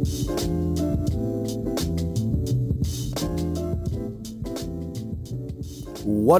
What 0.00 0.06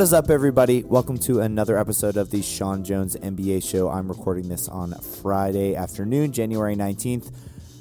is 0.00 0.14
up, 0.14 0.30
everybody? 0.30 0.82
Welcome 0.82 1.18
to 1.18 1.40
another 1.40 1.76
episode 1.76 2.16
of 2.16 2.30
the 2.30 2.40
Sean 2.40 2.82
Jones 2.82 3.16
NBA 3.16 3.62
Show. 3.62 3.90
I'm 3.90 4.08
recording 4.08 4.48
this 4.48 4.66
on 4.66 4.94
Friday 4.94 5.76
afternoon, 5.76 6.32
January 6.32 6.74
19th, 6.74 7.30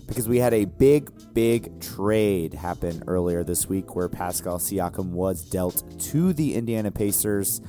because 0.06 0.28
we 0.28 0.40
had 0.40 0.54
a 0.54 0.66
big, 0.66 1.12
big 1.34 1.80
trade 1.80 2.56
happen 2.56 3.02
earlier 3.08 3.46
this 3.46 3.70
week 3.70 3.96
where 3.96 4.10
Pascal 4.10 4.58
Siakam 4.58 5.12
was 5.12 5.50
dealt 5.50 5.82
to 6.10 6.34
the 6.34 6.56
Indiana 6.56 6.92
Pacers. 6.92 7.62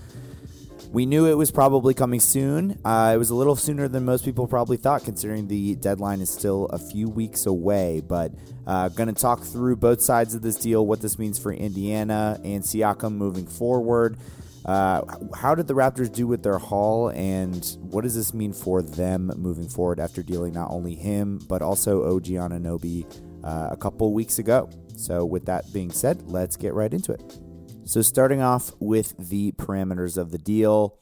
We 0.92 1.06
knew 1.06 1.26
it 1.26 1.34
was 1.34 1.52
probably 1.52 1.94
coming 1.94 2.18
soon. 2.18 2.80
Uh, 2.84 3.12
it 3.14 3.18
was 3.18 3.30
a 3.30 3.34
little 3.36 3.54
sooner 3.54 3.86
than 3.86 4.04
most 4.04 4.24
people 4.24 4.48
probably 4.48 4.76
thought, 4.76 5.04
considering 5.04 5.46
the 5.46 5.76
deadline 5.76 6.20
is 6.20 6.30
still 6.30 6.66
a 6.66 6.78
few 6.78 7.08
weeks 7.08 7.46
away. 7.46 8.02
But 8.04 8.32
uh, 8.66 8.88
going 8.88 9.06
to 9.06 9.14
talk 9.14 9.44
through 9.44 9.76
both 9.76 10.00
sides 10.00 10.34
of 10.34 10.42
this 10.42 10.56
deal, 10.56 10.84
what 10.84 11.00
this 11.00 11.16
means 11.16 11.38
for 11.38 11.52
Indiana 11.52 12.40
and 12.42 12.64
Siakam 12.64 13.12
moving 13.12 13.46
forward. 13.46 14.18
Uh, 14.64 15.02
how 15.32 15.54
did 15.54 15.68
the 15.68 15.74
Raptors 15.74 16.12
do 16.12 16.26
with 16.26 16.42
their 16.42 16.58
haul, 16.58 17.10
and 17.10 17.76
what 17.82 18.02
does 18.02 18.16
this 18.16 18.34
mean 18.34 18.52
for 18.52 18.82
them 18.82 19.32
moving 19.36 19.68
forward 19.68 20.00
after 20.00 20.22
dealing 20.24 20.52
not 20.52 20.70
only 20.70 20.94
him 20.94 21.38
but 21.48 21.62
also 21.62 22.14
OG 22.16 22.24
Anunoby 22.24 23.06
uh, 23.44 23.68
a 23.70 23.76
couple 23.76 24.12
weeks 24.12 24.40
ago? 24.40 24.68
So, 24.96 25.24
with 25.24 25.46
that 25.46 25.72
being 25.72 25.92
said, 25.92 26.22
let's 26.26 26.56
get 26.56 26.74
right 26.74 26.92
into 26.92 27.12
it. 27.12 27.40
So, 27.90 28.02
starting 28.02 28.40
off 28.40 28.70
with 28.78 29.16
the 29.18 29.50
parameters 29.50 30.16
of 30.16 30.30
the 30.30 30.38
deal, 30.38 30.96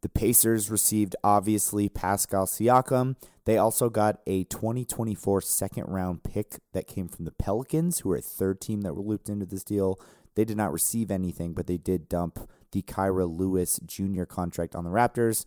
the 0.00 0.08
Pacers 0.08 0.70
received 0.70 1.14
obviously 1.22 1.90
Pascal 1.90 2.46
Siakam. 2.46 3.16
They 3.44 3.58
also 3.58 3.90
got 3.90 4.22
a 4.26 4.44
2024 4.44 5.42
second 5.42 5.88
round 5.88 6.22
pick 6.22 6.60
that 6.72 6.86
came 6.86 7.08
from 7.08 7.26
the 7.26 7.32
Pelicans, 7.32 7.98
who 7.98 8.10
are 8.12 8.16
a 8.16 8.22
third 8.22 8.62
team 8.62 8.80
that 8.80 8.94
were 8.94 9.02
looped 9.02 9.28
into 9.28 9.44
this 9.44 9.62
deal. 9.62 10.00
They 10.34 10.46
did 10.46 10.56
not 10.56 10.72
receive 10.72 11.10
anything, 11.10 11.52
but 11.52 11.66
they 11.66 11.76
did 11.76 12.08
dump 12.08 12.48
the 12.70 12.80
Kira 12.80 13.28
Lewis 13.28 13.78
Jr. 13.84 14.24
contract 14.24 14.74
on 14.74 14.84
the 14.84 14.90
Raptors 14.90 15.44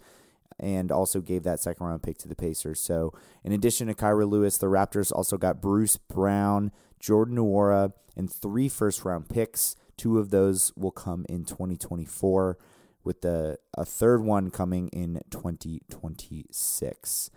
and 0.59 0.91
also 0.91 1.19
gave 1.19 1.41
that 1.45 1.59
second 1.59 1.83
round 1.83 2.03
pick 2.03 2.19
to 2.19 2.27
the 2.27 2.35
Pacers. 2.35 2.79
So, 2.79 3.11
in 3.43 3.53
addition 3.53 3.87
to 3.87 3.95
Kira 3.95 4.29
Lewis, 4.29 4.59
the 4.59 4.67
Raptors 4.67 5.11
also 5.11 5.39
got 5.39 5.63
Bruce 5.63 5.97
Brown, 5.97 6.71
Jordan 6.99 7.37
Nwora, 7.37 7.93
and 8.15 8.31
three 8.31 8.69
first 8.69 9.03
round 9.03 9.29
picks. 9.29 9.75
Two 9.97 10.19
of 10.19 10.29
those 10.29 10.73
will 10.75 10.91
come 10.91 11.25
in 11.29 11.45
2024, 11.45 12.57
with 13.03 13.21
the 13.21 13.57
a 13.77 13.85
third 13.85 14.23
one 14.23 14.51
coming 14.51 14.89
in 14.89 15.21
2026. 15.29 17.31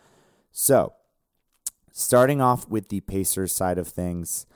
So, 0.51 0.95
starting 1.93 2.41
off 2.41 2.69
with 2.69 2.89
the 2.89 3.01
Pacers 3.01 3.55
side 3.55 3.79
of 3.79 3.89
things, 3.89 4.47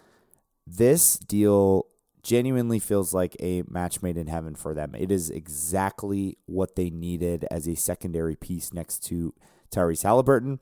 this 0.67 1.19
deal 1.19 1.87
genuinely 2.23 2.79
feels 2.79 3.13
like 3.13 3.37
a 3.41 3.63
match 3.69 4.01
made 4.01 4.17
in 4.17 4.29
heaven 4.29 4.55
for 4.55 4.75
them. 4.75 4.95
It 4.97 5.11
is 5.11 5.29
exactly 5.29 6.39
what 6.47 6.77
they 6.77 6.89
needed 6.89 7.45
as 7.51 7.67
a 7.67 7.75
secondary 7.75 8.37
piece 8.37 8.73
next 8.73 9.01
to 9.07 9.35
Tyrese 9.73 10.05
Halliburton. 10.05 10.61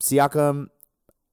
Siakam, 0.00 0.68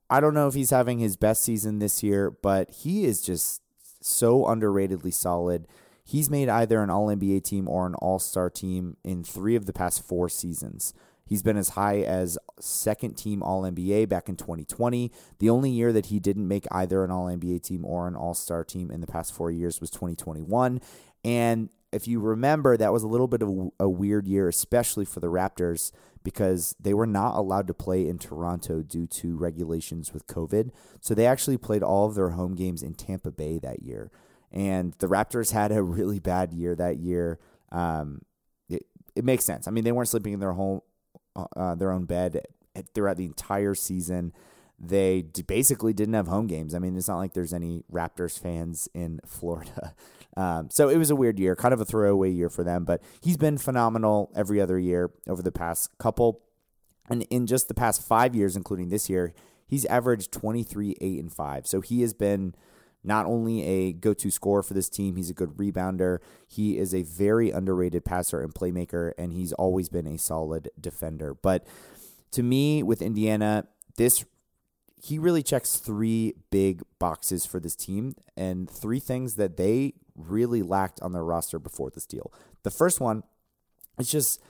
I 0.09 0.19
don't 0.19 0.33
know 0.33 0.47
if 0.47 0.53
he's 0.53 0.69
having 0.69 0.99
his 0.99 1.15
best 1.15 1.43
season 1.43 1.79
this 1.79 2.03
year, 2.03 2.29
but 2.29 2.69
he 2.69 3.05
is 3.05 3.21
just 3.21 3.61
so 4.05 4.43
underratedly 4.43 5.13
solid. 5.13 5.67
He's 6.03 6.29
made 6.29 6.49
either 6.49 6.81
an 6.81 6.89
All 6.89 7.07
NBA 7.07 7.43
team 7.43 7.67
or 7.67 7.87
an 7.87 7.95
All 7.95 8.19
Star 8.19 8.49
team 8.49 8.97
in 9.03 9.23
three 9.23 9.55
of 9.55 9.65
the 9.65 9.73
past 9.73 10.05
four 10.05 10.29
seasons. 10.29 10.93
He's 11.27 11.41
been 11.41 11.57
as 11.57 11.69
high 11.69 12.01
as 12.01 12.37
second 12.59 13.15
team 13.17 13.41
All 13.41 13.63
NBA 13.63 14.07
back 14.07 14.29
in 14.29 14.35
2020. 14.35 15.11
The 15.39 15.49
only 15.49 15.71
year 15.71 15.91
that 15.91 16.07
he 16.07 16.19
didn't 16.19 16.47
make 16.47 16.67
either 16.71 17.03
an 17.03 17.09
All 17.09 17.25
NBA 17.25 17.63
team 17.63 17.83
or 17.83 18.07
an 18.07 18.15
All 18.15 18.35
Star 18.35 18.63
team 18.63 18.91
in 18.91 19.01
the 19.01 19.07
past 19.07 19.33
four 19.33 19.49
years 19.49 19.81
was 19.81 19.89
2021. 19.89 20.79
And 21.23 21.69
if 21.91 22.07
you 22.07 22.19
remember, 22.19 22.77
that 22.77 22.93
was 22.93 23.01
a 23.01 23.07
little 23.07 23.27
bit 23.27 23.41
of 23.41 23.71
a 23.79 23.89
weird 23.89 24.27
year, 24.27 24.47
especially 24.47 25.05
for 25.05 25.19
the 25.19 25.31
Raptors, 25.31 25.91
because 26.25 26.75
they 26.79 26.93
were 26.93 27.05
not 27.05 27.37
allowed 27.37 27.67
to 27.67 27.73
play 27.73 28.05
in 28.05 28.17
Toronto 28.17 28.81
due 28.81 29.07
to 29.07 29.37
regulations 29.37 30.11
with 30.11 30.27
COVID. 30.27 30.71
So 30.99 31.13
they 31.13 31.27
actually 31.27 31.57
played 31.57 31.83
all 31.83 32.07
of 32.07 32.15
their 32.15 32.31
home 32.31 32.55
games 32.55 32.83
in 32.83 32.95
Tampa 32.95 33.31
Bay 33.31 33.59
that 33.59 33.83
year. 33.83 34.11
And 34.51 34.93
the 34.99 35.07
Raptors 35.07 35.51
had 35.51 35.71
a 35.71 35.83
really 35.83 36.19
bad 36.19 36.51
year 36.51 36.75
that 36.75 36.97
year. 36.97 37.39
Um, 37.71 38.23
it, 38.67 38.85
it 39.15 39.23
makes 39.23 39.45
sense. 39.45 39.67
I 39.67 39.71
mean, 39.71 39.83
they 39.83 39.91
weren't 39.93 40.09
sleeping 40.09 40.33
in 40.33 40.39
their 40.39 40.53
home 40.53 40.81
uh, 41.55 41.75
their 41.75 41.91
own 41.91 42.05
bed 42.05 42.41
throughout 42.93 43.17
the 43.17 43.25
entire 43.25 43.75
season. 43.75 44.33
They 44.79 45.21
basically 45.21 45.93
didn't 45.93 46.15
have 46.15 46.27
home 46.27 46.47
games. 46.47 46.73
I 46.73 46.79
mean, 46.79 46.97
it's 46.97 47.07
not 47.07 47.17
like 47.17 47.33
there's 47.33 47.53
any 47.53 47.83
Raptors 47.91 48.39
fans 48.39 48.89
in 48.93 49.19
Florida. 49.25 49.93
Um, 50.37 50.69
so 50.69 50.89
it 50.89 50.97
was 50.97 51.09
a 51.09 51.15
weird 51.15 51.39
year, 51.39 51.55
kind 51.55 51.73
of 51.73 51.79
a 51.79 51.85
throwaway 51.85 52.29
year 52.29 52.49
for 52.49 52.63
them, 52.63 52.83
but 52.83 53.01
he's 53.21 53.37
been 53.37 53.57
phenomenal 53.57 54.31
every 54.35 54.59
other 54.59 54.77
year 54.77 55.11
over 55.27 55.41
the 55.41 55.51
past 55.51 55.97
couple. 55.97 56.41
And 57.09 57.23
in 57.29 57.47
just 57.47 57.67
the 57.67 57.73
past 57.73 58.01
five 58.01 58.35
years, 58.35 58.55
including 58.55 58.89
this 58.89 59.09
year, 59.09 59.33
he's 59.67 59.85
averaged 59.85 60.31
23, 60.31 60.95
8, 60.99 61.19
and 61.19 61.31
5. 61.31 61.67
So 61.67 61.81
he 61.81 62.01
has 62.01 62.13
been 62.13 62.55
not 63.03 63.25
only 63.27 63.63
a 63.63 63.93
go 63.93 64.13
to 64.13 64.31
scorer 64.31 64.63
for 64.63 64.73
this 64.73 64.89
team, 64.89 65.15
he's 65.15 65.29
a 65.29 65.33
good 65.33 65.51
rebounder. 65.51 66.17
He 66.47 66.77
is 66.77 66.93
a 66.93 67.03
very 67.03 67.51
underrated 67.51 68.03
passer 68.03 68.41
and 68.41 68.53
playmaker, 68.53 69.13
and 69.17 69.31
he's 69.31 69.53
always 69.53 69.89
been 69.89 70.07
a 70.07 70.17
solid 70.17 70.69
defender. 70.79 71.35
But 71.35 71.65
to 72.31 72.43
me, 72.43 72.83
with 72.83 73.01
Indiana, 73.01 73.67
this 73.97 74.25
he 75.05 75.19
really 75.19 75.43
checks 75.43 75.77
three 75.77 76.33
big 76.49 76.81
boxes 76.97 77.45
for 77.45 77.59
this 77.59 77.75
team 77.75 78.15
and 78.35 78.67
three 78.67 78.99
things 78.99 79.35
that 79.35 79.55
they 79.55 79.93
really 80.15 80.63
lacked 80.63 80.99
on 81.01 81.11
their 81.13 81.23
roster 81.23 81.59
before 81.59 81.91
this 81.91 82.07
deal. 82.07 82.33
The 82.63 82.71
first 82.71 82.99
one 82.99 83.21
is 83.99 84.09
just 84.09 84.41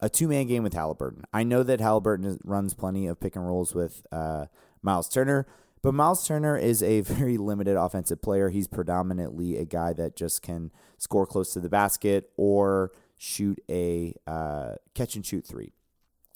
a 0.00 0.08
two 0.08 0.26
man 0.26 0.48
game 0.48 0.64
with 0.64 0.72
Halliburton. 0.74 1.22
I 1.32 1.44
know 1.44 1.62
that 1.62 1.80
Halliburton 1.80 2.40
runs 2.42 2.74
plenty 2.74 3.06
of 3.06 3.20
pick 3.20 3.36
and 3.36 3.46
rolls 3.46 3.72
with 3.72 4.04
uh, 4.10 4.46
Miles 4.82 5.08
Turner, 5.08 5.46
but 5.80 5.94
Miles 5.94 6.26
Turner 6.26 6.56
is 6.56 6.82
a 6.82 7.00
very 7.02 7.36
limited 7.36 7.76
offensive 7.76 8.20
player. 8.20 8.48
He's 8.48 8.66
predominantly 8.66 9.58
a 9.58 9.64
guy 9.64 9.92
that 9.92 10.16
just 10.16 10.42
can 10.42 10.72
score 10.98 11.26
close 11.26 11.52
to 11.52 11.60
the 11.60 11.68
basket 11.68 12.30
or 12.36 12.90
shoot 13.16 13.60
a 13.70 14.14
uh, 14.26 14.74
catch 14.94 15.14
and 15.14 15.24
shoot 15.24 15.46
three. 15.46 15.72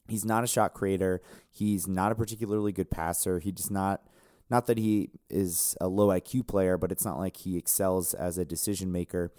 He's 0.08 0.24
not 0.24 0.44
a 0.44 0.46
shot 0.48 0.74
creator. 0.74 1.22
He's 1.50 1.86
not 1.86 2.12
a 2.12 2.14
particularly 2.14 2.72
good 2.72 2.90
passer. 2.90 3.38
He 3.38 3.52
does 3.52 3.70
not, 3.70 4.02
not 4.50 4.66
that 4.66 4.78
he 4.78 5.10
is 5.30 5.76
a 5.80 5.88
low 5.88 6.08
IQ 6.08 6.46
player, 6.46 6.76
but 6.76 6.92
it's 6.92 7.04
not 7.04 7.18
like 7.18 7.38
he 7.38 7.56
excels 7.56 8.14
as 8.14 8.36
a 8.36 8.44
decision 8.44 8.92
maker. 8.92 9.32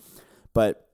But 0.54 0.88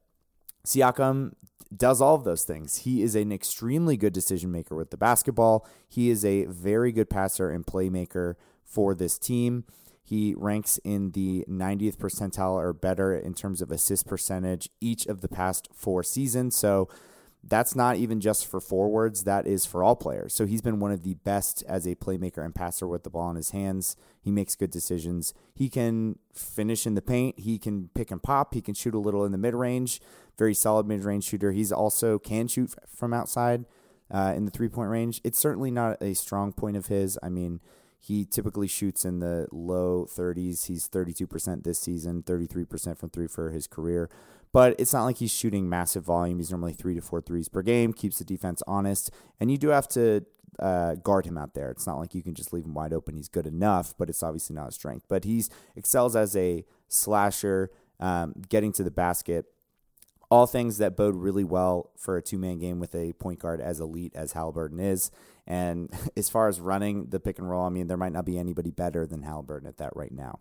Siakam 0.66 1.34
does 1.76 2.02
all 2.02 2.16
of 2.16 2.24
those 2.24 2.44
things. 2.44 2.78
He 2.78 3.02
is 3.02 3.16
an 3.16 3.32
extremely 3.32 3.96
good 3.96 4.14
decision 4.14 4.52
maker 4.52 4.76
with 4.76 4.92
the 4.92 4.98
basketball. 4.98 5.66
He 5.88 6.10
is 6.10 6.26
a 6.26 6.46
very 6.46 6.92
good 6.92 7.10
passer 7.10 7.50
and 7.50 7.66
playmaker 7.66 8.36
for 8.66 8.94
this 8.94 9.18
team. 9.18 9.64
He 10.04 10.34
ranks 10.36 10.78
in 10.84 11.12
the 11.12 11.46
90th 11.48 11.96
percentile 11.96 12.56
or 12.56 12.74
better 12.74 13.16
in 13.16 13.34
terms 13.34 13.62
of 13.62 13.72
assist 13.72 14.08
percentage 14.08 14.70
each 14.82 15.06
of 15.06 15.22
the 15.22 15.30
past 15.30 15.70
four 15.74 16.04
seasons. 16.04 16.58
So 16.58 16.90
that's 17.44 17.76
not 17.76 17.96
even 17.96 18.22
just 18.22 18.46
for 18.46 18.60
forwards, 18.60 19.24
that 19.24 19.48
is 19.48 19.66
for 19.66 19.84
all 19.84 19.96
players. 19.96 20.34
So 20.34 20.46
he's 20.46 20.62
been 20.62 20.80
one 20.80 20.92
of 20.92 21.04
the 21.04 21.16
best 21.16 21.64
as 21.68 21.88
a 21.88 21.96
playmaker 21.96 22.46
and 22.46 22.54
passer 22.54 22.88
with 22.88 23.04
the 23.04 23.10
ball 23.10 23.30
in 23.32 23.36
his 23.36 23.50
hands. 23.50 23.96
He 24.22 24.32
makes 24.32 24.56
good 24.56 24.70
decisions. 24.70 25.34
He 25.56 25.68
can 25.68 26.20
finish 26.34 26.86
in 26.86 26.94
the 26.94 27.02
paint, 27.02 27.40
he 27.40 27.58
can 27.58 27.90
pick 27.96 28.12
and 28.12 28.22
pop, 28.22 28.54
he 28.54 28.62
can 28.62 28.76
shoot 28.76 28.94
a 28.94 29.00
little 29.00 29.26
in 29.26 29.32
the 29.32 29.38
mid 29.38 29.56
range. 29.56 30.00
Very 30.38 30.54
solid 30.54 30.86
mid 30.86 31.04
range 31.04 31.24
shooter. 31.26 31.52
He's 31.52 31.72
also 31.72 32.20
can 32.20 32.48
shoot 32.48 32.74
from 32.88 33.14
outside 33.14 33.66
uh, 34.12 34.34
in 34.36 34.46
the 34.46 34.52
three 34.52 34.70
point 34.70 34.90
range. 34.90 35.20
It's 35.24 35.40
certainly 35.40 35.72
not 35.72 36.02
a 36.02 36.14
strong 36.14 36.54
point 36.54 36.78
of 36.78 36.88
his. 36.88 37.18
I 37.24 37.30
mean, 37.30 37.60
he 38.04 38.26
typically 38.26 38.68
shoots 38.68 39.06
in 39.06 39.20
the 39.20 39.48
low 39.52 40.08
30s. 40.10 40.66
He's 40.66 40.90
32% 40.90 41.64
this 41.64 41.78
season, 41.78 42.24
33% 42.24 42.98
from 42.98 43.12
three 43.12 43.28
for 43.28 43.52
his 43.52 43.68
career. 43.68 44.10
But 44.52 44.76
it's 44.80 44.92
not 44.92 45.04
like 45.04 45.18
he's 45.18 45.32
shooting 45.32 45.70
massive 45.70 46.04
volume. 46.04 46.40
He's 46.40 46.50
normally 46.50 46.74
three 46.74 46.96
to 46.96 47.02
four 47.02 47.22
threes 47.22 47.48
per 47.48 47.62
game, 47.62 47.94
keeps 47.94 48.18
the 48.18 48.26
defense 48.26 48.64
honest. 48.66 49.12
And 49.40 49.52
you 49.52 49.58
do 49.60 49.70
have 49.70 49.88
to 49.90 50.26
uh, 50.60 50.96
guard 50.96 51.28
him 51.28 51.38
out 51.38 51.54
there. 51.54 51.70
It's 51.70 51.86
not 51.86 52.00
like 52.00 52.16
you 52.16 52.24
can 52.24 52.34
just 52.34 52.52
leave 52.52 52.66
him 52.66 52.74
wide 52.74 52.92
open. 52.92 53.16
He's 53.16 53.30
good 53.30 53.46
enough, 53.46 53.94
but 54.00 54.10
it's 54.10 54.24
obviously 54.24 54.56
not 54.56 54.70
a 54.70 54.72
strength. 54.72 55.06
But 55.08 55.24
he's 55.24 55.52
excels 55.76 56.16
as 56.16 56.36
a 56.36 56.66
slasher, 56.88 57.70
um, 58.00 58.34
getting 58.50 58.74
to 58.74 58.84
the 58.84 58.92
basket 58.92 59.46
all 60.32 60.48
things 60.48 60.78
that 60.78 60.96
bode 60.96 61.16
really 61.16 61.44
well 61.44 61.92
for 61.98 62.16
a 62.16 62.22
two 62.22 62.40
man 62.40 62.58
game 62.58 62.80
with 62.80 62.96
a 62.96 63.12
point 63.14 63.38
guard 63.40 63.60
as 63.60 63.82
elite 63.82 64.14
as 64.16 64.32
Halliburton 64.32 64.80
is. 64.80 65.12
And 65.46 65.94
as 66.18 66.30
far 66.30 66.48
as 66.48 66.60
running 66.60 67.08
the 67.10 67.20
pick 67.20 67.38
and 67.38 67.50
roll, 67.50 67.66
I 67.66 67.70
mean, 67.70 67.88
there 67.88 67.98
might 67.98 68.14
not 68.14 68.26
be 68.26 68.40
anybody 68.40 68.72
better 68.72 69.06
than 69.06 69.24
Halliburton 69.24 69.68
at 69.68 69.78
that 69.78 69.96
right 69.96 70.12
now. 70.12 70.40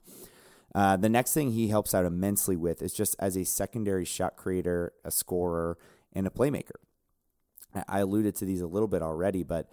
Uh, 0.73 0.97
the 0.97 1.09
next 1.09 1.35
thing 1.35 1.51
he 1.51 1.69
helps 1.69 1.93
out 1.93 2.05
immensely 2.05 2.57
with 2.57 2.81
is 2.81 2.95
just 2.95 3.17
as 3.19 3.37
a 3.37 3.45
secondary 3.45 4.05
shot 4.05 4.37
creator, 4.37 4.93
a 5.05 5.11
scorer, 5.11 5.77
and 6.13 6.29
a 6.29 6.31
playmaker. 6.31 6.79
I 7.89 7.99
alluded 7.99 8.37
to 8.37 8.45
these 8.45 8.61
a 8.61 8.69
little 8.69 8.89
bit 8.89 9.03
already, 9.03 9.43
but 9.43 9.69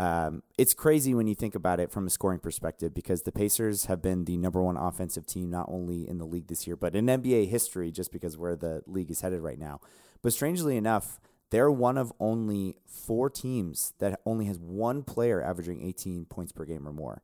um, 0.00 0.42
it's 0.56 0.72
crazy 0.72 1.12
when 1.12 1.26
you 1.26 1.34
think 1.34 1.54
about 1.54 1.78
it 1.78 1.90
from 1.90 2.06
a 2.06 2.10
scoring 2.10 2.38
perspective 2.38 2.94
because 2.94 3.24
the 3.24 3.32
Pacers 3.32 3.84
have 3.84 4.00
been 4.00 4.24
the 4.24 4.38
number 4.38 4.62
one 4.62 4.78
offensive 4.78 5.26
team 5.26 5.50
not 5.50 5.66
only 5.68 6.08
in 6.08 6.16
the 6.16 6.24
league 6.24 6.46
this 6.46 6.66
year 6.66 6.74
but 6.74 6.96
in 6.96 7.04
NBA 7.04 7.50
history, 7.50 7.92
just 7.92 8.10
because 8.10 8.38
where 8.38 8.56
the 8.56 8.82
league 8.86 9.10
is 9.10 9.20
headed 9.20 9.42
right 9.42 9.58
now. 9.58 9.78
But 10.22 10.32
strangely 10.32 10.78
enough, 10.78 11.20
they're 11.50 11.70
one 11.70 11.98
of 11.98 12.14
only 12.18 12.76
four 12.86 13.28
teams 13.28 13.92
that 13.98 14.18
only 14.24 14.46
has 14.46 14.58
one 14.58 15.02
player 15.02 15.42
averaging 15.42 15.86
18 15.86 16.24
points 16.24 16.52
per 16.52 16.64
game 16.64 16.88
or 16.88 16.94
more. 16.94 17.20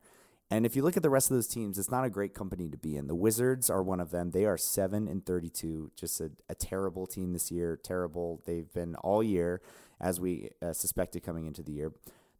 And 0.51 0.63
if 0.63 0.75
you 0.75 0.83
look 0.83 0.95
at 0.95 1.01
the 1.01 1.09
rest 1.09 1.31
of 1.31 1.35
those 1.35 1.47
teams, 1.47 1.79
it's 1.79 1.89
not 1.89 2.05
a 2.05 2.11
great 2.11 2.35
company 2.35 2.69
to 2.69 2.77
be 2.77 2.95
in. 2.95 3.07
The 3.07 3.15
Wizards 3.15 3.71
are 3.71 3.81
one 3.81 3.99
of 3.99 4.11
them. 4.11 4.31
They 4.31 4.45
are 4.45 4.55
7 4.55 5.07
and 5.07 5.25
32, 5.25 5.93
just 5.95 6.21
a, 6.21 6.29
a 6.47 6.53
terrible 6.53 7.07
team 7.07 7.33
this 7.33 7.51
year. 7.51 7.75
Terrible. 7.75 8.43
They've 8.45 8.71
been 8.71 8.93
all 8.97 9.23
year, 9.23 9.61
as 9.99 10.19
we 10.21 10.51
uh, 10.61 10.73
suspected 10.73 11.23
coming 11.23 11.47
into 11.47 11.63
the 11.63 11.71
year. 11.71 11.91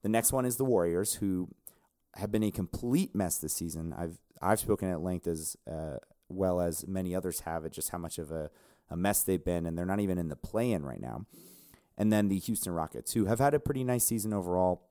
The 0.04 0.10
next 0.10 0.32
one 0.32 0.46
is 0.46 0.58
the 0.58 0.66
Warriors, 0.66 1.16
who 1.16 1.50
have 2.16 2.32
been 2.32 2.44
a 2.44 2.52
complete 2.52 3.14
mess 3.16 3.38
this 3.38 3.54
season. 3.54 3.94
I've 3.98 4.18
I've 4.42 4.60
spoken 4.60 4.90
at 4.90 5.02
length 5.02 5.28
as 5.28 5.56
uh, 5.70 5.98
well 6.30 6.62
as 6.62 6.88
many 6.88 7.16
others 7.16 7.42
have 7.42 7.66
at 7.66 7.72
just 7.72 7.90
how 7.90 7.98
much 7.98 8.18
of 8.20 8.32
a, 8.32 8.50
a 8.90 8.96
mess 8.96 9.24
they've 9.24 9.44
been, 9.44 9.66
and 9.66 9.78
they're 9.78 9.86
not 9.86 10.00
even 10.00 10.18
in 10.18 10.30
the 10.30 10.36
play 10.36 10.72
in 10.72 10.86
right 10.86 11.02
now. 11.02 11.26
And 11.98 12.14
then 12.14 12.28
the 12.28 12.38
Houston 12.38 12.74
Rockets, 12.74 13.14
who 13.14 13.26
have 13.26 13.40
had 13.40 13.54
a 13.54 13.60
pretty 13.60 13.84
nice 13.84 14.06
season 14.06 14.34
overall 14.34 14.84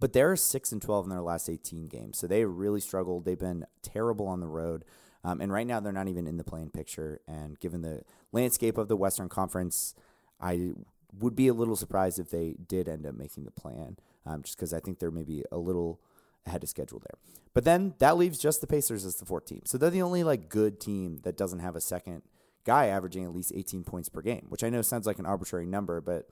but 0.00 0.14
they're 0.14 0.34
six 0.34 0.72
and 0.72 0.80
twelve 0.80 1.04
in 1.04 1.10
their 1.10 1.20
last 1.20 1.48
eighteen 1.48 1.86
games, 1.86 2.18
so 2.18 2.26
they 2.26 2.44
really 2.44 2.80
struggled. 2.80 3.24
They've 3.24 3.38
been 3.38 3.66
terrible 3.82 4.26
on 4.26 4.40
the 4.40 4.48
road, 4.48 4.84
um, 5.22 5.40
and 5.40 5.52
right 5.52 5.66
now 5.66 5.78
they're 5.78 5.92
not 5.92 6.08
even 6.08 6.26
in 6.26 6.38
the 6.38 6.44
play 6.44 6.62
in 6.62 6.70
picture. 6.70 7.20
And 7.28 7.60
given 7.60 7.82
the 7.82 8.02
landscape 8.32 8.78
of 8.78 8.88
the 8.88 8.96
Western 8.96 9.28
Conference, 9.28 9.94
I 10.40 10.72
would 11.18 11.36
be 11.36 11.48
a 11.48 11.54
little 11.54 11.76
surprised 11.76 12.18
if 12.18 12.30
they 12.30 12.56
did 12.66 12.88
end 12.88 13.06
up 13.06 13.14
making 13.14 13.44
the 13.44 13.50
plan, 13.50 13.98
um, 14.26 14.42
just 14.42 14.56
because 14.56 14.72
I 14.72 14.80
think 14.80 14.98
they're 14.98 15.10
maybe 15.10 15.44
a 15.50 15.58
little 15.58 16.00
ahead 16.46 16.62
of 16.62 16.68
schedule 16.68 17.00
there. 17.00 17.18
But 17.52 17.64
then 17.64 17.94
that 17.98 18.16
leaves 18.16 18.38
just 18.38 18.60
the 18.60 18.66
Pacers 18.66 19.04
as 19.04 19.16
the 19.16 19.26
fourth 19.26 19.46
team, 19.46 19.62
so 19.64 19.78
they're 19.78 19.90
the 19.90 20.02
only 20.02 20.24
like 20.24 20.48
good 20.48 20.80
team 20.80 21.20
that 21.24 21.36
doesn't 21.36 21.60
have 21.60 21.76
a 21.76 21.80
second 21.80 22.22
guy 22.64 22.86
averaging 22.86 23.24
at 23.24 23.34
least 23.34 23.52
18 23.54 23.84
points 23.84 24.08
per 24.08 24.20
game, 24.20 24.46
which 24.48 24.62
I 24.62 24.70
know 24.70 24.82
sounds 24.82 25.06
like 25.06 25.18
an 25.18 25.26
arbitrary 25.26 25.66
number, 25.66 26.00
but 26.00 26.28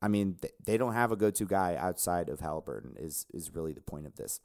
I 0.00 0.08
mean, 0.08 0.38
they 0.64 0.76
don't 0.76 0.94
have 0.94 1.12
a 1.12 1.16
go-to 1.16 1.46
guy 1.46 1.76
outside 1.78 2.28
of 2.28 2.40
Halliburton. 2.40 2.96
Is 2.98 3.26
is 3.32 3.54
really 3.54 3.72
the 3.72 3.80
point 3.80 4.06
of 4.06 4.16
this. 4.16 4.40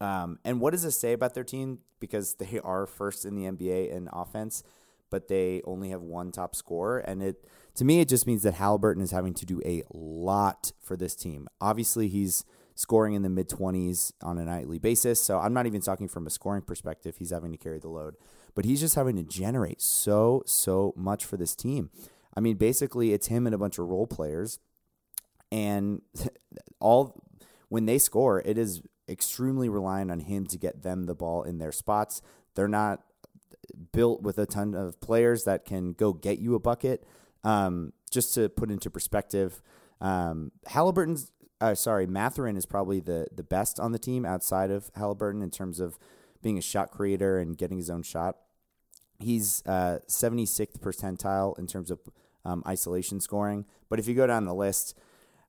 Um, 0.00 0.38
and 0.44 0.60
what 0.60 0.70
does 0.70 0.82
this 0.82 0.98
say 0.98 1.12
about 1.12 1.34
their 1.34 1.44
team? 1.44 1.78
Because 1.98 2.34
they 2.34 2.60
are 2.62 2.86
first 2.86 3.24
in 3.24 3.34
the 3.34 3.50
NBA 3.50 3.90
in 3.90 4.08
offense, 4.12 4.62
but 5.10 5.28
they 5.28 5.62
only 5.64 5.88
have 5.88 6.02
one 6.02 6.30
top 6.30 6.54
scorer, 6.54 6.98
and 6.98 7.22
it 7.22 7.48
to 7.78 7.84
me 7.84 8.00
it 8.00 8.08
just 8.08 8.26
means 8.26 8.42
that 8.42 8.54
Halliburton 8.54 9.00
is 9.00 9.12
having 9.12 9.34
to 9.34 9.46
do 9.46 9.62
a 9.64 9.84
lot 9.94 10.72
for 10.82 10.96
this 10.96 11.14
team. 11.14 11.46
Obviously, 11.60 12.08
he's 12.08 12.44
scoring 12.74 13.14
in 13.14 13.22
the 13.22 13.28
mid 13.28 13.48
20s 13.48 14.12
on 14.20 14.36
a 14.36 14.44
nightly 14.44 14.80
basis. 14.80 15.20
So 15.20 15.38
I'm 15.38 15.54
not 15.54 15.66
even 15.66 15.80
talking 15.80 16.08
from 16.08 16.26
a 16.26 16.30
scoring 16.30 16.62
perspective. 16.62 17.18
He's 17.18 17.30
having 17.30 17.52
to 17.52 17.56
carry 17.56 17.78
the 17.78 17.88
load, 17.88 18.16
but 18.56 18.64
he's 18.64 18.80
just 18.80 18.96
having 18.96 19.14
to 19.14 19.22
generate 19.22 19.80
so, 19.80 20.42
so 20.44 20.92
much 20.96 21.24
for 21.24 21.36
this 21.36 21.54
team. 21.54 21.90
I 22.36 22.40
mean, 22.40 22.56
basically, 22.56 23.12
it's 23.12 23.28
him 23.28 23.46
and 23.46 23.54
a 23.54 23.58
bunch 23.58 23.78
of 23.78 23.86
role 23.86 24.08
players, 24.08 24.58
and 25.52 26.02
all 26.80 27.22
when 27.68 27.86
they 27.86 27.98
score, 27.98 28.40
it 28.44 28.58
is 28.58 28.82
extremely 29.08 29.68
reliant 29.68 30.10
on 30.10 30.18
him 30.18 30.46
to 30.46 30.58
get 30.58 30.82
them 30.82 31.04
the 31.04 31.14
ball 31.14 31.44
in 31.44 31.58
their 31.58 31.72
spots. 31.72 32.22
They're 32.56 32.66
not 32.66 33.02
built 33.92 34.22
with 34.22 34.36
a 34.36 34.46
ton 34.46 34.74
of 34.74 35.00
players 35.00 35.44
that 35.44 35.64
can 35.64 35.92
go 35.92 36.12
get 36.12 36.40
you 36.40 36.56
a 36.56 36.58
bucket. 36.58 37.06
Um, 37.44 37.92
just 38.10 38.34
to 38.34 38.48
put 38.48 38.70
into 38.70 38.90
perspective, 38.90 39.62
um, 40.00 40.52
Halliburton's 40.66 41.32
uh, 41.60 41.74
sorry, 41.74 42.06
Mathurin 42.06 42.56
is 42.56 42.66
probably 42.66 43.00
the 43.00 43.26
the 43.34 43.42
best 43.42 43.80
on 43.80 43.92
the 43.92 43.98
team 43.98 44.24
outside 44.24 44.70
of 44.70 44.90
Halliburton 44.94 45.42
in 45.42 45.50
terms 45.50 45.80
of 45.80 45.98
being 46.42 46.58
a 46.58 46.62
shot 46.62 46.90
creator 46.90 47.38
and 47.38 47.56
getting 47.56 47.76
his 47.76 47.90
own 47.90 48.02
shot. 48.02 48.36
He's 49.18 49.64
uh, 49.66 49.98
76th 50.08 50.78
percentile 50.78 51.58
in 51.58 51.66
terms 51.66 51.90
of 51.90 51.98
um, 52.44 52.62
isolation 52.66 53.20
scoring. 53.20 53.64
But 53.88 53.98
if 53.98 54.06
you 54.06 54.14
go 54.14 54.28
down 54.28 54.44
the 54.44 54.54
list, 54.54 54.96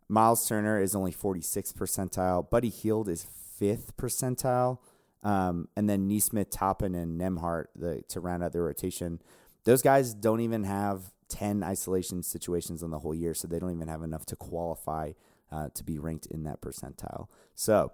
Miles 0.07 0.47
Turner 0.47 0.81
is 0.81 0.95
only 0.95 1.13
46th 1.13 1.75
percentile. 1.75 2.49
Buddy 2.49 2.69
Hield 2.69 3.07
is 3.07 3.27
5th 3.61 3.91
percentile. 3.95 4.79
Um, 5.21 5.67
and 5.75 5.87
then 5.89 6.07
Nesmith, 6.07 6.49
Toppin, 6.49 6.95
and 6.95 7.19
Nembhard 7.19 7.65
the, 7.75 8.01
to 8.07 8.19
round 8.19 8.41
out 8.41 8.53
the 8.53 8.61
rotation. 8.61 9.21
Those 9.63 9.81
guys 9.81 10.13
don't 10.13 10.41
even 10.41 10.63
have 10.63 11.11
10 11.29 11.63
isolation 11.63 12.23
situations 12.23 12.81
on 12.81 12.91
the 12.91 12.99
whole 12.99 13.13
year, 13.13 13.33
so 13.33 13.47
they 13.47 13.59
don't 13.59 13.71
even 13.71 13.87
have 13.87 14.01
enough 14.01 14.25
to 14.27 14.35
qualify 14.35 15.11
uh, 15.51 15.69
to 15.73 15.83
be 15.83 15.99
ranked 15.99 16.25
in 16.27 16.43
that 16.43 16.61
percentile. 16.61 17.27
So 17.55 17.91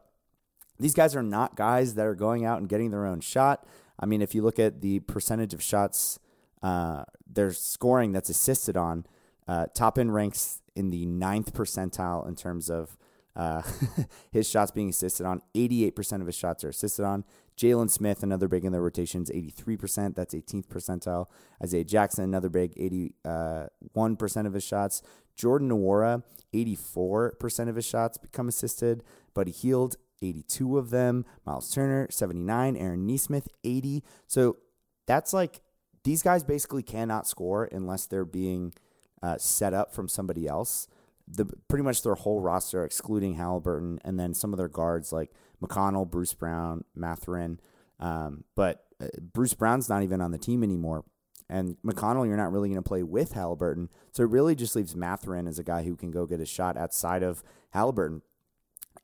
these 0.80 0.94
guys 0.94 1.16
are 1.16 1.24
not 1.24 1.56
guys 1.56 1.96
that 1.96 2.06
are 2.06 2.16
going 2.16 2.46
out 2.46 2.60
and 2.60 2.70
getting 2.70 2.92
their 2.92 3.06
own 3.06 3.20
shot. 3.20 3.66
I 4.00 4.06
mean, 4.06 4.22
if 4.22 4.36
you 4.36 4.42
look 4.42 4.60
at 4.60 4.82
the 4.82 5.00
percentage 5.02 5.54
of 5.54 5.62
shots 5.62 6.20
uh, 6.66 7.04
their 7.32 7.52
scoring 7.52 8.12
that's 8.12 8.30
assisted 8.30 8.76
on. 8.76 9.06
Uh, 9.48 9.68
Toppin 9.76 10.10
ranks 10.10 10.64
in 10.76 10.90
the 10.90 11.06
ninth 11.06 11.54
percentile 11.54 12.28
in 12.28 12.36
terms 12.36 12.72
of 12.72 12.98
uh, 13.36 13.62
his 14.32 14.50
shots 14.50 14.72
being 14.72 14.90
assisted 14.90 15.28
on. 15.28 15.44
88% 15.54 16.22
of 16.22 16.26
his 16.26 16.36
shots 16.36 16.64
are 16.64 16.70
assisted 16.70 17.06
on. 17.06 17.24
Jalen 17.58 17.90
Smith, 17.90 18.22
another 18.22 18.48
big 18.48 18.66
in 18.66 18.72
their 18.72 18.82
rotations, 18.82 19.30
83%. 19.30 20.16
That's 20.16 20.34
18th 20.34 20.68
percentile. 20.68 21.28
Isaiah 21.64 21.84
Jackson, 21.84 22.24
another 22.24 22.50
big, 22.50 22.76
81% 22.76 23.18
uh, 23.26 24.48
of 24.48 24.54
his 24.54 24.64
shots. 24.64 25.02
Jordan 25.36 25.70
Nwora, 25.70 26.24
84% 26.54 27.70
of 27.70 27.76
his 27.76 27.86
shots 27.86 28.18
become 28.18 28.48
assisted. 28.48 29.04
Buddy 29.34 29.52
Hield, 29.52 29.96
82 30.22 30.78
of 30.78 30.90
them. 30.90 31.26
Miles 31.46 31.72
Turner, 31.72 32.08
79. 32.10 32.76
Aaron 32.78 33.06
Nesmith, 33.06 33.48
80. 33.64 34.04
So 34.28 34.58
that's 35.06 35.34
like 35.34 35.62
these 36.04 36.22
guys 36.22 36.44
basically 36.44 36.84
cannot 36.84 37.28
score 37.28 37.70
unless 37.72 38.06
they're 38.06 38.26
being 38.26 38.74
uh, 39.22 39.38
set 39.38 39.74
up 39.74 39.94
from 39.94 40.08
somebody 40.08 40.48
else. 40.48 40.88
The 41.28 41.46
pretty 41.68 41.84
much 41.84 42.04
their 42.04 42.16
whole 42.16 42.42
roster, 42.42 42.84
excluding 42.84 43.36
Halliburton, 43.36 44.00
and 44.06 44.20
then 44.20 44.34
some 44.34 44.54
of 44.54 44.58
their 44.58 44.68
guards 44.68 45.12
like 45.12 45.32
McConnell, 45.62 46.10
Bruce 46.10 46.34
Brown, 46.34 46.84
Mathurin. 46.96 47.60
Um, 48.00 48.44
but 48.56 48.86
uh, 49.02 49.08
Bruce 49.34 49.54
Brown's 49.54 49.90
not 49.90 50.04
even 50.04 50.22
on 50.22 50.32
the 50.32 50.38
team 50.38 50.64
anymore, 50.64 51.04
and 51.50 51.78
McConnell, 51.86 52.28
you're 52.28 52.38
not 52.38 52.52
really 52.52 52.70
going 52.70 52.82
to 52.82 52.88
play 52.88 53.04
with 53.04 53.34
Halliburton. 53.34 53.90
So 54.12 54.24
it 54.24 54.30
really 54.30 54.56
just 54.56 54.76
leaves 54.76 54.96
Mathurin 54.96 55.48
as 55.48 55.60
a 55.60 55.64
guy 55.64 55.84
who 55.84 55.96
can 55.96 56.12
go 56.12 56.26
get 56.26 56.40
a 56.40 56.46
shot 56.46 56.78
outside 56.78 57.24
of 57.24 57.44
Halliburton. 57.72 58.22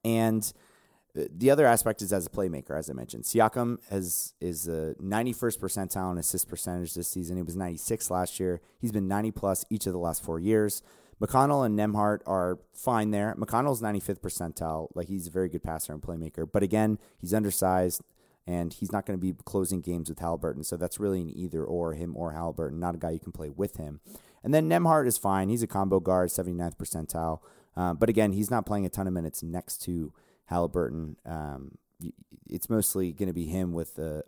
And 0.03 0.51
the 1.13 1.51
other 1.51 1.65
aspect 1.65 2.01
is 2.01 2.13
as 2.13 2.25
a 2.25 2.29
playmaker, 2.29 2.77
as 2.77 2.89
I 2.89 2.93
mentioned. 2.93 3.25
Siakam 3.25 3.77
has 3.89 4.33
is 4.39 4.67
a 4.67 4.95
91st 5.01 5.59
percentile 5.59 6.11
in 6.11 6.17
assist 6.17 6.47
percentage 6.47 6.93
this 6.93 7.09
season. 7.09 7.35
He 7.35 7.43
was 7.43 7.55
96 7.55 8.09
last 8.09 8.39
year. 8.39 8.61
He's 8.79 8.91
been 8.91 9.07
90 9.07 9.31
plus 9.31 9.65
each 9.69 9.85
of 9.85 9.93
the 9.93 9.99
last 9.99 10.23
four 10.23 10.39
years. 10.39 10.81
McConnell 11.21 11.65
and 11.65 11.77
Nembhard 11.77 12.21
are 12.25 12.57
fine 12.73 13.11
there. 13.11 13.35
McConnell's 13.37 13.81
95th 13.81 14.21
percentile. 14.21 14.87
Like 14.95 15.07
he's 15.07 15.27
a 15.27 15.31
very 15.31 15.49
good 15.49 15.63
passer 15.63 15.93
and 15.93 16.01
playmaker. 16.01 16.49
But 16.51 16.63
again, 16.63 16.97
he's 17.19 17.33
undersized 17.33 18.01
and 18.47 18.73
he's 18.73 18.91
not 18.91 19.05
going 19.05 19.19
to 19.19 19.21
be 19.21 19.35
closing 19.45 19.81
games 19.81 20.09
with 20.09 20.19
Halliburton. 20.19 20.63
So 20.63 20.77
that's 20.77 20.99
really 20.99 21.21
an 21.21 21.29
either 21.29 21.63
or 21.63 21.93
him 21.93 22.17
or 22.17 22.31
Halliburton, 22.31 22.79
not 22.79 22.95
a 22.95 22.97
guy 22.97 23.11
you 23.11 23.19
can 23.19 23.31
play 23.31 23.49
with 23.49 23.77
him. 23.77 23.99
And 24.43 24.53
then 24.53 24.67
Nembhard 24.67 25.05
is 25.05 25.19
fine. 25.19 25.49
He's 25.49 25.61
a 25.61 25.67
combo 25.67 25.99
guard, 25.99 26.29
79th 26.29 26.77
percentile. 26.77 27.39
Uh, 27.77 27.93
but 27.93 28.09
again, 28.09 28.33
he's 28.33 28.49
not 28.49 28.65
playing 28.65 28.87
a 28.87 28.89
ton 28.89 29.05
of 29.05 29.13
minutes 29.13 29.43
next 29.43 29.77
to 29.83 30.11
Halliburton. 30.45 31.17
Um, 31.25 31.77
it's 32.49 32.69
mostly 32.69 33.11
going 33.11 33.27
to 33.27 33.33
be 33.33 33.45
him 33.45 33.73
with 33.73 33.95
the 33.95 34.23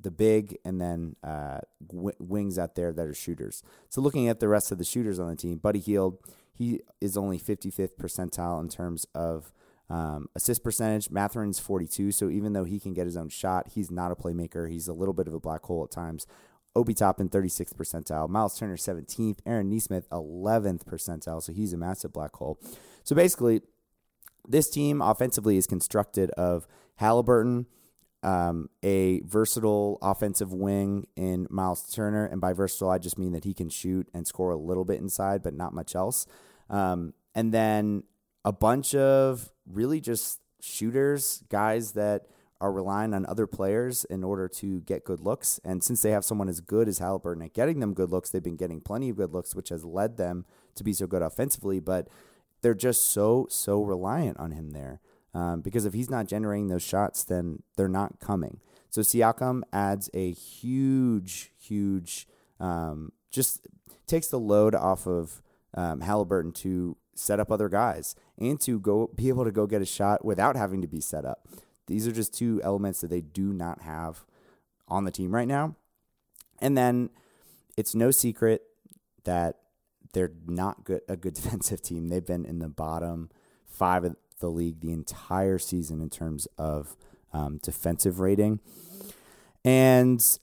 the 0.00 0.10
big 0.10 0.56
and 0.64 0.80
then 0.80 1.14
uh, 1.22 1.58
w- 1.86 2.16
wings 2.18 2.58
out 2.58 2.74
there 2.74 2.92
that 2.92 3.06
are 3.06 3.14
shooters. 3.14 3.62
So 3.88 4.00
looking 4.00 4.28
at 4.28 4.40
the 4.40 4.48
rest 4.48 4.72
of 4.72 4.78
the 4.78 4.84
shooters 4.84 5.18
on 5.18 5.28
the 5.28 5.36
team, 5.36 5.58
Buddy 5.58 5.78
Hield, 5.78 6.18
he 6.52 6.80
is 7.00 7.16
only 7.16 7.38
55th 7.38 7.96
percentile 8.00 8.60
in 8.60 8.68
terms 8.68 9.06
of 9.14 9.52
um, 9.90 10.28
assist 10.34 10.64
percentage. 10.64 11.10
Mathurin's 11.10 11.58
42, 11.58 12.12
so 12.12 12.30
even 12.30 12.52
though 12.52 12.64
he 12.64 12.80
can 12.80 12.94
get 12.94 13.06
his 13.06 13.16
own 13.16 13.28
shot, 13.28 13.72
he's 13.74 13.90
not 13.90 14.12
a 14.12 14.16
playmaker. 14.16 14.70
He's 14.70 14.88
a 14.88 14.92
little 14.92 15.14
bit 15.14 15.26
of 15.26 15.34
a 15.34 15.40
black 15.40 15.64
hole 15.64 15.84
at 15.84 15.90
times. 15.90 16.26
Obi 16.76 16.94
Toppin 16.94 17.28
36th 17.28 17.74
percentile. 17.74 18.28
Miles 18.28 18.56
Turner 18.58 18.76
17th. 18.76 19.38
Aaron 19.44 19.68
Nesmith 19.68 20.08
11th 20.10 20.84
percentile, 20.84 21.42
so 21.42 21.52
he's 21.52 21.72
a 21.72 21.76
massive 21.76 22.12
black 22.12 22.34
hole. 22.36 22.60
So 23.02 23.16
basically, 23.16 23.62
this 24.48 24.70
team 24.70 25.02
offensively 25.02 25.56
is 25.56 25.66
constructed 25.66 26.30
of 26.32 26.68
Halliburton, 27.00 27.64
um, 28.22 28.68
a 28.82 29.20
versatile 29.20 29.96
offensive 30.02 30.52
wing 30.52 31.06
in 31.16 31.46
Miles 31.48 31.90
Turner, 31.94 32.26
and 32.26 32.42
by 32.42 32.52
versatile 32.52 32.90
I 32.90 32.98
just 32.98 33.18
mean 33.18 33.32
that 33.32 33.44
he 33.44 33.54
can 33.54 33.70
shoot 33.70 34.06
and 34.12 34.26
score 34.26 34.50
a 34.50 34.56
little 34.56 34.84
bit 34.84 35.00
inside, 35.00 35.42
but 35.42 35.54
not 35.54 35.72
much 35.72 35.94
else. 35.94 36.26
Um, 36.68 37.14
and 37.34 37.54
then 37.54 38.02
a 38.44 38.52
bunch 38.52 38.94
of 38.94 39.50
really 39.66 39.98
just 40.02 40.40
shooters, 40.60 41.42
guys 41.48 41.92
that 41.92 42.26
are 42.60 42.70
relying 42.70 43.14
on 43.14 43.24
other 43.24 43.46
players 43.46 44.04
in 44.04 44.22
order 44.22 44.46
to 44.46 44.82
get 44.82 45.02
good 45.02 45.20
looks. 45.20 45.58
And 45.64 45.82
since 45.82 46.02
they 46.02 46.10
have 46.10 46.26
someone 46.26 46.50
as 46.50 46.60
good 46.60 46.86
as 46.86 46.98
Halliburton 46.98 47.42
at 47.42 47.54
getting 47.54 47.80
them 47.80 47.94
good 47.94 48.10
looks, 48.10 48.28
they've 48.28 48.42
been 48.42 48.56
getting 48.56 48.82
plenty 48.82 49.08
of 49.08 49.16
good 49.16 49.32
looks, 49.32 49.54
which 49.54 49.70
has 49.70 49.86
led 49.86 50.18
them 50.18 50.44
to 50.74 50.84
be 50.84 50.92
so 50.92 51.06
good 51.06 51.22
offensively. 51.22 51.80
But 51.80 52.08
they're 52.60 52.74
just 52.74 53.10
so 53.10 53.46
so 53.48 53.82
reliant 53.82 54.38
on 54.38 54.50
him 54.50 54.72
there. 54.72 55.00
Um, 55.32 55.60
because 55.60 55.84
if 55.84 55.92
he's 55.92 56.10
not 56.10 56.26
generating 56.26 56.68
those 56.68 56.82
shots, 56.82 57.22
then 57.22 57.62
they're 57.76 57.88
not 57.88 58.18
coming. 58.18 58.60
So 58.90 59.02
Siakam 59.02 59.62
adds 59.72 60.10
a 60.12 60.32
huge, 60.32 61.52
huge, 61.56 62.26
um, 62.58 63.12
just 63.30 63.68
takes 64.06 64.26
the 64.26 64.40
load 64.40 64.74
off 64.74 65.06
of 65.06 65.40
um, 65.74 66.00
Halliburton 66.00 66.52
to 66.52 66.96
set 67.14 67.38
up 67.38 67.52
other 67.52 67.68
guys 67.68 68.16
and 68.38 68.60
to 68.60 68.80
go 68.80 69.10
be 69.14 69.28
able 69.28 69.44
to 69.44 69.52
go 69.52 69.66
get 69.66 69.82
a 69.82 69.86
shot 69.86 70.24
without 70.24 70.56
having 70.56 70.82
to 70.82 70.88
be 70.88 71.00
set 71.00 71.24
up. 71.24 71.46
These 71.86 72.08
are 72.08 72.12
just 72.12 72.34
two 72.34 72.60
elements 72.64 73.00
that 73.00 73.10
they 73.10 73.20
do 73.20 73.52
not 73.52 73.82
have 73.82 74.24
on 74.88 75.04
the 75.04 75.10
team 75.10 75.32
right 75.32 75.48
now. 75.48 75.76
And 76.60 76.76
then 76.76 77.10
it's 77.76 77.94
no 77.94 78.10
secret 78.10 78.62
that 79.24 79.56
they're 80.12 80.32
not 80.46 80.84
good 80.84 81.02
a 81.08 81.16
good 81.16 81.34
defensive 81.40 81.82
team. 81.82 82.08
They've 82.08 82.24
been 82.24 82.44
in 82.44 82.58
the 82.58 82.68
bottom 82.68 83.30
five 83.66 84.04
of 84.04 84.16
the 84.40 84.50
league 84.50 84.80
the 84.80 84.92
entire 84.92 85.58
season 85.58 86.00
in 86.00 86.10
terms 86.10 86.48
of 86.58 86.96
um, 87.32 87.58
defensive 87.62 88.20
rating, 88.20 88.60
and 89.64 90.38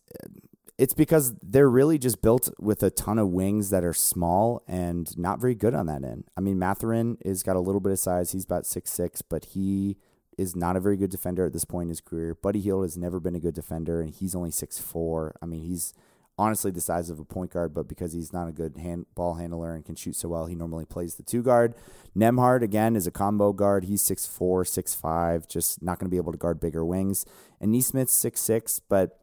it's 0.78 0.94
because 0.94 1.34
they're 1.42 1.70
really 1.70 1.98
just 1.98 2.22
built 2.22 2.50
with 2.60 2.84
a 2.84 2.92
ton 2.92 3.18
of 3.18 3.30
wings 3.30 3.72
that 3.72 3.84
are 3.84 3.94
small 3.94 4.62
and 4.68 5.18
not 5.18 5.42
very 5.42 5.56
good 5.56 5.74
on 5.74 5.88
that 5.88 6.04
end. 6.04 6.26
I 6.38 6.42
mean, 6.42 6.60
Mathurin 6.60 7.18
is 7.26 7.42
got 7.42 7.56
a 7.56 7.60
little 7.60 7.82
bit 7.82 7.92
of 7.92 8.00
size. 8.00 8.32
He's 8.32 8.46
about 8.46 8.66
six 8.66 8.92
six, 8.92 9.22
but 9.22 9.46
he 9.46 9.98
is 10.38 10.56
not 10.56 10.76
a 10.76 10.80
very 10.80 10.96
good 10.96 11.10
defender 11.10 11.46
at 11.46 11.54
this 11.54 11.66
point 11.66 11.86
in 11.86 11.90
his 11.90 12.02
career. 12.02 12.36
Buddy 12.36 12.60
Hield 12.60 12.84
has 12.84 12.96
never 12.96 13.20
been 13.20 13.36
a 13.36 13.40
good 13.40 13.56
defender, 13.56 14.02
and 14.02 14.14
he's 14.14 14.36
only 14.36 14.52
six 14.52 14.78
four. 14.78 15.36
I 15.42 15.48
mean, 15.48 15.64
he's 15.64 15.96
honestly 16.38 16.72
the 16.72 16.82
size 16.82 17.10
of 17.10 17.20
a 17.20 17.26
point 17.26 17.52
guard, 17.52 17.74
but 17.74 17.88
because 17.88 18.14
he's 18.14 18.32
not 18.32 18.48
a 18.48 18.52
good 18.52 18.78
hand, 18.78 19.06
ball 19.16 19.36
handler 19.36 19.74
and 19.74 19.86
can 19.86 19.96
shoot 19.96 20.16
so 20.16 20.30
well, 20.30 20.46
he 20.46 20.56
normally 20.56 20.86
plays 20.86 21.16
the 21.16 21.24
two 21.24 21.42
guard. 21.42 21.74
Nembhard, 22.16 22.62
again, 22.62 22.96
is 22.96 23.08
a 23.08 23.12
combo 23.12 23.54
guard. 23.54 23.86
He's 23.86 24.04
6'4, 24.04 24.64
6'5, 24.64 25.48
just 25.48 25.82
not 25.82 26.00
going 26.00 26.08
to 26.08 26.12
be 26.12 26.18
able 26.18 26.32
to 26.32 26.38
guard 26.38 26.60
bigger 26.60 26.86
wings. 26.86 27.26
And 27.60 27.72
Nesmith's 27.72 28.16
6'6, 28.24 28.82
but 28.88 29.20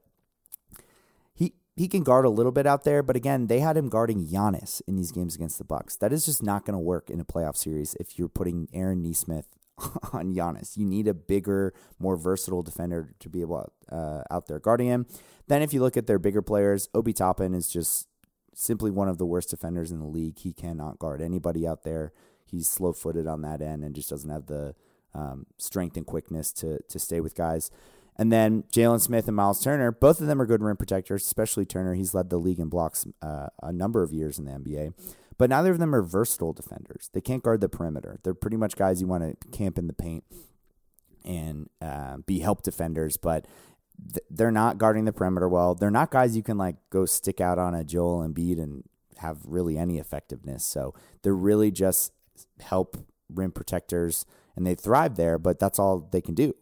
he 1.35 1.55
he 1.77 1.89
can 1.89 2.03
guard 2.03 2.25
a 2.25 2.31
little 2.31 2.53
bit 2.53 2.67
out 2.67 2.85
there, 2.85 3.03
but 3.03 3.17
again, 3.17 3.47
they 3.49 3.61
had 3.61 3.77
him 3.77 3.89
guarding 3.89 4.27
Giannis 4.27 4.81
in 4.87 4.97
these 4.97 5.13
games 5.13 5.35
against 5.35 5.59
the 5.59 5.65
Bucks. 5.65 5.97
That 5.97 6.13
is 6.13 6.25
just 6.25 6.43
not 6.43 6.65
going 6.65 6.75
to 6.75 6.79
work 6.79 7.11
in 7.11 7.21
a 7.21 7.25
playoff 7.25 7.57
series 7.57 7.97
if 7.99 8.19
you're 8.19 8.29
putting 8.29 8.69
Aaron 8.73 9.03
Nesmith 9.03 9.49
on 10.13 10.35
Giannis. 10.35 10.77
You 10.77 10.85
need 10.85 11.09
a 11.09 11.15
bigger, 11.15 11.75
more 11.99 12.17
versatile 12.17 12.63
defender 12.63 13.15
to 13.21 13.29
be 13.29 13.41
able 13.41 13.73
uh, 13.91 14.23
out 14.31 14.47
there 14.47 14.59
guarding 14.59 14.87
him. 14.87 15.07
Then, 15.47 15.63
if 15.63 15.73
you 15.73 15.81
look 15.81 15.97
at 15.97 16.07
their 16.07 16.19
bigger 16.19 16.43
players, 16.43 16.89
Obi 16.95 17.13
Toppin 17.13 17.55
is 17.55 17.69
just 17.69 18.09
simply 18.55 18.91
one 18.91 19.09
of 19.09 19.19
the 19.19 19.27
worst 19.27 19.51
defenders 19.51 19.91
in 19.91 19.99
the 19.99 20.07
league. 20.07 20.39
He 20.39 20.53
cannot 20.53 20.99
guard 20.99 21.21
anybody 21.21 21.67
out 21.67 21.83
there. 21.83 22.13
He's 22.45 22.69
slow 22.69 22.93
footed 22.93 23.27
on 23.27 23.43
that 23.43 23.61
end 23.61 23.85
and 23.85 23.95
just 23.95 24.11
doesn't 24.11 24.31
have 24.31 24.47
the 24.47 24.75
um, 25.15 25.47
strength 25.59 25.97
and 25.97 26.07
quickness 26.07 26.53
to 26.53 26.79
to 26.89 26.99
stay 26.99 27.21
with 27.21 27.35
guys. 27.35 27.71
And 28.17 28.31
then 28.31 28.63
Jalen 28.73 29.01
Smith 29.01 29.27
and 29.27 29.37
Miles 29.37 29.63
Turner, 29.63 29.91
both 29.91 30.21
of 30.21 30.29
them 30.29 30.41
are 30.41 30.47
good 30.47 30.63
rim 30.63 30.77
protectors, 30.77 31.25
especially 31.25 31.65
Turner. 31.67 31.95
He's 31.95 32.15
led 32.15 32.31
the 32.31 32.39
league 32.39 32.61
in 32.61 32.69
blocks 32.69 33.05
uh, 33.21 33.49
a 33.61 33.73
number 33.73 34.05
of 34.05 34.13
years 34.13 34.39
in 34.39 34.45
the 34.45 34.53
NBA. 34.53 34.95
But 35.37 35.51
neither 35.51 35.73
of 35.73 35.79
them 35.79 35.95
are 35.95 36.03
versatile 36.03 36.53
defenders. 36.53 37.11
They 37.13 37.21
can't 37.21 37.43
guard 37.43 37.61
the 37.61 37.69
perimeter. 37.69 38.19
They're 38.23 38.35
pretty 38.35 38.57
much 38.57 38.77
guys 38.77 39.01
you 39.01 39.07
want 39.07 39.41
to 39.41 39.49
camp 39.49 39.79
in 39.79 39.89
the 39.89 39.93
paint 39.93 40.25
and 41.25 41.69
uh, 41.81 42.19
be 42.19 42.41
help 42.41 42.63
defenders. 42.63 43.17
But 43.17 43.47
they're 44.31 44.51
not 44.51 44.79
guarding 44.79 45.05
the 45.05 45.13
perimeter 45.13 45.49
well. 45.49 45.75
They're 45.75 45.91
not 45.91 46.11
guys 46.11 46.37
you 46.37 46.43
can 46.43 46.59
like 46.59 46.77
go 46.91 47.05
stick 47.07 47.41
out 47.41 47.59
on 47.59 47.75
a 47.75 47.85
Joel 47.85 48.27
Embiid 48.27 48.61
and 48.61 48.85
have 49.19 49.39
really 49.45 49.79
any 49.79 49.99
effectiveness. 49.99 50.65
So 50.65 50.95
they're 51.23 51.35
really 51.35 51.71
just 51.71 52.13
help 52.61 52.97
rim 53.33 53.53
protectors 53.53 54.27
and 54.57 54.67
they 54.67 54.75
thrive 54.75 55.17
there, 55.17 55.39
but 55.39 55.59
that's 55.59 55.79
all 55.79 56.09
they 56.13 56.21
can 56.21 56.35
do. 56.35 56.55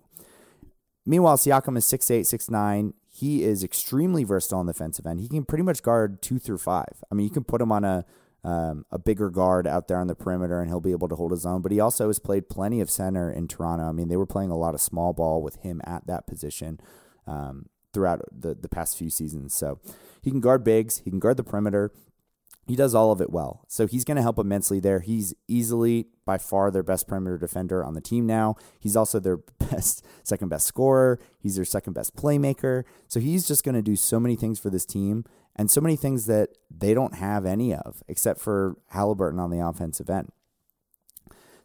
Meanwhile, 1.05 1.37
Siakam 1.37 1.77
is 1.77 1.85
6'8, 1.85 2.21
6'9. 2.21 2.93
He 3.09 3.43
is 3.43 3.65
extremely 3.65 4.25
versatile 4.25 4.61
on 4.61 4.67
the 4.67 4.73
defensive 4.73 5.07
end. 5.07 5.21
He 5.21 5.29
can 5.29 5.45
pretty 5.45 5.65
much 5.65 5.83
guard 5.83 6.23
two 6.23 6.39
through 6.39 6.59
five. 6.59 7.03
I 7.11 7.15
mean, 7.15 7.25
you 7.25 7.33
can 7.33 7.45
put 7.45 7.61
him 7.61 7.73
on 7.73 7.85
a 7.85 8.05
um, 8.45 8.85
a 8.91 8.99
bigger 8.99 9.31
guard 9.31 9.67
out 9.67 9.89
there 9.89 9.99
on 9.99 10.09
the 10.09 10.15
perimeter 10.15 10.61
and 10.61 10.69
he'll 10.69 10.81
be 10.81 10.93
able 10.93 11.09
to 11.09 11.15
hold 11.15 11.31
his 11.31 11.47
own. 11.47 11.63
But 11.63 11.73
he 11.73 11.81
also 11.81 12.09
has 12.09 12.19
played 12.19 12.49
plenty 12.49 12.81
of 12.81 12.91
center 12.91 13.31
in 13.31 13.49
Toronto. 13.49 13.85
I 13.85 13.93
mean, 13.93 14.09
they 14.09 14.17
were 14.17 14.27
playing 14.27 14.51
a 14.51 14.57
lot 14.57 14.75
of 14.75 14.81
small 14.81 15.13
ball 15.13 15.43
with 15.43 15.57
him 15.57 15.81
at 15.85 16.07
that 16.07 16.27
position 16.27 16.81
um, 17.27 17.67
throughout 17.93 18.23
the, 18.33 18.55
the 18.55 18.69
past 18.69 18.99
few 18.99 19.11
seasons. 19.11 19.55
So 19.55 19.79
he 20.21 20.31
can 20.31 20.41
guard 20.41 20.65
bigs, 20.65 20.99
he 20.99 21.11
can 21.11 21.21
guard 21.21 21.37
the 21.37 21.45
perimeter. 21.45 21.93
He 22.69 22.77
does 22.77 22.95
all 22.95 23.11
of 23.11 23.21
it 23.21 23.31
well. 23.31 23.65
So 23.67 23.89
he's 23.89 24.05
going 24.05 24.17
to 24.17 24.23
help 24.23 24.39
immensely 24.39 24.79
there. 24.79 25.01
He's 25.01 25.35
easily 25.49 26.07
by 26.25 26.39
far 26.39 26.71
their 26.71 26.85
best 26.85 27.09
perimeter 27.09 27.37
defender 27.37 27.85
on 27.85 27.95
the 27.95 28.01
team 28.01 28.25
now. 28.25 28.55
He's 28.79 28.95
also 28.95 29.19
their 29.19 29.37
best, 29.59 30.05
second 30.23 30.49
best 30.49 30.67
scorer. 30.67 31.19
He's 31.41 31.57
their 31.57 31.65
second 31.65 31.95
best 31.95 32.15
playmaker. 32.15 32.85
So 33.09 33.19
he's 33.19 33.49
just 33.49 33.65
going 33.65 33.75
to 33.75 33.83
do 33.83 33.97
so 33.97 34.21
many 34.21 34.37
things 34.37 34.61
for 34.61 34.71
this 34.71 34.87
team 34.87 35.25
and 35.57 35.71
so 35.71 35.81
many 35.81 35.97
things 35.97 36.27
that 36.27 36.51
they 36.71 36.95
don't 36.95 37.15
have 37.15 37.45
any 37.45 37.75
of 37.75 38.03
except 38.09 38.41
for 38.41 38.77
Halliburton 38.89 39.39
on 39.39 39.51
the 39.51 39.61
offensive 39.61 40.09
end. 40.09 40.31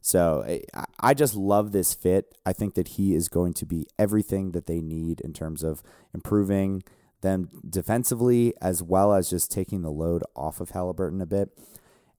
So 0.01 0.61
I 0.99 1.13
just 1.13 1.35
love 1.35 1.71
this 1.71 1.93
fit. 1.93 2.37
I 2.45 2.53
think 2.53 2.75
that 2.75 2.89
he 2.89 3.13
is 3.13 3.27
going 3.27 3.53
to 3.55 3.65
be 3.65 3.87
everything 3.99 4.51
that 4.53 4.65
they 4.65 4.79
need 4.79 5.19
in 5.19 5.33
terms 5.33 5.63
of 5.63 5.83
improving 6.13 6.83
them 7.21 7.49
defensively 7.67 8.53
as 8.61 8.81
well 8.81 9.13
as 9.13 9.29
just 9.29 9.51
taking 9.51 9.81
the 9.81 9.91
load 9.91 10.23
off 10.35 10.61
of 10.61 10.69
Halliburton 10.69 11.19
a 11.19 11.25
bit. 11.25 11.49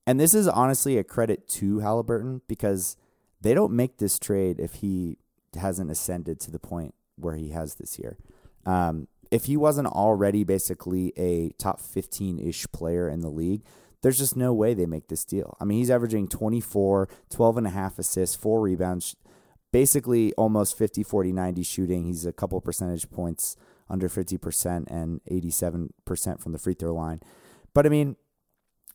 And 0.05 0.19
this 0.19 0.33
is 0.33 0.47
honestly 0.47 0.97
a 0.97 1.03
credit 1.03 1.47
to 1.49 1.79
Halliburton 1.79 2.41
because 2.47 2.97
they 3.41 3.53
don't 3.53 3.73
make 3.73 3.97
this 3.97 4.19
trade 4.19 4.59
if 4.59 4.75
he 4.75 5.17
hasn't 5.59 5.89
ascended 5.89 6.39
to 6.41 6.51
the 6.51 6.59
point 6.59 6.93
where 7.15 7.35
he 7.35 7.49
has 7.49 7.75
this 7.75 7.97
year. 7.97 8.17
Um, 8.65 9.07
if 9.31 9.45
he 9.45 9.57
wasn't 9.57 9.87
already 9.87 10.43
basically 10.43 11.13
a 11.17 11.49
top 11.57 11.79
15 11.79 12.39
ish 12.39 12.65
player 12.71 13.07
in 13.07 13.21
the 13.21 13.29
league, 13.29 13.63
there's 14.01 14.17
just 14.17 14.35
no 14.35 14.53
way 14.53 14.73
they 14.73 14.85
make 14.85 15.07
this 15.07 15.25
deal. 15.25 15.57
I 15.59 15.65
mean, 15.65 15.79
he's 15.79 15.91
averaging 15.91 16.27
24, 16.27 17.09
12 17.29 17.57
and 17.57 17.67
a 17.67 17.71
half 17.71 17.99
assists, 17.99 18.35
four 18.35 18.61
rebounds, 18.61 19.15
basically 19.71 20.33
almost 20.33 20.77
50, 20.77 21.03
40, 21.03 21.31
90 21.33 21.63
shooting. 21.63 22.05
He's 22.05 22.25
a 22.25 22.33
couple 22.33 22.59
percentage 22.61 23.09
points 23.09 23.55
under 23.89 24.07
50% 24.07 24.85
and 24.87 25.21
87% 25.29 26.39
from 26.39 26.51
the 26.51 26.59
free 26.59 26.73
throw 26.73 26.93
line. 26.93 27.19
But 27.73 27.85
I 27.85 27.89
mean, 27.89 28.15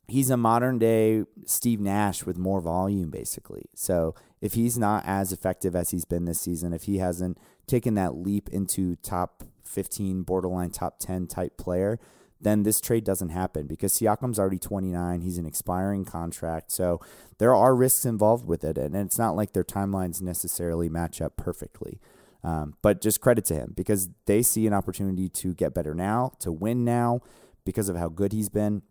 he's 0.09 0.31
a 0.31 0.37
modern 0.37 0.79
day 0.79 1.25
Steve 1.47 1.81
Nash 1.81 2.25
with 2.25 2.39
more 2.39 2.61
volume, 2.61 3.11
basically. 3.11 3.67
So 3.75 4.15
if 4.41 4.55
he's 4.55 4.79
not 4.79 5.05
as 5.07 5.33
effective 5.33 5.77
as 5.77 5.91
he's 5.91 6.05
been 6.05 6.25
this 6.25 6.41
season, 6.41 6.73
if 6.73 6.85
he 6.85 6.99
hasn't 6.99 7.39
taken 7.67 7.95
that 7.95 8.15
leap 8.17 8.49
into 8.51 8.97
top 8.97 9.45
15, 9.65 10.23
borderline 10.23 10.71
top 10.71 10.99
10 10.99 11.27
type 11.27 11.57
player, 11.57 11.99
then 12.41 12.63
this 12.63 12.81
trade 12.81 13.05
doesn't 13.05 13.31
happen 13.31 13.67
because 13.67 13.93
Siakam's 13.95 14.39
already 14.39 14.59
29. 14.59 15.21
He's 15.23 15.39
an 15.39 15.47
expiring 15.47 16.05
contract. 16.05 16.71
So 16.71 17.01
there 17.39 17.55
are 17.55 17.75
risks 17.75 18.05
involved 18.05 18.47
with 18.47 18.65
it. 18.65 18.77
And 18.77 18.95
it's 18.95 19.19
not 19.19 19.35
like 19.35 19.53
their 19.53 19.65
timelines 19.65 20.21
necessarily 20.21 20.89
match 20.89 21.21
up 21.21 21.37
perfectly. 21.37 22.01
Um, 22.43 22.75
but 22.83 23.01
just 23.01 23.23
credit 23.23 23.47
to 23.47 23.55
him 23.55 23.73
because 23.75 24.11
they 24.27 24.43
see 24.43 24.67
an 24.67 24.75
opportunity 24.75 25.31
to 25.31 25.55
get 25.55 25.73
better 25.73 25.95
now, 25.95 26.33
to 26.41 26.53
win 26.53 26.85
now 26.85 27.21
because 27.65 27.89
of 27.89 27.97
how 27.97 28.11
good 28.11 28.33
he's 28.33 28.51
been. 28.51 28.83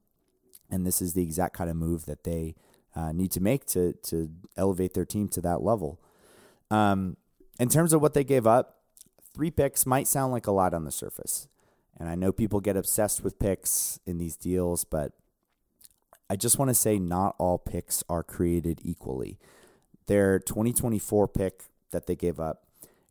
And 0.71 0.87
this 0.87 1.01
is 1.01 1.13
the 1.13 1.21
exact 1.21 1.55
kind 1.55 1.69
of 1.69 1.75
move 1.75 2.05
that 2.05 2.23
they 2.23 2.55
uh, 2.95 3.11
need 3.11 3.31
to 3.31 3.41
make 3.41 3.65
to, 3.67 3.93
to 3.93 4.31
elevate 4.57 4.95
their 4.95 5.05
team 5.05 5.27
to 5.29 5.41
that 5.41 5.61
level. 5.61 6.01
Um, 6.71 7.17
in 7.59 7.69
terms 7.69 7.93
of 7.93 8.01
what 8.01 8.15
they 8.15 8.23
gave 8.23 8.47
up, 8.47 8.79
three 9.33 9.51
picks 9.51 9.85
might 9.85 10.07
sound 10.07 10.31
like 10.31 10.47
a 10.47 10.51
lot 10.51 10.73
on 10.73 10.85
the 10.85 10.91
surface. 10.91 11.47
And 11.97 12.09
I 12.09 12.15
know 12.15 12.31
people 12.31 12.59
get 12.59 12.77
obsessed 12.77 13.23
with 13.23 13.39
picks 13.39 13.99
in 14.05 14.17
these 14.17 14.35
deals, 14.35 14.83
but 14.83 15.13
I 16.29 16.35
just 16.35 16.57
want 16.57 16.69
to 16.69 16.75
say 16.75 16.97
not 16.97 17.35
all 17.37 17.57
picks 17.57 18.03
are 18.09 18.23
created 18.23 18.79
equally. 18.83 19.37
Their 20.07 20.39
2024 20.39 21.27
pick 21.27 21.65
that 21.91 22.07
they 22.07 22.15
gave 22.15 22.39
up 22.39 22.63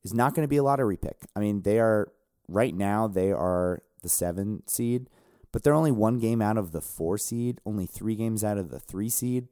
is 0.02 0.12
not 0.12 0.34
going 0.34 0.44
to 0.44 0.50
be 0.50 0.56
a 0.56 0.62
lottery 0.62 0.96
pick. 0.96 1.18
I 1.36 1.40
mean, 1.40 1.62
they 1.62 1.78
are 1.78 2.10
right 2.48 2.74
now 2.74 3.06
they 3.06 3.30
are 3.30 3.82
the 4.02 4.08
7 4.08 4.64
seed, 4.66 5.08
but 5.52 5.62
they're 5.62 5.74
only 5.74 5.92
one 5.92 6.18
game 6.18 6.42
out 6.42 6.58
of 6.58 6.72
the 6.72 6.80
4 6.80 7.16
seed, 7.18 7.60
only 7.64 7.86
3 7.86 8.16
games 8.16 8.42
out 8.42 8.58
of 8.58 8.70
the 8.70 8.80
3 8.80 9.08
seed, 9.08 9.48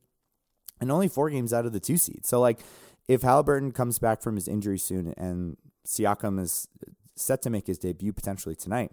and 0.80 0.90
only 0.90 1.08
4 1.08 1.30
games 1.30 1.52
out 1.52 1.66
of 1.66 1.72
the 1.72 1.80
2 1.80 1.96
seed. 1.96 2.26
So 2.26 2.40
like 2.40 2.60
if 3.06 3.22
Halliburton 3.22 3.72
comes 3.72 3.98
back 3.98 4.22
from 4.22 4.34
his 4.34 4.48
injury 4.48 4.78
soon 4.78 5.14
and 5.16 5.56
Siakam 5.90 6.40
is 6.40 6.68
set 7.16 7.42
to 7.42 7.50
make 7.50 7.66
his 7.66 7.78
debut 7.78 8.12
potentially 8.12 8.54
tonight, 8.54 8.92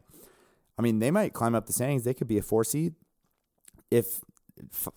I 0.77 0.81
mean, 0.81 0.99
they 0.99 1.11
might 1.11 1.33
climb 1.33 1.55
up 1.55 1.65
the 1.65 1.73
standings. 1.73 2.03
They 2.03 2.13
could 2.13 2.27
be 2.27 2.37
a 2.37 2.41
four 2.41 2.63
seed. 2.63 2.95
If 3.89 4.21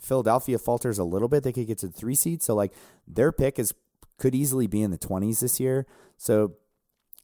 Philadelphia 0.00 0.58
falters 0.58 0.98
a 0.98 1.04
little 1.04 1.28
bit, 1.28 1.42
they 1.42 1.52
could 1.52 1.66
get 1.66 1.78
to 1.78 1.86
the 1.86 1.92
three 1.92 2.14
seed. 2.14 2.42
So 2.42 2.54
like 2.54 2.72
their 3.06 3.32
pick 3.32 3.58
is 3.58 3.74
could 4.18 4.34
easily 4.34 4.66
be 4.66 4.82
in 4.82 4.90
the 4.90 4.98
twenties 4.98 5.40
this 5.40 5.60
year. 5.60 5.86
So 6.16 6.54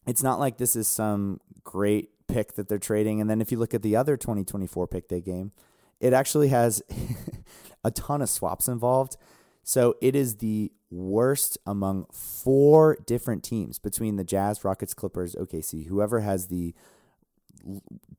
it's 0.07 0.23
not 0.23 0.39
like 0.39 0.57
this 0.57 0.77
is 0.77 0.89
some 0.89 1.41
great 1.65 2.11
pick 2.29 2.55
that 2.55 2.69
they're 2.69 2.79
trading. 2.79 3.21
And 3.21 3.29
then 3.29 3.41
if 3.41 3.53
you 3.53 3.59
look 3.59 3.75
at 3.75 3.83
the 3.83 3.97
other 3.97 4.17
2024 4.17 4.87
pick 4.87 5.09
they 5.09 5.21
game, 5.21 5.53
it 6.01 6.13
actually 6.13 6.49
has 6.49 6.83
a 7.85 7.91
ton 7.91 8.23
of 8.23 8.31
swaps 8.31 8.69
involved. 8.69 9.17
So 9.67 9.97
it 10.01 10.15
is 10.15 10.37
the 10.37 10.71
worst 10.93 11.59
among 11.67 12.07
four 12.13 12.97
different 13.05 13.43
teams 13.43 13.81
between 13.81 14.15
the 14.15 14.23
Jazz, 14.23 14.65
Rockets, 14.65 14.95
Clippers, 14.95 15.35
OKC. 15.35 15.89
Whoever 15.89 16.21
has 16.21 16.47
the 16.47 16.73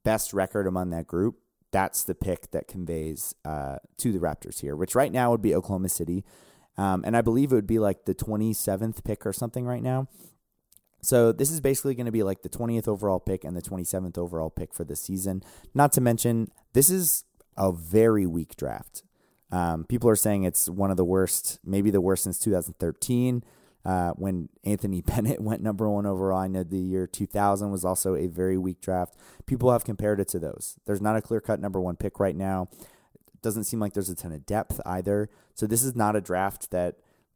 best 0.03 0.33
record 0.33 0.67
among 0.67 0.89
that 0.89 1.07
group, 1.07 1.37
that's 1.71 2.03
the 2.03 2.15
pick 2.15 2.51
that 2.51 2.67
conveys 2.67 3.33
uh, 3.45 3.77
to 3.95 4.11
the 4.11 4.19
Raptors 4.19 4.59
here, 4.59 4.75
which 4.75 4.93
right 4.93 5.09
now 5.09 5.31
would 5.31 5.41
be 5.41 5.55
Oklahoma 5.55 5.87
City. 5.87 6.25
Um, 6.77 7.01
and 7.07 7.15
I 7.15 7.21
believe 7.21 7.53
it 7.53 7.55
would 7.55 7.65
be 7.65 7.79
like 7.79 8.03
the 8.03 8.13
27th 8.13 9.05
pick 9.05 9.25
or 9.25 9.31
something 9.31 9.65
right 9.65 9.81
now. 9.81 10.09
So 11.01 11.31
this 11.31 11.49
is 11.49 11.61
basically 11.61 11.95
going 11.95 12.07
to 12.07 12.11
be 12.11 12.23
like 12.23 12.41
the 12.41 12.49
20th 12.49 12.89
overall 12.89 13.21
pick 13.21 13.45
and 13.45 13.55
the 13.55 13.61
27th 13.61 14.17
overall 14.17 14.49
pick 14.49 14.73
for 14.73 14.83
the 14.83 14.97
season. 14.97 15.43
Not 15.73 15.93
to 15.93 16.01
mention, 16.01 16.51
this 16.73 16.89
is 16.89 17.23
a 17.55 17.71
very 17.71 18.25
weak 18.25 18.57
draft. 18.57 19.03
Um, 19.51 19.85
people 19.85 20.09
are 20.09 20.15
saying 20.15 20.43
it's 20.43 20.67
one 20.67 20.91
of 20.91 20.97
the 20.97 21.05
worst, 21.05 21.59
maybe 21.63 21.89
the 21.89 22.01
worst 22.01 22.23
since 22.23 22.39
2013, 22.39 23.43
uh, 23.85 24.11
when 24.11 24.49
Anthony 24.63 25.01
Bennett 25.05 25.41
went 25.41 25.61
number 25.61 25.89
one 25.89 26.05
overall. 26.05 26.39
I 26.39 26.47
know 26.47 26.63
the 26.63 26.77
year 26.77 27.07
2000 27.07 27.71
was 27.71 27.85
also 27.85 28.15
a 28.15 28.27
very 28.27 28.57
weak 28.57 28.81
draft. 28.81 29.15
People 29.45 29.71
have 29.71 29.85
compared 29.85 30.19
it 30.19 30.27
to 30.29 30.39
those. 30.39 30.77
There's 30.85 31.01
not 31.01 31.15
a 31.15 31.21
clear 31.21 31.39
cut 31.39 31.59
number 31.59 31.79
one 31.79 31.95
pick 31.95 32.19
right 32.19 32.35
now. 32.35 32.69
It 33.13 33.41
doesn't 33.41 33.63
seem 33.65 33.79
like 33.79 33.93
there's 33.93 34.09
a 34.09 34.15
ton 34.15 34.33
of 34.33 34.45
depth 34.45 34.81
either. 34.85 35.29
So 35.53 35.65
this 35.65 35.83
is 35.83 35.95
not 35.95 36.15
a 36.15 36.21
draft 36.21 36.71
that 36.71 36.95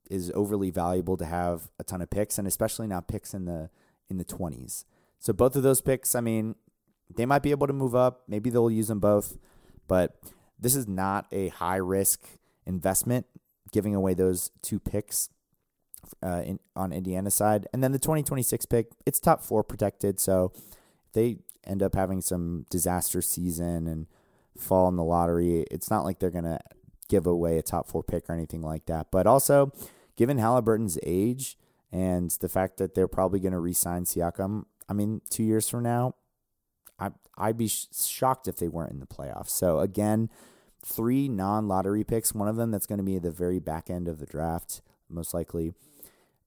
is 0.09 0.31
overly 0.35 0.71
valuable 0.71 1.15
to 1.15 1.25
have 1.25 1.69
a 1.79 1.83
ton 1.85 2.01
of 2.01 2.09
picks, 2.09 2.37
and 2.37 2.45
especially 2.47 2.85
not 2.85 3.07
picks 3.07 3.33
in 3.33 3.45
the 3.45 3.69
in 4.09 4.17
the 4.17 4.25
20s. 4.25 4.83
So 5.19 5.31
both 5.31 5.55
of 5.55 5.63
those 5.63 5.79
picks, 5.79 6.15
I 6.15 6.21
mean, 6.21 6.55
they 7.15 7.25
might 7.25 7.43
be 7.43 7.51
able 7.51 7.67
to 7.67 7.73
move 7.73 7.95
up. 7.95 8.23
Maybe 8.27 8.49
they'll 8.49 8.69
use 8.69 8.89
them 8.89 8.99
both, 8.99 9.37
but 9.87 10.19
this 10.61 10.75
is 10.75 10.87
not 10.87 11.25
a 11.31 11.49
high 11.49 11.77
risk 11.77 12.21
investment, 12.65 13.25
giving 13.71 13.95
away 13.95 14.13
those 14.13 14.51
two 14.61 14.79
picks 14.79 15.29
uh, 16.23 16.43
in, 16.45 16.59
on 16.75 16.93
Indiana 16.93 17.31
side. 17.31 17.67
And 17.73 17.83
then 17.83 17.91
the 17.91 17.99
2026 17.99 18.65
pick, 18.67 18.91
it's 19.05 19.19
top 19.19 19.43
four 19.43 19.63
protected. 19.63 20.19
So 20.19 20.53
they 21.13 21.37
end 21.65 21.83
up 21.83 21.95
having 21.95 22.21
some 22.21 22.65
disaster 22.69 23.21
season 23.21 23.87
and 23.87 24.07
fall 24.57 24.87
in 24.87 24.95
the 24.95 25.03
lottery, 25.03 25.65
it's 25.71 25.89
not 25.89 26.03
like 26.03 26.19
they're 26.19 26.29
going 26.29 26.43
to 26.43 26.59
give 27.09 27.25
away 27.25 27.57
a 27.57 27.61
top 27.61 27.87
four 27.87 28.03
pick 28.03 28.29
or 28.29 28.33
anything 28.33 28.61
like 28.61 28.85
that. 28.85 29.07
But 29.11 29.27
also, 29.27 29.71
given 30.15 30.37
Halliburton's 30.37 30.97
age 31.03 31.57
and 31.91 32.31
the 32.39 32.49
fact 32.49 32.77
that 32.77 32.95
they're 32.95 33.07
probably 33.07 33.39
going 33.39 33.53
to 33.53 33.59
re 33.59 33.73
sign 33.73 34.05
Siakam, 34.05 34.65
I 34.87 34.93
mean, 34.93 35.21
two 35.29 35.43
years 35.43 35.69
from 35.69 35.83
now, 35.83 36.15
I, 36.99 37.11
I'd 37.37 37.57
be 37.57 37.67
sh- 37.67 37.87
shocked 37.93 38.47
if 38.47 38.57
they 38.57 38.67
weren't 38.67 38.91
in 38.91 38.99
the 38.99 39.05
playoffs. 39.05 39.49
So, 39.49 39.79
again, 39.79 40.29
three 40.83 41.27
non 41.27 41.67
lottery 41.67 42.03
picks, 42.03 42.33
one 42.33 42.47
of 42.47 42.55
them 42.55 42.71
that's 42.71 42.85
going 42.85 42.97
to 42.97 43.03
be 43.03 43.17
at 43.17 43.23
the 43.23 43.31
very 43.31 43.59
back 43.59 43.89
end 43.89 44.07
of 44.07 44.19
the 44.19 44.25
draft, 44.25 44.81
most 45.09 45.33
likely. 45.33 45.73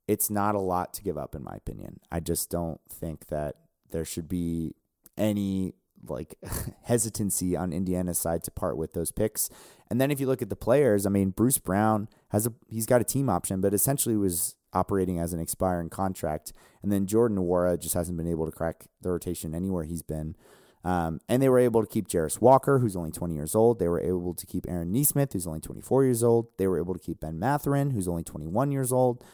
It's 0.06 0.28
not 0.28 0.54
a 0.54 0.60
lot 0.60 0.92
to 0.94 1.02
give 1.02 1.16
up, 1.16 1.34
in 1.34 1.42
my 1.42 1.54
opinion. 1.54 2.00
I 2.12 2.20
just 2.20 2.50
don't 2.50 2.80
think 2.90 3.28
that 3.28 3.56
there 3.90 4.04
should 4.04 4.28
be 4.28 4.74
any 5.16 5.74
like 6.06 6.34
hesitancy 6.82 7.56
on 7.56 7.72
Indiana's 7.72 8.18
side 8.18 8.44
to 8.44 8.50
part 8.50 8.76
with 8.76 8.92
those 8.92 9.10
picks. 9.10 9.48
And 9.90 10.00
then 10.00 10.10
if 10.10 10.20
you 10.20 10.26
look 10.26 10.42
at 10.42 10.50
the 10.50 10.56
players, 10.56 11.06
I 11.06 11.10
mean, 11.10 11.30
Bruce 11.30 11.58
Brown 11.58 12.08
has 12.28 12.46
a 12.46 12.52
he's 12.68 12.86
got 12.86 13.00
a 13.00 13.04
team 13.04 13.30
option, 13.30 13.60
but 13.60 13.72
essentially 13.72 14.16
was 14.16 14.56
operating 14.72 15.18
as 15.18 15.32
an 15.32 15.40
expiring 15.40 15.88
contract. 15.88 16.52
And 16.82 16.92
then 16.92 17.06
Jordan 17.06 17.38
Nwora 17.38 17.80
just 17.80 17.94
hasn't 17.94 18.18
been 18.18 18.30
able 18.30 18.46
to 18.46 18.52
crack 18.52 18.86
the 19.00 19.10
rotation 19.10 19.54
anywhere 19.54 19.84
he's 19.84 20.02
been. 20.02 20.36
Um, 20.84 21.20
and 21.28 21.42
they 21.42 21.48
were 21.48 21.58
able 21.58 21.80
to 21.80 21.86
keep 21.86 22.08
Jarace 22.08 22.40
Walker, 22.40 22.78
who's 22.78 22.94
only 22.94 23.10
20 23.10 23.34
years 23.34 23.54
old. 23.54 23.78
They 23.78 23.88
were 23.88 24.00
able 24.00 24.34
to 24.34 24.46
keep 24.46 24.66
Aaron 24.68 24.92
Nesmith, 24.92 25.32
who's 25.32 25.46
only 25.46 25.60
24 25.60 26.04
years 26.04 26.22
old. 26.22 26.48
They 26.58 26.66
were 26.66 26.78
able 26.78 26.92
to 26.92 27.00
keep 27.00 27.20
Ben 27.20 27.38
Mathurin, 27.38 27.90
who's 27.90 28.06
only 28.06 28.22
21 28.22 28.70
years 28.70 28.92
old. 28.92 29.24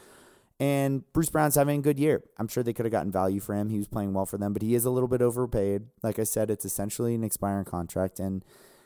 And 0.61 1.03
Bruce 1.11 1.29
Brown's 1.29 1.55
having 1.55 1.79
a 1.79 1.81
good 1.81 1.99
year. 1.99 2.23
I'm 2.37 2.47
sure 2.47 2.63
they 2.63 2.71
could 2.71 2.85
have 2.85 2.91
gotten 2.91 3.11
value 3.11 3.39
for 3.39 3.55
him. 3.55 3.69
He 3.69 3.77
was 3.77 3.87
playing 3.87 4.13
well 4.13 4.27
for 4.27 4.37
them, 4.37 4.53
but 4.53 4.61
he 4.61 4.75
is 4.75 4.85
a 4.85 4.91
little 4.91 5.09
bit 5.09 5.21
overpaid. 5.21 5.87
Like 6.03 6.19
I 6.19 6.23
said, 6.23 6.49
it's 6.49 6.65
essentially 6.65 7.15
an 7.15 7.23
expiring 7.23 7.65
contract, 7.65 8.19
and 8.19 8.45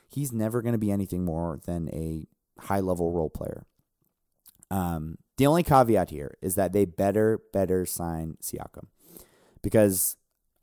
he's 0.09 0.31
never 0.31 0.61
going 0.61 0.71
to 0.71 0.79
be 0.79 0.91
anything 0.91 1.25
more 1.25 1.59
than 1.65 1.89
a 1.89 2.25
high 2.61 2.79
level 2.79 3.11
role 3.11 3.29
player. 3.29 3.65
Um, 4.71 5.17
the 5.37 5.45
only 5.45 5.63
caveat 5.63 6.09
here 6.09 6.37
is 6.41 6.55
that 6.55 6.71
they 6.71 6.85
better, 6.85 7.41
better 7.51 7.85
sign 7.85 8.37
Siakam 8.41 8.87
because 9.61 10.15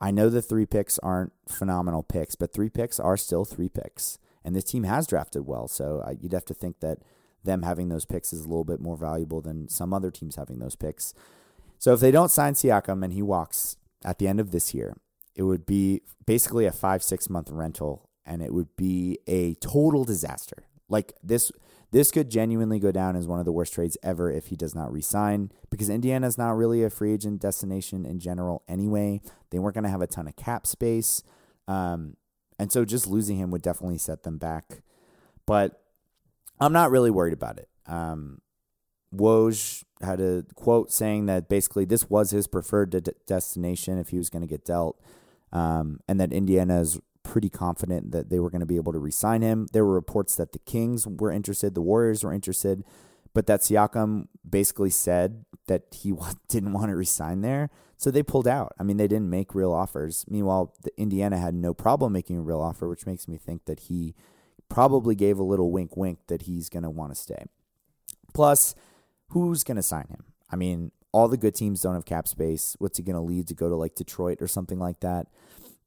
I 0.03 0.11
know 0.11 0.29
the 0.29 0.43
three 0.43 0.67
picks 0.67 0.99
aren't 0.99 1.33
phenomenal 1.49 2.03
picks, 2.03 2.35
but 2.35 2.53
three 2.53 2.69
picks 2.69 2.99
are 2.99 3.17
still 3.17 3.45
three 3.45 3.69
picks. 3.69 4.19
And 4.45 4.57
this 4.57 4.65
team 4.65 4.83
has 4.83 5.07
drafted 5.07 5.47
well. 5.47 5.69
So 5.69 6.03
uh, 6.05 6.15
you'd 6.21 6.33
have 6.33 6.45
to 6.47 6.55
think 6.55 6.81
that 6.81 6.99
them 7.45 7.63
having 7.63 7.89
those 7.89 8.05
picks 8.05 8.33
is 8.33 8.41
a 8.41 8.49
little 8.49 8.65
bit 8.65 8.81
more 8.81 8.97
valuable 8.97 9.41
than 9.41 9.69
some 9.69 9.95
other 9.95 10.11
teams 10.11 10.35
having 10.35 10.59
those 10.59 10.75
picks. 10.75 11.15
So 11.79 11.93
if 11.93 12.01
they 12.01 12.11
don't 12.11 12.33
sign 12.33 12.55
Siakam 12.55 13.05
and 13.05 13.13
he 13.13 13.23
walks 13.23 13.77
at 14.05 14.19
the 14.19 14.27
end 14.27 14.41
of 14.41 14.51
this 14.51 14.75
year, 14.75 14.97
it 15.37 15.45
would 15.45 15.65
be 15.65 16.03
basically 16.27 16.67
a 16.67 16.73
five, 16.73 17.05
six 17.05 17.31
month 17.31 17.49
rental 17.51 18.09
and 18.27 18.43
it 18.43 18.53
would 18.53 18.75
be 18.77 19.21
a 19.29 19.55
total 19.55 20.05
disaster. 20.05 20.65
Like 20.93 21.13
this 21.23 21.51
this 21.91 22.11
could 22.11 22.31
genuinely 22.31 22.79
go 22.79 22.91
down 22.91 23.17
as 23.17 23.27
one 23.27 23.39
of 23.39 23.45
the 23.45 23.53
worst 23.53 23.75
trades 23.75 23.99
ever 24.03 24.31
if 24.31 24.47
he 24.47 24.57
does 24.57 24.75
not 24.75 24.91
resign 24.91 25.51
because 25.71 25.91
Indiana 25.91 26.27
is 26.27 26.39
not 26.39 26.57
really 26.57 26.83
a 26.83 26.91
free 26.91 27.13
agent 27.13 27.41
destination 27.41 28.07
in 28.07 28.19
general 28.19 28.63
anyway. 28.67 29.21
They 29.51 29.59
weren't 29.59 29.75
going 29.75 29.85
to 29.85 29.91
have 29.91 30.01
a 30.01 30.07
ton 30.07 30.27
of 30.27 30.35
cap 30.35 30.67
space. 30.67 31.23
Um, 31.69 32.17
and 32.59 32.73
so 32.73 32.87
just 32.87 33.07
losing 33.07 33.37
him 33.37 33.51
would 33.51 33.61
definitely 33.61 33.99
set 33.99 34.23
them 34.23 34.39
back. 34.39 34.83
But 35.47 35.83
I'm 36.61 36.73
not 36.73 36.91
really 36.91 37.11
worried 37.11 37.35
about 37.35 37.59
it. 37.59 37.69
Um, 37.87 38.41
Woj 39.15 39.85
had 40.01 40.21
a 40.21 40.45
quote 40.55 40.91
saying 40.91 41.27
that 41.27 41.49
basically 41.49 41.85
this 41.85 42.09
was 42.09 42.31
his 42.31 42.47
preferred 42.47 42.91
de- 42.91 43.15
destination 43.27 43.99
if 43.99 44.09
he 44.09 44.19
was 44.19 44.31
going 44.31 44.43
to 44.43 44.49
get 44.49 44.65
dealt, 44.65 44.99
um, 45.53 46.01
and 46.09 46.19
that 46.21 46.33
Indiana 46.33 46.81
is 46.81 46.99
pretty 47.33 47.49
confident 47.49 48.11
that 48.13 48.29
they 48.29 48.39
were 48.39 48.51
going 48.51 48.61
to 48.61 48.67
be 48.67 48.77
able 48.77 48.93
to 48.93 48.99
re-sign 48.99 49.41
him. 49.41 49.67
There 49.73 49.87
were 49.87 49.95
reports 49.95 50.37
that 50.37 50.53
the 50.53 50.59
Kings 50.59 51.07
were 51.07 51.33
interested, 51.33 51.75
the 51.75 51.81
Warriors 51.81 52.23
were 52.23 52.33
interested, 52.33 52.85
but 53.33 53.47
that 53.47 53.61
Siakam 53.61 54.27
basically 54.49 54.91
said 54.91 55.47
that 55.67 55.85
he 55.93 56.13
didn't 56.49 56.75
want 56.75 56.91
to 56.91 56.95
resign 56.95 57.41
there, 57.41 57.71
so 57.97 58.11
they 58.11 58.23
pulled 58.23 58.47
out. 58.47 58.75
I 58.79 58.83
mean, 58.83 58.99
they 58.99 59.09
didn't 59.09 59.31
make 59.31 59.55
real 59.55 59.73
offers. 59.73 60.27
Meanwhile, 60.29 60.75
Indiana 60.99 61.39
had 61.39 61.55
no 61.55 61.73
problem 61.73 62.13
making 62.13 62.37
a 62.37 62.43
real 62.43 62.61
offer, 62.61 62.87
which 62.87 63.07
makes 63.07 63.27
me 63.27 63.39
think 63.39 63.65
that 63.65 63.81
he 63.81 64.15
probably 64.69 65.15
gave 65.15 65.39
a 65.39 65.43
little 65.43 65.71
wink, 65.71 65.97
wink 65.97 66.19
that 66.27 66.43
he's 66.43 66.69
going 66.69 66.83
to 66.83 66.91
want 66.91 67.13
to 67.13 67.19
stay. 67.19 67.47
Plus, 68.35 68.75
who's 69.29 69.65
going 69.65 69.77
to 69.77 69.83
sign 69.83 70.09
him? 70.11 70.25
I 70.51 70.57
mean, 70.57 70.93
all 71.13 71.29
the 71.29 71.39
good 71.39 71.55
teams 71.55 71.81
don't 71.81 71.95
have 71.95 72.05
cap 72.05 72.29
space. 72.29 72.77
What's 72.79 72.99
he 72.99 73.03
going 73.03 73.17
to 73.17 73.23
lead 73.23 73.49
to 73.49 73.55
go 73.55 73.71
to 73.71 73.75
like 73.75 73.95
Detroit 73.95 74.43
or 74.43 74.49
something 74.49 74.79
like 74.79 75.01
that? 75.01 75.29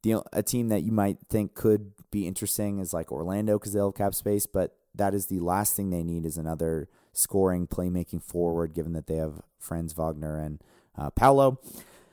The 0.06 0.22
a 0.32 0.44
team 0.44 0.70
that 0.70 0.84
you 0.84 0.92
might 0.92 1.18
think 1.30 1.56
could 1.56 1.92
be 2.12 2.28
interesting 2.28 2.78
is 2.80 2.94
like 2.94 3.12
Orlando 3.12 3.58
because 3.58 3.74
they'll 3.74 3.88
have 3.88 3.96
cap 3.96 4.14
space, 4.14 4.46
but 4.46 4.76
that 4.94 5.14
is 5.14 5.26
the 5.26 5.40
last 5.40 5.76
thing 5.76 5.90
they 5.90 6.04
need 6.04 6.26
is 6.26 6.38
another 6.38 6.88
scoring, 7.12 7.66
playmaking 7.66 8.22
forward, 8.22 8.74
given 8.74 8.94
that 8.94 9.08
they 9.08 9.16
have 9.16 9.42
Franz 9.60 9.94
Wagner 9.94 10.38
and 10.38 10.62
uh, 10.96 11.10
Paolo. 11.10 11.60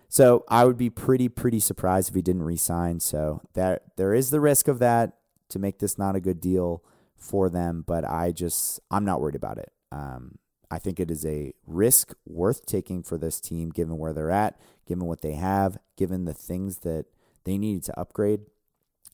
So 0.09 0.45
I 0.49 0.65
would 0.65 0.79
be 0.79 0.89
pretty, 0.91 1.29
pretty 1.29 1.61
surprised 1.61 2.09
if 2.09 2.15
he 2.15 2.23
didn't 2.23 2.43
resign. 2.43 2.99
So 3.01 3.43
that 3.53 3.83
there 3.97 4.15
is 4.15 4.31
the 4.31 4.41
risk 4.41 4.69
of 4.69 4.79
that 4.79 5.13
to 5.51 5.59
make 5.59 5.79
this 5.79 5.99
not 5.99 6.17
a 6.17 6.21
good 6.21 6.41
deal 6.41 6.83
for 7.17 7.51
them, 7.51 7.85
but 7.87 8.05
I 8.05 8.33
just 8.33 8.81
I'm 8.91 9.05
not 9.05 9.21
worried 9.21 9.37
about 9.37 9.59
it. 9.59 9.71
Um, 9.93 10.39
I 10.71 10.79
think 10.79 10.99
it 10.99 11.11
is 11.11 11.27
a 11.27 11.53
risk 11.67 12.15
worth 12.25 12.65
taking 12.65 13.03
for 13.03 13.19
this 13.19 13.39
team, 13.39 13.69
given 13.69 13.99
where 13.99 14.15
they're 14.15 14.31
at, 14.31 14.59
given 14.89 15.07
what 15.07 15.21
they 15.21 15.35
have, 15.35 15.77
given 15.99 16.25
the 16.25 16.33
things 16.33 16.79
that 16.79 17.05
they 17.45 17.59
needed 17.59 17.85
to 17.85 18.01
upgrade. 18.01 18.41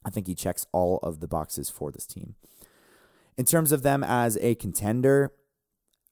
I 0.04 0.10
think 0.10 0.26
he 0.26 0.34
checks 0.34 0.66
all 0.72 0.98
of 1.02 1.20
the 1.20 1.28
boxes 1.28 1.70
for 1.70 1.90
this 1.90 2.06
team. 2.06 2.34
In 3.36 3.44
terms 3.44 3.72
of 3.72 3.82
them 3.82 4.02
as 4.02 4.36
a 4.38 4.54
contender, 4.54 5.32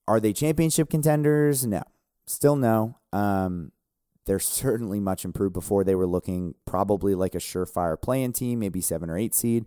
are 0.06 0.20
they 0.20 0.32
championship 0.32 0.90
contenders? 0.90 1.66
No. 1.66 1.82
Still 2.26 2.56
no. 2.56 2.98
Um, 3.12 3.72
they're 4.26 4.38
certainly 4.38 5.00
much 5.00 5.24
improved. 5.24 5.54
Before 5.54 5.84
they 5.84 5.94
were 5.94 6.06
looking 6.06 6.54
probably 6.64 7.14
like 7.14 7.34
a 7.34 7.38
surefire 7.38 8.00
play 8.00 8.22
in 8.22 8.32
team, 8.32 8.58
maybe 8.58 8.80
seven 8.80 9.08
or 9.08 9.16
eight 9.16 9.34
seed. 9.34 9.66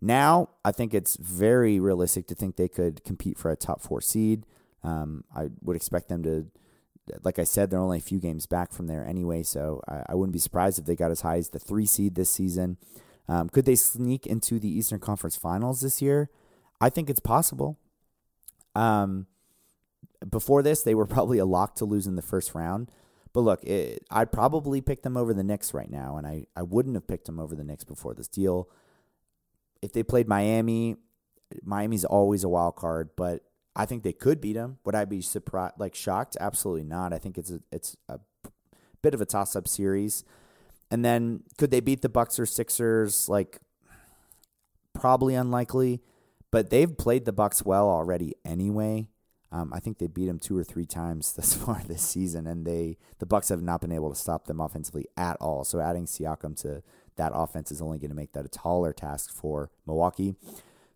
Now, 0.00 0.50
I 0.64 0.72
think 0.72 0.94
it's 0.94 1.16
very 1.16 1.80
realistic 1.80 2.26
to 2.28 2.34
think 2.34 2.56
they 2.56 2.68
could 2.68 3.02
compete 3.04 3.38
for 3.38 3.50
a 3.50 3.56
top 3.56 3.80
four 3.80 4.00
seed. 4.00 4.44
Um, 4.82 5.24
I 5.34 5.48
would 5.62 5.76
expect 5.76 6.08
them 6.08 6.22
to 6.22 6.46
like 7.22 7.38
I 7.38 7.44
said, 7.44 7.70
they're 7.70 7.80
only 7.80 7.98
a 7.98 8.02
few 8.02 8.18
games 8.18 8.46
back 8.46 8.72
from 8.72 8.86
there 8.86 9.06
anyway, 9.06 9.42
so 9.42 9.82
I, 9.88 10.02
I 10.10 10.14
wouldn't 10.14 10.32
be 10.32 10.38
surprised 10.38 10.78
if 10.78 10.86
they 10.86 10.96
got 10.96 11.10
as 11.10 11.20
high 11.20 11.36
as 11.36 11.50
the 11.50 11.58
three 11.58 11.86
seed 11.86 12.14
this 12.14 12.30
season. 12.30 12.76
Um, 13.28 13.48
could 13.48 13.64
they 13.64 13.74
sneak 13.74 14.26
into 14.26 14.58
the 14.58 14.68
Eastern 14.68 15.00
Conference 15.00 15.36
Finals 15.36 15.80
this 15.80 16.00
year? 16.00 16.30
I 16.80 16.90
think 16.90 17.10
it's 17.10 17.20
possible. 17.20 17.78
Um, 18.74 19.26
before 20.28 20.62
this, 20.62 20.82
they 20.82 20.94
were 20.94 21.06
probably 21.06 21.38
a 21.38 21.44
lock 21.44 21.74
to 21.76 21.84
lose 21.84 22.06
in 22.06 22.16
the 22.16 22.22
first 22.22 22.54
round. 22.54 22.90
But 23.32 23.40
look, 23.40 23.64
it, 23.64 24.02
I'd 24.10 24.32
probably 24.32 24.80
pick 24.80 25.02
them 25.02 25.16
over 25.16 25.34
the 25.34 25.44
Knicks 25.44 25.74
right 25.74 25.90
now, 25.90 26.16
and 26.16 26.26
I, 26.26 26.46
I 26.56 26.62
wouldn't 26.62 26.94
have 26.94 27.06
picked 27.06 27.26
them 27.26 27.38
over 27.38 27.54
the 27.54 27.64
Knicks 27.64 27.84
before 27.84 28.14
this 28.14 28.28
deal. 28.28 28.68
If 29.82 29.92
they 29.92 30.02
played 30.02 30.26
Miami, 30.26 30.96
Miami's 31.62 32.04
always 32.04 32.44
a 32.44 32.48
wild 32.48 32.76
card, 32.76 33.10
but 33.14 33.42
I 33.76 33.84
think 33.84 34.02
they 34.02 34.14
could 34.14 34.40
beat 34.40 34.54
them. 34.54 34.78
Would 34.84 34.94
I 34.94 35.04
be 35.04 35.20
surprised, 35.20 35.74
like 35.78 35.94
shocked? 35.94 36.36
Absolutely 36.40 36.84
not. 36.84 37.12
I 37.12 37.18
think 37.18 37.36
it's 37.36 37.50
a, 37.50 37.60
it's 37.70 37.96
a 38.08 38.18
bit 39.02 39.12
of 39.12 39.20
a 39.20 39.26
toss 39.26 39.54
up 39.54 39.68
series. 39.68 40.24
And 40.90 41.04
then 41.04 41.42
could 41.58 41.70
they 41.70 41.80
beat 41.80 42.00
the 42.00 42.08
Bucks 42.08 42.38
or 42.38 42.46
Sixers? 42.46 43.28
Like 43.28 43.58
probably 44.94 45.34
unlikely, 45.34 46.00
but 46.50 46.70
they've 46.70 46.96
played 46.96 47.26
the 47.26 47.32
Bucks 47.32 47.64
well 47.64 47.88
already 47.88 48.34
anyway. 48.44 49.08
Um, 49.52 49.72
I 49.72 49.78
think 49.78 49.98
they 49.98 50.06
beat 50.06 50.26
them 50.26 50.38
two 50.38 50.56
or 50.56 50.64
three 50.64 50.86
times 50.86 51.32
thus 51.36 51.54
far 51.54 51.82
this 51.86 52.02
season, 52.02 52.46
and 52.46 52.66
they 52.66 52.96
the 53.18 53.26
Bucks 53.26 53.50
have 53.50 53.62
not 53.62 53.82
been 53.82 53.92
able 53.92 54.10
to 54.10 54.18
stop 54.18 54.46
them 54.46 54.60
offensively 54.60 55.06
at 55.16 55.36
all. 55.38 55.64
So 55.64 55.80
adding 55.80 56.06
Siakam 56.06 56.58
to 56.62 56.82
that 57.16 57.32
offense 57.34 57.70
is 57.70 57.82
only 57.82 57.98
going 57.98 58.10
to 58.10 58.16
make 58.16 58.32
that 58.32 58.44
a 58.44 58.48
taller 58.48 58.92
task 58.92 59.30
for 59.30 59.70
Milwaukee. 59.86 60.34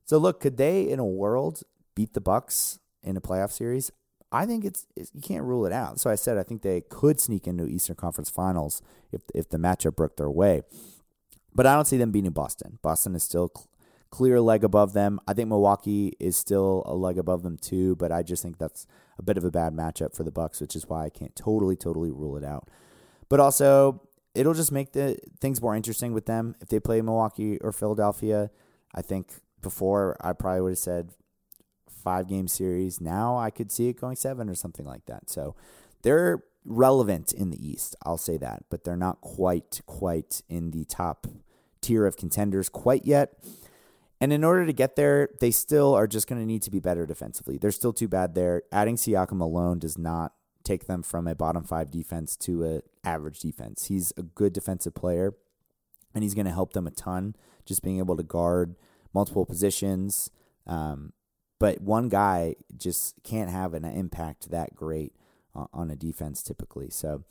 So 0.05 0.19
look, 0.19 0.41
could 0.41 0.57
they 0.57 0.89
in 0.89 0.99
a 0.99 1.05
world 1.05 1.63
beat 1.95 2.15
the 2.15 2.21
Bucks 2.21 2.79
in 3.03 3.17
a 3.17 3.21
playoff 3.21 3.53
series? 3.53 3.91
I 4.33 4.47
think 4.47 4.65
it's, 4.65 4.87
it's, 4.97 5.11
you 5.15 5.21
can't 5.21 5.45
rule 5.45 5.67
it 5.67 5.73
out. 5.73 5.99
So 5.99 6.09
I 6.09 6.15
said 6.15 6.39
I 6.39 6.43
think 6.43 6.63
they 6.63 6.83
could 6.83 7.21
sneak 7.21 7.47
into 7.47 7.67
Eastern 7.67 7.97
Conference 7.97 8.31
Finals 8.31 8.83
if 9.13 9.23
if 9.35 9.49
the 9.49 9.59
matchup 9.59 9.97
broke 9.97 10.17
their 10.17 10.31
way. 10.31 10.63
But 11.55 11.67
I 11.67 11.75
don't 11.75 11.87
see 11.87 11.97
them 11.97 12.13
beating 12.13 12.31
Boston. 12.31 12.79
Boston 12.81 13.15
is 13.17 13.25
still 13.25 13.51
cl- 13.55 13.69
clear 14.11 14.41
leg 14.41 14.63
above 14.63 14.93
them. 14.93 15.19
I 15.27 15.35
think 15.35 15.49
Milwaukee 15.49 16.15
is 16.21 16.37
still 16.37 16.85
a 16.87 16.95
leg 16.95 17.19
above 17.19 17.43
them 17.43 17.57
too, 17.57 17.97
but 17.97 18.13
I 18.13 18.23
just 18.23 18.43
think 18.43 18.59
that's 18.59 18.87
a 19.19 19.23
bit 19.23 19.37
of 19.37 19.45
a 19.45 19.51
bad 19.51 19.73
matchup 19.73 20.15
for 20.15 20.23
the 20.23 20.31
Bucks, 20.31 20.61
which 20.61 20.77
is 20.77 20.89
why 20.89 21.05
I 21.05 21.11
can't 21.11 21.35
totally 21.35 21.77
totally 21.77 22.11
rule 22.11 22.37
it 22.37 22.45
out. 22.45 22.69
But 23.29 23.41
also, 23.41 24.03
it'll 24.35 24.55
just 24.55 24.73
make 24.73 24.93
the 24.93 25.19
things 25.41 25.61
more 25.61 25.75
interesting 25.75 26.13
with 26.13 26.27
them 26.27 26.55
if 26.61 26.69
they 26.69 26.79
play 26.79 27.03
Milwaukee 27.03 27.59
or 27.59 27.73
Philadelphia. 27.73 28.51
I 28.95 29.03
think 29.03 29.35
before 29.61 30.17
I 30.21 30.33
probably 30.33 30.61
would 30.63 30.71
have 30.71 30.79
said 30.79 31.11
five 32.01 32.29
game 32.29 32.49
series. 32.49 33.01
Now 33.01 33.37
I 33.39 33.51
could 33.51 33.71
see 33.71 33.89
it 33.89 34.01
going 34.01 34.17
seven 34.17 34.49
or 34.49 34.55
something 34.55 34.87
like 34.87 35.07
that. 35.07 35.31
So 35.31 35.55
they're 36.03 36.43
relevant 36.65 37.33
in 37.33 37.51
the 37.51 37.67
East. 37.69 37.97
I'll 38.05 38.19
say 38.19 38.37
that, 38.39 38.65
but 38.71 38.85
they're 38.85 38.97
not 38.97 39.21
quite 39.21 39.81
quite 39.87 40.43
in 40.49 40.71
the 40.71 40.85
top 40.85 41.27
tier 41.81 42.07
of 42.07 42.17
contenders 42.17 42.69
quite 42.69 43.05
yet. 43.05 43.35
And 44.21 44.33
in 44.33 44.45
order 44.45 44.67
to 44.67 44.73
get 44.73 44.97
there, 44.97 45.31
they 45.41 45.51
still 45.51 45.95
are 45.95 46.07
just 46.07 46.27
going 46.27 46.41
to 46.41 46.47
need 46.47 46.63
to 46.63 46.71
be 46.71 46.79
better 46.79 47.07
defensively. 47.07 47.57
They're 47.57 47.71
still 47.71 47.95
too 47.95 48.09
bad 48.09 48.35
there. 48.35 48.63
Adding 48.71 48.97
Siakam 48.97 49.41
alone 49.41 49.79
does 49.79 49.97
not 49.97 50.35
take 50.63 50.87
them 50.87 51.03
from 51.03 51.27
a 51.27 51.35
bottom 51.35 51.65
five 51.65 51.91
defense 51.91 52.37
to 52.37 52.65
an 52.65 52.83
average 53.03 53.41
defense. 53.41 53.87
He's 53.87 54.13
a 54.19 54.23
good 54.23 54.53
defensive 54.53 54.95
player, 54.95 55.33
and 56.15 56.23
he's 56.23 56.35
going 56.35 56.45
to 56.45 56.53
help 56.53 56.75
them 56.75 56.87
a 56.87 56.91
ton. 56.91 57.35
Just 57.65 57.83
being 57.83 57.99
able 57.99 58.17
to 58.17 58.23
guard 58.23 58.77
multiple 59.15 59.47
positions, 59.47 60.31
um, 60.67 61.15
but 61.61 61.81
one 61.81 62.09
guy 62.09 62.57
just 62.77 63.23
can't 63.23 63.51
have 63.51 63.75
an 63.75 63.85
impact 63.85 64.51
that 64.51 64.75
great 64.75 65.13
uh, 65.55 65.67
on 65.73 65.91
a 65.91 65.95
defense 65.95 66.43
typically. 66.43 66.91
So 66.91 67.23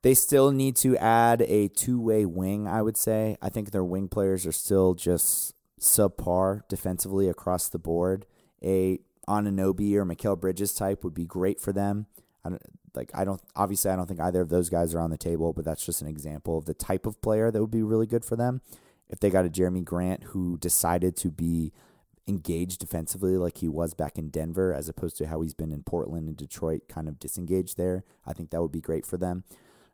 they 0.00 0.14
still 0.14 0.50
need 0.52 0.76
to 0.76 0.96
add 0.96 1.42
a 1.42 1.68
two 1.68 2.00
way 2.00 2.24
wing, 2.24 2.66
I 2.66 2.80
would 2.80 2.96
say. 2.96 3.36
I 3.42 3.50
think 3.50 3.70
their 3.70 3.84
wing 3.84 4.08
players 4.08 4.46
are 4.46 4.52
still 4.52 4.94
just 4.94 5.54
subpar 5.78 6.62
defensively 6.68 7.28
across 7.28 7.68
the 7.68 7.78
board. 7.78 8.24
A 8.62 9.00
Anunoby 9.28 9.94
or 9.94 10.06
Mikal 10.06 10.40
Bridges 10.40 10.72
type 10.72 11.04
would 11.04 11.14
be 11.14 11.26
great 11.26 11.60
for 11.60 11.72
them. 11.72 12.06
I 12.44 12.50
don't, 12.50 12.62
like 12.94 13.10
I 13.12 13.24
don't 13.24 13.40
obviously 13.56 13.90
I 13.90 13.96
don't 13.96 14.06
think 14.06 14.20
either 14.20 14.40
of 14.40 14.50
those 14.50 14.68
guys 14.68 14.94
are 14.94 15.00
on 15.00 15.10
the 15.10 15.18
table, 15.18 15.52
but 15.52 15.64
that's 15.64 15.84
just 15.84 16.00
an 16.00 16.08
example 16.08 16.58
of 16.58 16.66
the 16.66 16.74
type 16.74 17.06
of 17.06 17.20
player 17.20 17.50
that 17.50 17.60
would 17.60 17.70
be 17.72 17.82
really 17.82 18.06
good 18.06 18.24
for 18.24 18.36
them. 18.36 18.60
If 19.08 19.18
they 19.18 19.30
got 19.30 19.44
a 19.44 19.50
Jerami 19.50 19.84
Grant 19.84 20.24
who 20.24 20.58
decided 20.58 21.16
to 21.18 21.30
be 21.30 21.72
engaged 22.26 22.80
defensively 22.80 23.36
like 23.36 23.58
he 23.58 23.68
was 23.68 23.94
back 23.94 24.18
in 24.18 24.28
Denver, 24.28 24.72
as 24.72 24.88
opposed 24.88 25.16
to 25.18 25.26
how 25.26 25.40
he's 25.40 25.54
been 25.54 25.72
in 25.72 25.82
Portland 25.82 26.28
and 26.28 26.36
Detroit, 26.36 26.82
kind 26.88 27.08
of 27.08 27.18
disengaged 27.18 27.76
there. 27.76 28.04
I 28.26 28.32
think 28.32 28.50
that 28.50 28.62
would 28.62 28.72
be 28.72 28.80
great 28.80 29.04
for 29.04 29.16
them. 29.16 29.44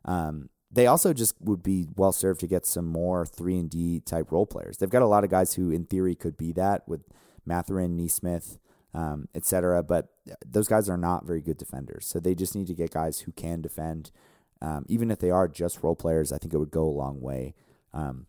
Um, 0.05 0.49
they 0.71 0.85
also 0.85 1.13
just 1.13 1.35
would 1.41 1.63
be 1.63 1.87
well 1.95 2.11
served 2.11 2.39
to 2.41 2.47
get 2.47 2.65
some 2.65 2.85
more 2.85 3.25
three 3.25 3.57
and 3.57 3.69
D 3.69 3.99
type 3.99 4.31
role 4.31 4.45
players. 4.45 4.77
They've 4.77 4.89
got 4.89 5.01
a 5.01 5.07
lot 5.07 5.23
of 5.23 5.29
guys 5.29 5.55
who, 5.55 5.71
in 5.71 5.85
theory, 5.85 6.15
could 6.15 6.37
be 6.37 6.51
that 6.53 6.87
with 6.87 7.01
Mathurin, 7.45 7.97
Nesmith, 7.97 8.59
um, 8.93 9.27
etc. 9.33 9.81
But 9.81 10.09
those 10.45 10.67
guys 10.67 10.87
are 10.87 10.97
not 10.97 11.25
very 11.25 11.41
good 11.41 11.57
defenders, 11.57 12.05
so 12.05 12.19
they 12.19 12.35
just 12.35 12.55
need 12.55 12.67
to 12.67 12.75
get 12.75 12.91
guys 12.91 13.21
who 13.21 13.31
can 13.31 13.61
defend. 13.61 14.11
Um, 14.61 14.85
even 14.87 15.09
if 15.09 15.19
they 15.19 15.31
are 15.31 15.47
just 15.47 15.81
role 15.81 15.95
players, 15.95 16.31
I 16.31 16.37
think 16.37 16.53
it 16.53 16.57
would 16.57 16.71
go 16.71 16.83
a 16.83 16.89
long 16.89 17.21
way. 17.21 17.55
Um, 17.93 18.27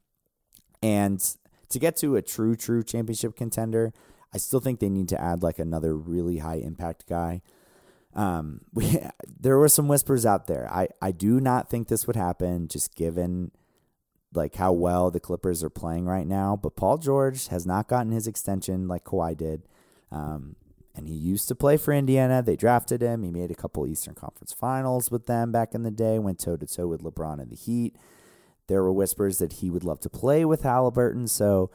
and 0.83 1.23
to 1.71 1.79
get 1.79 1.97
to 1.99 2.17
a 2.17 2.23
true, 2.23 2.57
true 2.57 2.83
championship 2.83 3.37
contender, 3.37 3.93
I 4.35 4.39
still 4.39 4.61
think 4.61 4.81
they 4.81 4.89
need 4.89 5.09
to 5.09 5.21
add 5.21 5.43
like 5.43 5.59
another 5.59 5.97
really 5.97 6.39
high 6.39 6.57
impact 6.57 7.07
guy. 7.09 7.43
Um, 8.15 8.63
we 8.75 8.99
there 9.41 9.59
were 9.59 9.69
some 9.69 9.89
whispers 9.89 10.27
out 10.27 10.47
there. 10.47 10.69
I 10.71 10.89
I 11.01 11.13
do 11.13 11.41
not 11.41 11.71
think 11.71 11.89
this 11.89 12.07
would 12.07 12.17
happen, 12.17 12.69
just 12.69 12.95
given 12.95 13.53
like 14.33 14.57
how 14.57 14.73
well 14.73 15.11
the 15.11 15.21
Clippers 15.21 15.65
are 15.65 15.71
playing 15.71 16.07
right 16.07 16.27
now. 16.27 16.57
But 16.57 16.77
Paul 16.77 16.99
George 16.99 17.49
has 17.49 17.67
not 17.67 17.89
gotten 17.89 18.13
his 18.13 18.27
extension 18.27 18.87
like 18.87 19.05
Kawhi 19.05 19.37
did. 19.37 19.63
Um, 20.13 20.57
and 20.95 21.09
he 21.09 21.15
used 21.15 21.49
to 21.49 21.55
play 21.55 21.77
for 21.77 21.93
Indiana. 21.93 22.43
They 22.43 22.57
drafted 22.57 23.01
him. 23.01 23.23
He 23.23 23.31
made 23.31 23.51
a 23.51 23.55
couple 23.55 23.87
Eastern 23.87 24.15
Conference 24.15 24.53
Finals 24.53 25.11
with 25.11 25.27
them 25.27 25.53
back 25.53 25.75
in 25.75 25.83
the 25.83 25.91
day. 25.91 26.19
Went 26.19 26.41
toe 26.41 26.57
to 26.57 26.67
toe 26.67 26.89
with 26.89 27.03
LeBron 27.03 27.41
and 27.41 27.51
the 27.51 27.57
Heat. 27.57 27.97
There 28.71 28.85
were 28.85 28.93
whispers 28.93 29.39
that 29.39 29.55
he 29.55 29.69
would 29.69 29.83
love 29.83 29.99
to 29.99 30.09
play 30.09 30.45
with 30.45 30.63
Halliburton. 30.63 31.27
So 31.27 31.73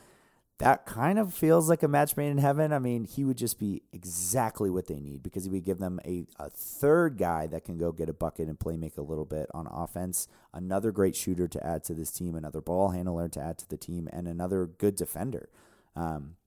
that 0.59 0.85
kind 0.85 1.19
of 1.19 1.33
feels 1.33 1.67
like 1.67 1.83
a 1.83 1.89
match 1.89 2.15
made 2.15 2.29
in 2.29 2.37
heaven. 2.37 2.71
I 2.71 2.79
mean, 2.79 3.03
he 3.03 3.25
would 3.25 3.37
just 3.37 3.59
be 3.59 3.81
exactly 3.91 4.69
what 4.69 4.87
they 4.87 5.01
need 5.01 5.21
because 5.21 5.43
he 5.43 5.49
would 5.49 5.65
give 5.65 5.79
them 5.79 5.99
a, 6.05 6.25
a 6.39 6.49
third 6.49 7.17
guy 7.17 7.47
that 7.47 7.65
can 7.65 7.77
go 7.77 7.91
get 7.91 8.07
a 8.07 8.13
bucket 8.13 8.47
and 8.47 8.57
play 8.57 8.77
make 8.77 8.95
a 8.97 9.01
little 9.01 9.25
bit 9.25 9.49
on 9.53 9.67
offense, 9.67 10.29
another 10.53 10.93
great 10.93 11.17
shooter 11.17 11.49
to 11.49 11.67
add 11.67 11.83
to 11.83 11.93
this 11.93 12.11
team, 12.11 12.33
another 12.33 12.61
ball 12.61 12.91
handler 12.91 13.27
to 13.27 13.41
add 13.41 13.57
to 13.57 13.67
the 13.67 13.75
team, 13.75 14.07
and 14.13 14.25
another 14.25 14.65
good 14.65 14.95
defender. 14.95 15.49
Um, 15.97 16.37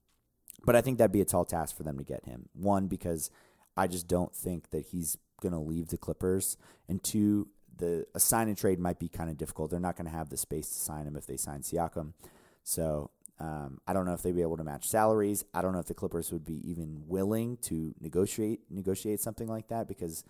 but 0.65 0.77
I 0.77 0.81
think 0.81 0.97
that'd 0.97 1.13
be 1.13 1.21
a 1.21 1.27
tall 1.27 1.45
task 1.45 1.77
for 1.77 1.83
them 1.83 1.99
to 1.99 2.05
get 2.05 2.25
him. 2.25 2.49
One, 2.55 2.87
because 2.87 3.31
I 3.77 3.87
just 3.87 4.09
don't 4.09 4.35
think 4.35 4.71
that 4.71 4.87
he's 4.87 5.19
going 5.43 5.53
to 5.53 5.59
leave 5.59 5.89
the 5.89 5.99
Clippers. 5.99 6.57
And 6.89 7.05
two, 7.05 7.49
the 7.79 8.07
a 8.15 8.21
sign 8.21 8.49
and 8.49 8.57
trade 8.57 8.79
might 8.79 8.99
be 8.99 9.09
kind 9.09 9.31
of 9.31 9.37
difficult. 9.37 9.71
They're 9.71 9.81
not 9.81 9.97
going 9.97 10.11
to 10.11 10.17
have 10.17 10.29
the 10.29 10.37
space 10.37 10.69
to 10.69 10.75
sign 10.75 11.07
him 11.07 11.17
if 11.17 11.27
they 11.27 11.37
sign 11.37 11.63
Siakam. 11.63 12.13
So 12.63 13.11
um, 13.41 13.81
I 13.87 13.93
don't 13.93 14.05
know 14.05 14.13
if 14.13 14.23
they'd 14.23 14.35
be 14.35 14.43
able 14.43 14.57
to 14.57 14.65
match 14.65 14.89
salaries. 14.89 15.45
I 15.55 15.63
don't 15.63 15.73
know 15.73 15.79
if 15.79 15.87
the 15.87 15.95
Clippers 15.95 16.33
would 16.33 16.45
be 16.45 16.61
even 16.69 17.05
willing 17.07 17.57
to 17.63 17.95
negotiate 18.01 18.61
negotiate 18.71 19.21
something 19.21 19.49
like 19.49 19.69
that 19.69 19.89
because 19.89 20.25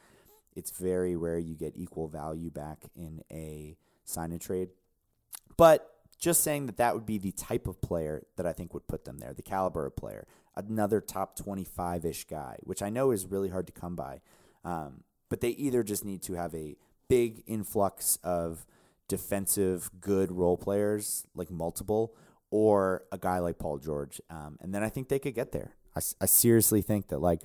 it's 0.54 0.70
very 0.70 1.16
rare 1.16 1.38
you 1.38 1.54
get 1.54 1.74
equal 1.76 2.08
value 2.08 2.50
back 2.50 2.84
in 2.94 3.22
a 3.30 3.76
sign 4.04 4.32
and 4.32 4.40
trade. 4.40 4.68
But 5.56 5.90
just 6.18 6.42
saying 6.42 6.66
that 6.66 6.76
that 6.78 6.94
would 6.94 7.06
be 7.06 7.18
the 7.18 7.32
type 7.32 7.66
of 7.66 7.80
player 7.80 8.24
that 8.36 8.46
I 8.46 8.52
think 8.52 8.74
would 8.74 8.88
put 8.88 9.04
them 9.04 9.18
there, 9.18 9.32
the 9.32 9.42
caliber 9.42 9.86
of 9.86 9.96
player, 9.96 10.26
another 10.56 11.00
top 11.00 11.36
25 11.36 12.04
ish 12.04 12.24
guy, 12.24 12.56
which 12.62 12.82
I 12.82 12.90
know 12.90 13.12
is 13.12 13.26
really 13.26 13.48
hard 13.48 13.66
to 13.68 13.72
come 13.72 13.94
by. 13.94 14.20
Um, 14.64 15.04
but 15.28 15.40
they 15.40 15.50
either 15.50 15.82
just 15.82 16.04
need 16.04 16.22
to 16.22 16.34
have 16.34 16.54
a 16.54 16.76
big 17.08 17.42
influx 17.46 18.18
of 18.22 18.66
defensive 19.08 19.90
good 20.00 20.30
role 20.30 20.56
players, 20.56 21.26
like 21.34 21.50
multiple, 21.50 22.14
or 22.50 23.04
a 23.10 23.18
guy 23.18 23.38
like 23.38 23.58
Paul 23.58 23.78
George. 23.78 24.20
Um, 24.30 24.58
and 24.60 24.74
then 24.74 24.82
I 24.82 24.88
think 24.88 25.08
they 25.08 25.18
could 25.18 25.34
get 25.34 25.52
there. 25.52 25.74
I, 25.96 26.00
I 26.20 26.26
seriously 26.26 26.82
think 26.82 27.08
that 27.08 27.20
like 27.20 27.42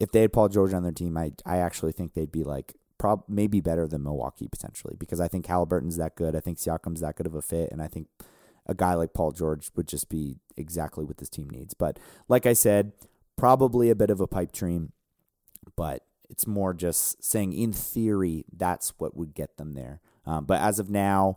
if 0.00 0.10
they 0.10 0.22
had 0.22 0.32
Paul 0.32 0.48
George 0.48 0.72
on 0.72 0.82
their 0.82 0.92
team, 0.92 1.16
I 1.16 1.32
I 1.44 1.58
actually 1.58 1.92
think 1.92 2.14
they'd 2.14 2.32
be 2.32 2.44
like 2.44 2.74
prob 2.98 3.24
maybe 3.28 3.60
better 3.60 3.86
than 3.86 4.02
Milwaukee 4.02 4.48
potentially 4.48 4.96
because 4.98 5.20
I 5.20 5.28
think 5.28 5.46
Halliburton's 5.46 5.96
that 5.96 6.16
good. 6.16 6.34
I 6.34 6.40
think 6.40 6.58
Siakam's 6.58 7.00
that 7.00 7.16
good 7.16 7.26
of 7.26 7.34
a 7.34 7.42
fit, 7.42 7.70
and 7.70 7.82
I 7.82 7.88
think 7.88 8.08
a 8.66 8.74
guy 8.74 8.94
like 8.94 9.12
Paul 9.12 9.32
George 9.32 9.70
would 9.76 9.88
just 9.88 10.08
be 10.08 10.36
exactly 10.56 11.04
what 11.04 11.18
this 11.18 11.28
team 11.28 11.50
needs. 11.50 11.74
But 11.74 11.98
like 12.28 12.46
I 12.46 12.52
said, 12.52 12.92
probably 13.36 13.90
a 13.90 13.94
bit 13.94 14.10
of 14.10 14.20
a 14.20 14.26
pipe 14.26 14.52
dream, 14.52 14.92
but 15.76 16.04
it's 16.32 16.46
more 16.46 16.74
just 16.74 17.22
saying 17.22 17.52
in 17.52 17.72
theory 17.72 18.44
that's 18.52 18.94
what 18.98 19.16
would 19.16 19.34
get 19.34 19.58
them 19.58 19.74
there. 19.74 20.00
Um, 20.26 20.44
but 20.46 20.60
as 20.60 20.78
of 20.78 20.90
now, 20.90 21.36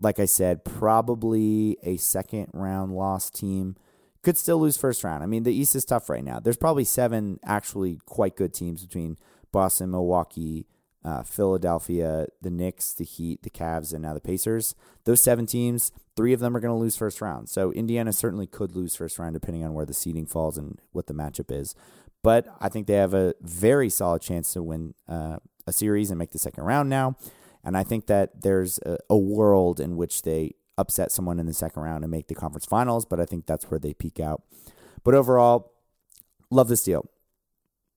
like 0.00 0.20
I 0.20 0.26
said, 0.26 0.64
probably 0.64 1.76
a 1.82 1.96
second 1.96 2.48
round 2.52 2.92
loss 2.92 3.30
team 3.30 3.76
could 4.22 4.36
still 4.36 4.58
lose 4.58 4.76
first 4.76 5.02
round. 5.02 5.22
I 5.22 5.26
mean, 5.26 5.42
the 5.44 5.54
East 5.54 5.74
is 5.74 5.84
tough 5.84 6.08
right 6.08 6.22
now. 6.22 6.38
There's 6.38 6.56
probably 6.56 6.84
seven 6.84 7.40
actually 7.44 8.00
quite 8.04 8.36
good 8.36 8.52
teams 8.52 8.84
between 8.84 9.16
Boston, 9.50 9.90
Milwaukee, 9.90 10.66
uh, 11.04 11.22
Philadelphia, 11.22 12.26
the 12.42 12.50
Knicks, 12.50 12.92
the 12.92 13.04
Heat, 13.04 13.42
the 13.42 13.50
Cavs, 13.50 13.92
and 13.92 14.02
now 14.02 14.14
the 14.14 14.20
Pacers. 14.20 14.74
Those 15.04 15.22
seven 15.22 15.46
teams, 15.46 15.90
three 16.16 16.32
of 16.32 16.40
them 16.40 16.56
are 16.56 16.60
going 16.60 16.74
to 16.74 16.78
lose 16.78 16.96
first 16.96 17.20
round. 17.20 17.48
So 17.48 17.72
Indiana 17.72 18.12
certainly 18.12 18.46
could 18.46 18.76
lose 18.76 18.94
first 18.94 19.18
round 19.18 19.34
depending 19.34 19.64
on 19.64 19.72
where 19.72 19.86
the 19.86 19.94
seeding 19.94 20.26
falls 20.26 20.58
and 20.58 20.78
what 20.92 21.06
the 21.06 21.14
matchup 21.14 21.50
is. 21.50 21.74
But 22.22 22.46
I 22.60 22.68
think 22.68 22.86
they 22.86 22.94
have 22.94 23.14
a 23.14 23.34
very 23.40 23.88
solid 23.88 24.22
chance 24.22 24.52
to 24.52 24.62
win 24.62 24.94
uh, 25.08 25.36
a 25.66 25.72
series 25.72 26.10
and 26.10 26.18
make 26.18 26.32
the 26.32 26.38
second 26.38 26.64
round 26.64 26.88
now. 26.88 27.16
And 27.64 27.76
I 27.76 27.84
think 27.84 28.06
that 28.06 28.42
there's 28.42 28.78
a, 28.84 28.98
a, 29.10 29.16
world 29.16 29.78
in 29.78 29.96
which 29.96 30.22
they 30.22 30.54
upset 30.76 31.12
someone 31.12 31.38
in 31.38 31.46
the 31.46 31.52
second 31.52 31.82
round 31.82 32.04
and 32.04 32.10
make 32.10 32.28
the 32.28 32.34
conference 32.34 32.64
finals. 32.64 33.04
But 33.04 33.20
I 33.20 33.24
think 33.24 33.46
that's 33.46 33.70
where 33.70 33.78
they 33.78 33.94
peak 33.94 34.20
out. 34.20 34.42
But 35.04 35.14
overall, 35.14 35.72
love 36.50 36.68
this 36.68 36.82
deal. 36.82 37.08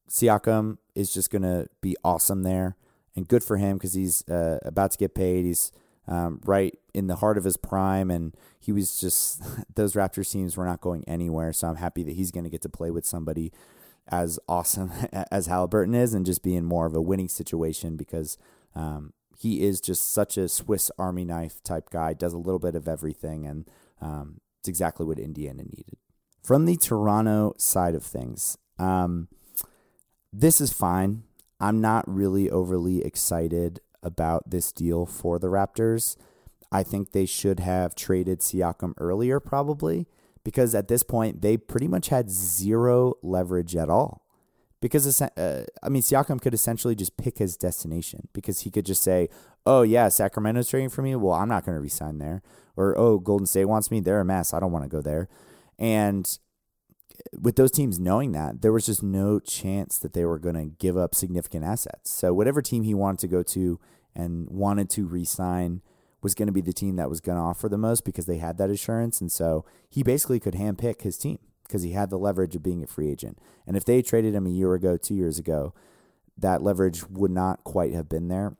Siakam 0.10 0.78
is 0.94 1.14
just 1.14 1.32
going 1.32 1.44
to 1.44 1.68
be 1.82 1.96
awesome 2.04 2.44
there, 2.44 2.76
and 3.16 3.28
good 3.28 3.44
for 3.44 3.58
him 3.58 3.78
because 3.78 3.94
he's 3.94 4.28
uh, 4.28 4.60
about 4.64 4.92
to 4.92 4.98
get 4.98 5.16
paid. 5.16 5.46
He's 5.46 5.72
um, 6.08 6.42
right 6.46 6.78
in 6.94 7.08
the 7.08 7.16
heart 7.18 7.38
of 7.38 7.46
his 7.46 7.56
prime, 7.56 8.12
and 8.12 8.36
he 8.60 8.74
was 8.74 9.00
just 9.00 9.42
those 9.76 9.94
Raptors 9.94 10.32
teams 10.32 10.58
were 10.58 10.66
not 10.66 10.82
going 10.82 11.08
anywhere. 11.08 11.54
So 11.54 11.68
I'm 11.68 11.78
happy 11.78 12.04
that 12.04 12.14
he's 12.14 12.32
going 12.32 12.44
to 12.44 12.50
get 12.50 12.62
to 12.64 12.70
play 12.70 12.92
with 12.92 13.06
somebody 13.06 13.54
as 14.12 14.40
awesome 14.48 14.92
as 15.32 15.48
Halliburton 15.48 15.96
is, 15.96 16.14
and 16.14 16.26
just 16.26 16.44
be 16.44 16.56
in 16.56 16.66
more 16.66 16.86
of 16.86 16.96
a 16.96 17.02
winning 17.02 17.30
situation 17.30 17.96
because 17.96 18.38
um, 18.76 19.14
he 19.38 19.62
is 19.62 19.82
just 19.82 20.12
such 20.12 20.38
a 20.38 20.48
Swiss 20.48 20.92
Army 21.00 21.26
knife 21.26 21.64
type 21.64 21.90
guy. 21.90 22.14
Does 22.14 22.34
a 22.34 22.38
little 22.38 22.60
bit 22.60 22.76
of 22.76 22.88
everything, 22.88 23.46
and 23.46 23.70
um, 24.02 24.42
it's 24.60 24.70
exactly 24.70 25.06
what 25.06 25.20
Indiana 25.20 25.64
needed. 25.64 25.98
From 26.44 26.66
the 26.66 26.76
Toronto 26.76 27.54
side 27.58 27.96
of 27.96 28.04
things, 28.04 28.58
um, 28.78 29.28
this 30.34 30.62
is 30.62 30.74
fine. 30.74 31.24
I'm 31.60 31.82
not 31.82 32.04
really 32.08 32.50
overly 32.50 33.04
excited 33.04 33.80
about 34.04 34.50
this 34.50 34.72
deal 34.72 35.06
for 35.06 35.38
the 35.38 35.48
Raptors. 35.48 36.18
I 36.72 36.84
think 36.84 37.12
they 37.12 37.26
should 37.26 37.60
have 37.60 37.96
traded 37.96 38.40
Siakam 38.40 38.94
earlier, 38.98 39.40
probably, 39.40 40.08
because 40.44 40.74
at 40.76 40.88
this 40.88 41.04
point 41.04 41.42
they 41.42 41.58
pretty 41.58 41.88
much 41.88 42.10
had 42.10 42.30
zero 42.30 43.14
leverage 43.22 43.76
at 43.76 43.90
all. 43.90 44.26
Because 44.82 45.22
uh, 45.22 45.66
I 45.84 45.90
mean, 45.90 46.02
Siakam 46.02 46.42
could 46.42 46.56
essentially 46.56 46.96
just 46.96 47.16
pick 47.16 47.38
his 47.38 47.56
destination 47.56 48.28
because 48.34 48.62
he 48.62 48.72
could 48.72 48.86
just 48.86 49.04
say, 49.04 49.30
"Oh 49.64 49.84
yeah, 49.84 50.10
Sacramento's 50.10 50.70
trading 50.70 50.90
for 50.90 51.04
me. 51.04 51.16
Well, 51.16 51.36
I'm 51.36 51.50
not 51.50 51.66
going 51.66 51.76
to 51.76 51.82
resign 51.82 52.18
there." 52.18 52.42
Or, 52.76 52.98
"Oh, 52.98 53.20
Golden 53.20 53.46
State 53.46 53.66
wants 53.66 53.92
me. 53.92 54.00
They're 54.00 54.22
a 54.22 54.26
mess. 54.26 54.56
I 54.56 54.60
don't 54.60 54.72
want 54.72 54.84
to 54.86 54.90
go 54.90 55.02
there." 55.02 55.30
And 55.78 56.28
with 57.40 57.58
those 57.58 57.72
teams 57.72 58.00
knowing 58.00 58.32
that, 58.32 58.62
there 58.64 58.72
was 58.72 58.88
just 58.88 59.04
no 59.04 59.40
chance 59.40 60.00
that 60.00 60.14
they 60.14 60.26
were 60.26 60.40
going 60.40 60.56
to 60.56 60.76
give 60.80 60.98
up 60.98 61.14
significant 61.14 61.64
assets. 61.64 62.10
So 62.10 62.34
whatever 62.34 62.64
team 62.64 62.82
he 62.82 62.96
wanted 62.96 63.20
to 63.20 63.28
go 63.28 63.44
to 63.44 63.80
and 64.16 64.50
wanted 64.50 64.90
to 64.92 65.06
re-sign 65.06 65.82
was 66.22 66.36
going 66.36 66.48
to 66.48 66.54
be 66.54 66.62
the 66.62 66.74
team 66.74 66.96
that 66.98 67.10
was 67.10 67.20
going 67.20 67.38
to 67.38 67.44
offer 67.44 67.68
the 67.68 67.78
most 67.78 68.06
because 68.06 68.26
they 68.26 68.38
had 68.38 68.58
that 68.58 68.70
assurance. 68.70 69.22
And 69.22 69.32
so 69.32 69.66
he 69.90 70.04
basically 70.04 70.40
could 70.40 70.54
handpick 70.54 71.02
his 71.02 71.18
team 71.18 71.40
because 71.64 71.84
he 71.84 71.94
had 71.94 72.10
the 72.10 72.18
leverage 72.18 72.56
of 72.56 72.64
being 72.64 72.84
a 72.84 72.88
free 72.88 73.10
agent. 73.10 73.40
And 73.66 73.76
if 73.76 73.86
they 73.86 74.02
traded 74.02 74.36
him 74.36 74.46
a 74.46 74.52
year 74.52 74.74
ago, 74.74 74.98
two 74.98 75.16
years 75.16 75.40
ago, 75.40 75.74
that 76.38 76.62
leverage 76.62 77.08
would 77.10 77.32
not 77.32 77.64
quite 77.64 77.94
have 77.94 78.10
been 78.10 78.28
there. 78.28 78.58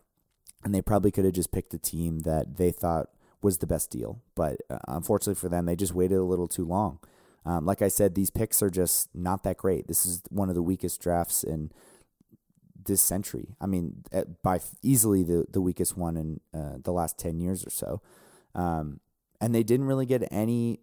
And 0.64 0.74
they 0.74 0.82
probably 0.82 1.12
could 1.12 1.26
have 1.26 1.34
just 1.34 1.52
picked 1.52 1.74
a 1.74 1.80
team 1.80 2.20
that 2.20 2.58
they 2.58 2.72
thought 2.72 3.10
was 3.42 3.58
the 3.58 3.68
best 3.68 3.90
deal. 3.90 4.22
But 4.36 4.58
uh, 4.70 4.78
unfortunately 4.88 5.40
for 5.40 5.50
them, 5.50 5.66
they 5.66 5.76
just 5.76 5.94
waited 5.94 6.18
a 6.18 6.24
little 6.24 6.48
too 6.48 6.66
long. 6.66 7.00
Um, 7.46 7.66
like 7.66 7.82
I 7.82 7.88
said, 7.88 8.14
these 8.14 8.30
picks 8.30 8.62
are 8.62 8.70
just 8.70 9.10
not 9.16 9.44
that 9.44 9.58
great. 9.58 9.88
This 9.88 10.06
is 10.06 10.22
one 10.30 10.50
of 10.50 10.56
the 10.56 10.62
weakest 10.62 11.02
drafts 11.02 11.44
in 11.44 11.72
this 12.86 13.02
century. 13.02 13.56
I 13.60 13.66
mean, 13.68 14.04
by 14.44 14.60
easily 14.82 15.24
the, 15.24 15.46
the 15.50 15.62
weakest 15.62 15.98
one 15.98 16.18
in 16.18 16.40
uh, 16.54 16.78
the 16.82 16.92
last 16.92 17.18
10 17.18 17.40
years 17.40 17.66
or 17.66 17.70
so. 17.70 18.02
Um, 18.56 19.00
and 19.40 19.56
they 19.56 19.64
didn't 19.64 19.88
really 19.88 20.06
get 20.06 20.28
any 20.32 20.80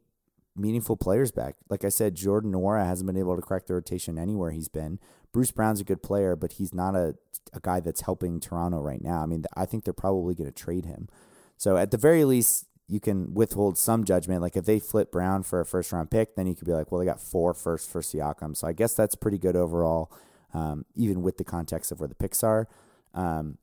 meaningful 0.57 0.97
players 0.97 1.31
back. 1.31 1.57
Like 1.69 1.85
I 1.85 1.89
said, 1.89 2.15
Jordan 2.15 2.53
Nwora 2.53 2.87
hasn't 2.87 3.07
been 3.07 3.17
able 3.17 3.37
to 3.37 3.43
crack 3.43 3.67
the 3.67 3.75
rotation 3.75 4.19
anywhere 4.19 4.51
he's 4.51 4.69
been. 4.69 4.99
Bruce 5.33 5.51
Brown's 5.53 5.81
a 5.81 5.85
good 5.85 6.03
player, 6.03 6.35
but 6.35 6.53
he's 6.53 6.75
not 6.75 6.95
a, 6.95 7.15
a 7.53 7.61
guy 7.61 7.81
that's 7.81 8.03
helping 8.03 8.41
Toronto 8.41 8.81
right 8.81 9.03
now. 9.03 9.23
I 9.23 9.27
mean, 9.27 9.45
I 9.57 9.67
think 9.67 9.85
they're 9.85 9.93
probably 9.93 10.35
going 10.35 10.51
to 10.51 10.55
trade 10.55 10.87
him. 10.87 11.09
So 11.57 11.77
at 11.77 11.91
the 11.91 11.97
very 11.97 12.25
least, 12.25 12.67
you 12.89 13.01
can 13.01 13.35
withhold 13.35 13.77
some 13.77 14.05
judgment. 14.05 14.41
Like 14.41 14.57
if 14.57 14.65
they 14.65 14.81
flip 14.81 15.13
Brown 15.13 15.43
for 15.43 15.61
a 15.61 15.67
first 15.67 15.93
round 15.93 16.11
pick, 16.11 16.35
then 16.35 16.47
you 16.47 16.55
could 16.55 16.67
be 16.67 16.73
like, 16.73 16.91
well, 16.91 16.99
they 16.99 17.05
got 17.05 17.21
four 17.21 17.53
first 17.53 17.91
for 17.91 18.01
Siakam. 18.01 18.57
So 18.57 18.67
I 18.67 18.73
guess 18.73 18.95
that's 18.95 19.15
pretty 19.15 19.39
good 19.39 19.57
overall, 19.57 20.11
um, 20.55 20.85
even 20.95 21.23
with 21.23 21.37
the 21.39 21.45
context 21.45 21.93
of 21.93 22.01
where 22.01 22.09
the 22.09 22.15
picks 22.15 22.43
are. 22.43 22.69
Um, 23.15 23.59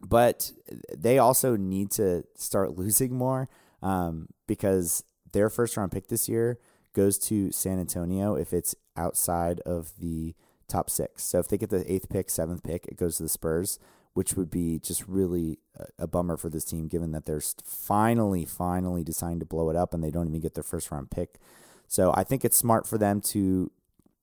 but 0.00 0.52
they 0.96 1.18
also 1.18 1.56
need 1.56 1.90
to 1.92 2.24
start 2.34 2.76
losing 2.78 3.14
more 3.14 3.48
um, 3.82 4.28
because 4.46 5.04
their 5.32 5.50
first 5.50 5.76
round 5.76 5.92
pick 5.92 6.08
this 6.08 6.28
year 6.28 6.58
goes 6.92 7.18
to 7.18 7.52
San 7.52 7.78
Antonio 7.78 8.34
if 8.34 8.52
it's 8.52 8.74
outside 8.96 9.60
of 9.60 9.92
the 9.98 10.34
top 10.68 10.90
six. 10.90 11.24
So 11.24 11.38
if 11.38 11.48
they 11.48 11.58
get 11.58 11.70
the 11.70 11.90
eighth 11.90 12.08
pick, 12.08 12.30
seventh 12.30 12.62
pick, 12.62 12.86
it 12.86 12.96
goes 12.96 13.16
to 13.16 13.22
the 13.22 13.28
Spurs 13.28 13.78
which 14.14 14.34
would 14.34 14.50
be 14.50 14.78
just 14.78 15.06
really 15.06 15.58
a, 15.78 16.04
a 16.04 16.06
bummer 16.06 16.36
for 16.36 16.48
this 16.48 16.64
team, 16.64 16.88
given 16.88 17.12
that 17.12 17.26
they're 17.26 17.42
finally, 17.64 18.44
finally 18.44 19.04
deciding 19.04 19.40
to 19.40 19.46
blow 19.46 19.70
it 19.70 19.76
up 19.76 19.94
and 19.94 20.02
they 20.02 20.10
don't 20.10 20.26
even 20.26 20.40
get 20.40 20.54
their 20.54 20.64
first 20.64 20.90
round 20.90 21.10
pick. 21.10 21.38
So 21.86 22.12
I 22.14 22.24
think 22.24 22.44
it's 22.44 22.56
smart 22.56 22.86
for 22.86 22.98
them 22.98 23.20
to. 23.22 23.70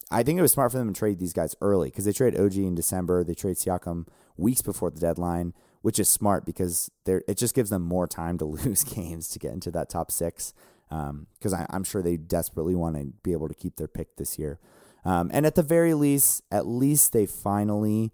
I 0.10 0.24
think 0.24 0.40
it 0.40 0.42
was 0.42 0.54
smart 0.54 0.72
for 0.72 0.78
them 0.78 0.94
to 0.94 0.98
trade 0.98 1.20
these 1.20 1.34
guys 1.34 1.56
early 1.62 1.90
because 1.90 2.06
they 2.06 2.14
trade 2.14 2.40
OG 2.40 2.56
in 2.56 2.76
December. 2.76 3.24
They 3.24 3.34
trade 3.34 3.58
Siakam 3.58 4.08
weeks 4.38 4.62
before 4.62 4.90
the 4.90 5.00
deadline, 5.00 5.54
which 5.82 6.00
is 6.00 6.08
smart 6.08 6.46
because 6.46 6.90
they 7.06 7.20
it 7.28 7.38
just 7.38 7.54
gives 7.54 7.70
them 7.70 7.82
more 7.82 8.08
time 8.08 8.38
to 8.38 8.46
lose 8.46 8.84
games 8.84 9.28
to 9.30 9.40
get 9.40 9.54
into 9.54 9.72
that 9.72 9.90
top 9.90 10.12
six. 10.12 10.54
Because 10.90 11.54
um, 11.54 11.66
I'm 11.70 11.84
sure 11.84 12.02
they 12.02 12.16
desperately 12.16 12.74
want 12.74 12.96
to 12.96 13.12
be 13.22 13.34
able 13.34 13.50
to 13.50 13.54
keep 13.54 13.76
their 13.76 13.90
pick 13.90 14.16
this 14.16 14.40
year. 14.40 14.58
Um, 15.04 15.30
and 15.34 15.46
at 15.46 15.56
the 15.56 15.64
very 15.64 15.94
least, 15.94 16.44
at 16.50 16.66
least 16.66 17.12
they 17.12 17.26
finally 17.26 18.12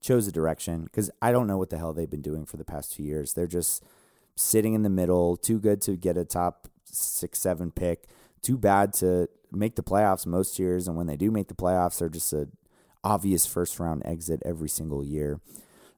chose 0.00 0.28
a 0.28 0.32
direction 0.32 0.84
because 0.84 1.10
I 1.20 1.32
don't 1.32 1.48
know 1.48 1.58
what 1.58 1.70
the 1.70 1.78
hell 1.78 1.92
they've 1.92 2.08
been 2.08 2.22
doing 2.22 2.46
for 2.46 2.56
the 2.56 2.64
past 2.64 2.92
two 2.92 3.02
years. 3.02 3.34
They're 3.34 3.48
just 3.48 3.84
sitting 4.36 4.74
in 4.74 4.82
the 4.82 4.88
middle, 4.88 5.36
too 5.36 5.58
good 5.58 5.82
to 5.82 5.96
get 5.96 6.16
a 6.16 6.24
top 6.24 6.68
six, 6.84 7.40
seven 7.40 7.72
pick, 7.72 8.04
too 8.40 8.56
bad 8.56 8.92
to 8.94 9.28
make 9.52 9.76
the 9.76 9.82
playoffs 9.82 10.26
most 10.26 10.58
years. 10.58 10.88
And 10.88 10.96
when 10.96 11.06
they 11.06 11.16
do 11.16 11.30
make 11.30 11.48
the 11.48 11.54
playoffs, 11.54 11.98
they're 11.98 12.08
just 12.08 12.32
a 12.32 12.48
obvious 13.04 13.46
first 13.46 13.78
round 13.78 14.02
exit 14.04 14.42
every 14.44 14.68
single 14.68 15.04
year. 15.04 15.40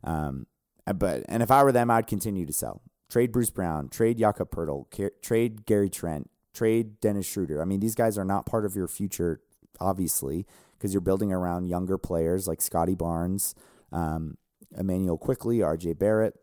Um, 0.04 0.46
but 0.94 1.24
and 1.28 1.42
if 1.42 1.50
I 1.50 1.62
were 1.62 1.72
them, 1.72 1.90
I'd 1.90 2.06
continue 2.06 2.46
to 2.46 2.52
sell. 2.52 2.82
Trade 3.10 3.32
Bruce 3.32 3.50
Brown, 3.50 3.88
trade 3.88 4.18
Jakob 4.18 4.50
Poeltl, 4.50 4.86
trade 5.20 5.66
Gary 5.66 5.90
Trent, 5.90 6.30
trade 6.54 7.00
Dennis 7.00 7.26
Schroeder. 7.26 7.60
I 7.60 7.64
mean, 7.64 7.80
these 7.80 7.94
guys 7.96 8.16
are 8.16 8.24
not 8.24 8.46
part 8.46 8.64
of 8.64 8.76
your 8.76 8.86
future, 8.86 9.40
obviously, 9.80 10.46
because 10.78 10.94
you're 10.94 11.00
building 11.00 11.32
around 11.32 11.66
younger 11.66 11.98
players 11.98 12.46
like 12.46 12.60
Scottie 12.60 12.94
Barnes, 12.94 13.54
um, 13.92 14.36
Immanuel 14.78 15.18
Quickley, 15.18 15.58
RJ 15.58 15.98
Barrett. 15.98 16.34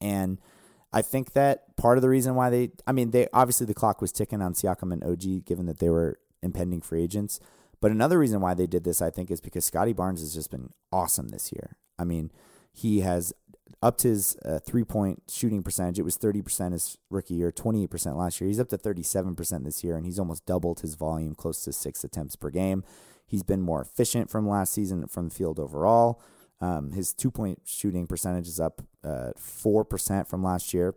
And 0.00 0.38
I 0.92 1.02
think 1.02 1.34
that 1.34 1.76
part 1.76 1.98
of 1.98 2.02
the 2.02 2.08
reason 2.08 2.34
why 2.34 2.48
they, 2.48 2.70
I 2.86 2.92
mean, 2.92 3.10
they 3.10 3.28
obviously 3.32 3.66
the 3.66 3.74
clock 3.74 4.00
was 4.00 4.10
ticking 4.10 4.40
on 4.40 4.54
Siakam 4.54 4.92
and 4.92 5.04
OG, 5.04 5.44
given 5.44 5.66
that 5.66 5.78
they 5.78 5.90
were 5.90 6.18
impending 6.42 6.80
free 6.80 7.02
agents. 7.02 7.40
But 7.80 7.90
another 7.90 8.18
reason 8.18 8.40
why 8.40 8.54
they 8.54 8.66
did 8.66 8.84
this, 8.84 9.00
I 9.00 9.10
think, 9.10 9.30
is 9.30 9.40
because 9.40 9.64
Scottie 9.64 9.94
Barnes 9.94 10.20
has 10.20 10.34
just 10.34 10.50
been 10.50 10.70
awesome 10.92 11.28
this 11.28 11.50
year. 11.52 11.76
I 11.98 12.04
mean, 12.04 12.30
he 12.72 13.00
has 13.00 13.32
upped 13.82 14.02
his 14.02 14.36
uh, 14.44 14.58
three 14.58 14.84
point 14.84 15.22
shooting 15.30 15.62
percentage. 15.62 15.98
It 15.98 16.04
was 16.04 16.18
30% 16.18 16.72
his 16.72 16.98
rookie 17.08 17.34
year, 17.34 17.50
28% 17.50 18.16
last 18.16 18.40
year. 18.40 18.48
He's 18.48 18.60
up 18.60 18.68
to 18.68 18.78
37% 18.78 19.64
this 19.64 19.82
year, 19.82 19.96
and 19.96 20.04
he's 20.04 20.18
almost 20.18 20.44
doubled 20.46 20.80
his 20.80 20.94
volume, 20.94 21.34
close 21.34 21.62
to 21.64 21.72
six 21.72 22.04
attempts 22.04 22.36
per 22.36 22.50
game. 22.50 22.84
He's 23.26 23.42
been 23.42 23.62
more 23.62 23.80
efficient 23.80 24.28
from 24.28 24.48
last 24.48 24.72
season 24.72 25.06
from 25.06 25.28
the 25.28 25.34
field 25.34 25.58
overall. 25.58 26.20
Um, 26.60 26.92
his 26.92 27.14
two 27.14 27.30
point 27.30 27.62
shooting 27.64 28.06
percentage 28.06 28.48
is 28.48 28.60
up 28.60 28.82
uh, 29.02 29.30
4% 29.38 30.26
from 30.26 30.42
last 30.42 30.74
year. 30.74 30.94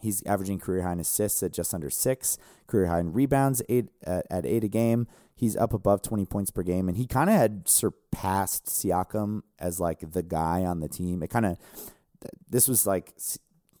He's 0.00 0.24
averaging 0.26 0.58
career 0.58 0.82
high 0.82 0.92
in 0.92 1.00
assists 1.00 1.42
at 1.42 1.52
just 1.52 1.74
under 1.74 1.90
six, 1.90 2.38
career 2.66 2.86
high 2.86 3.00
in 3.00 3.12
rebounds 3.12 3.62
eight, 3.68 3.88
uh, 4.06 4.22
at 4.30 4.46
eight 4.46 4.64
a 4.64 4.68
game. 4.68 5.06
He's 5.34 5.56
up 5.56 5.72
above 5.72 6.02
20 6.02 6.26
points 6.26 6.50
per 6.50 6.62
game, 6.62 6.88
and 6.88 6.98
he 6.98 7.06
kind 7.06 7.30
of 7.30 7.36
had 7.36 7.68
surpassed 7.68 8.66
Siakam 8.66 9.42
as 9.58 9.80
like 9.80 10.12
the 10.12 10.22
guy 10.22 10.64
on 10.64 10.80
the 10.80 10.88
team. 10.88 11.22
It 11.22 11.30
kind 11.30 11.46
of, 11.46 11.56
this 12.50 12.68
was 12.68 12.86
like 12.86 13.14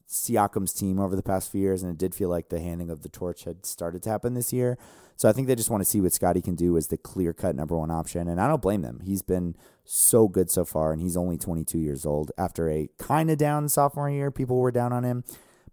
Siakam's 0.08 0.72
team 0.72 0.98
over 0.98 1.14
the 1.14 1.22
past 1.22 1.52
few 1.52 1.60
years, 1.60 1.82
and 1.82 1.92
it 1.92 1.98
did 1.98 2.14
feel 2.14 2.28
like 2.28 2.48
the 2.48 2.60
handing 2.60 2.90
of 2.90 3.02
the 3.02 3.08
torch 3.08 3.44
had 3.44 3.64
started 3.64 4.02
to 4.04 4.10
happen 4.10 4.34
this 4.34 4.52
year. 4.52 4.78
So 5.16 5.28
I 5.28 5.32
think 5.32 5.48
they 5.48 5.54
just 5.54 5.68
want 5.68 5.82
to 5.82 5.88
see 5.88 6.00
what 6.00 6.14
Scottie 6.14 6.40
can 6.40 6.54
do 6.54 6.78
as 6.78 6.86
the 6.86 6.96
clear 6.96 7.34
cut 7.34 7.54
number 7.54 7.76
one 7.76 7.90
option. 7.90 8.26
And 8.26 8.40
I 8.40 8.48
don't 8.48 8.62
blame 8.62 8.80
them. 8.80 9.02
He's 9.04 9.20
been 9.20 9.54
so 9.84 10.28
good 10.28 10.50
so 10.50 10.64
far, 10.64 10.92
and 10.92 11.02
he's 11.02 11.14
only 11.16 11.36
22 11.36 11.78
years 11.78 12.06
old. 12.06 12.32
After 12.38 12.70
a 12.70 12.88
kind 12.98 13.30
of 13.30 13.36
down 13.36 13.68
sophomore 13.68 14.08
year, 14.08 14.30
people 14.30 14.56
were 14.56 14.70
down 14.70 14.94
on 14.94 15.04
him, 15.04 15.24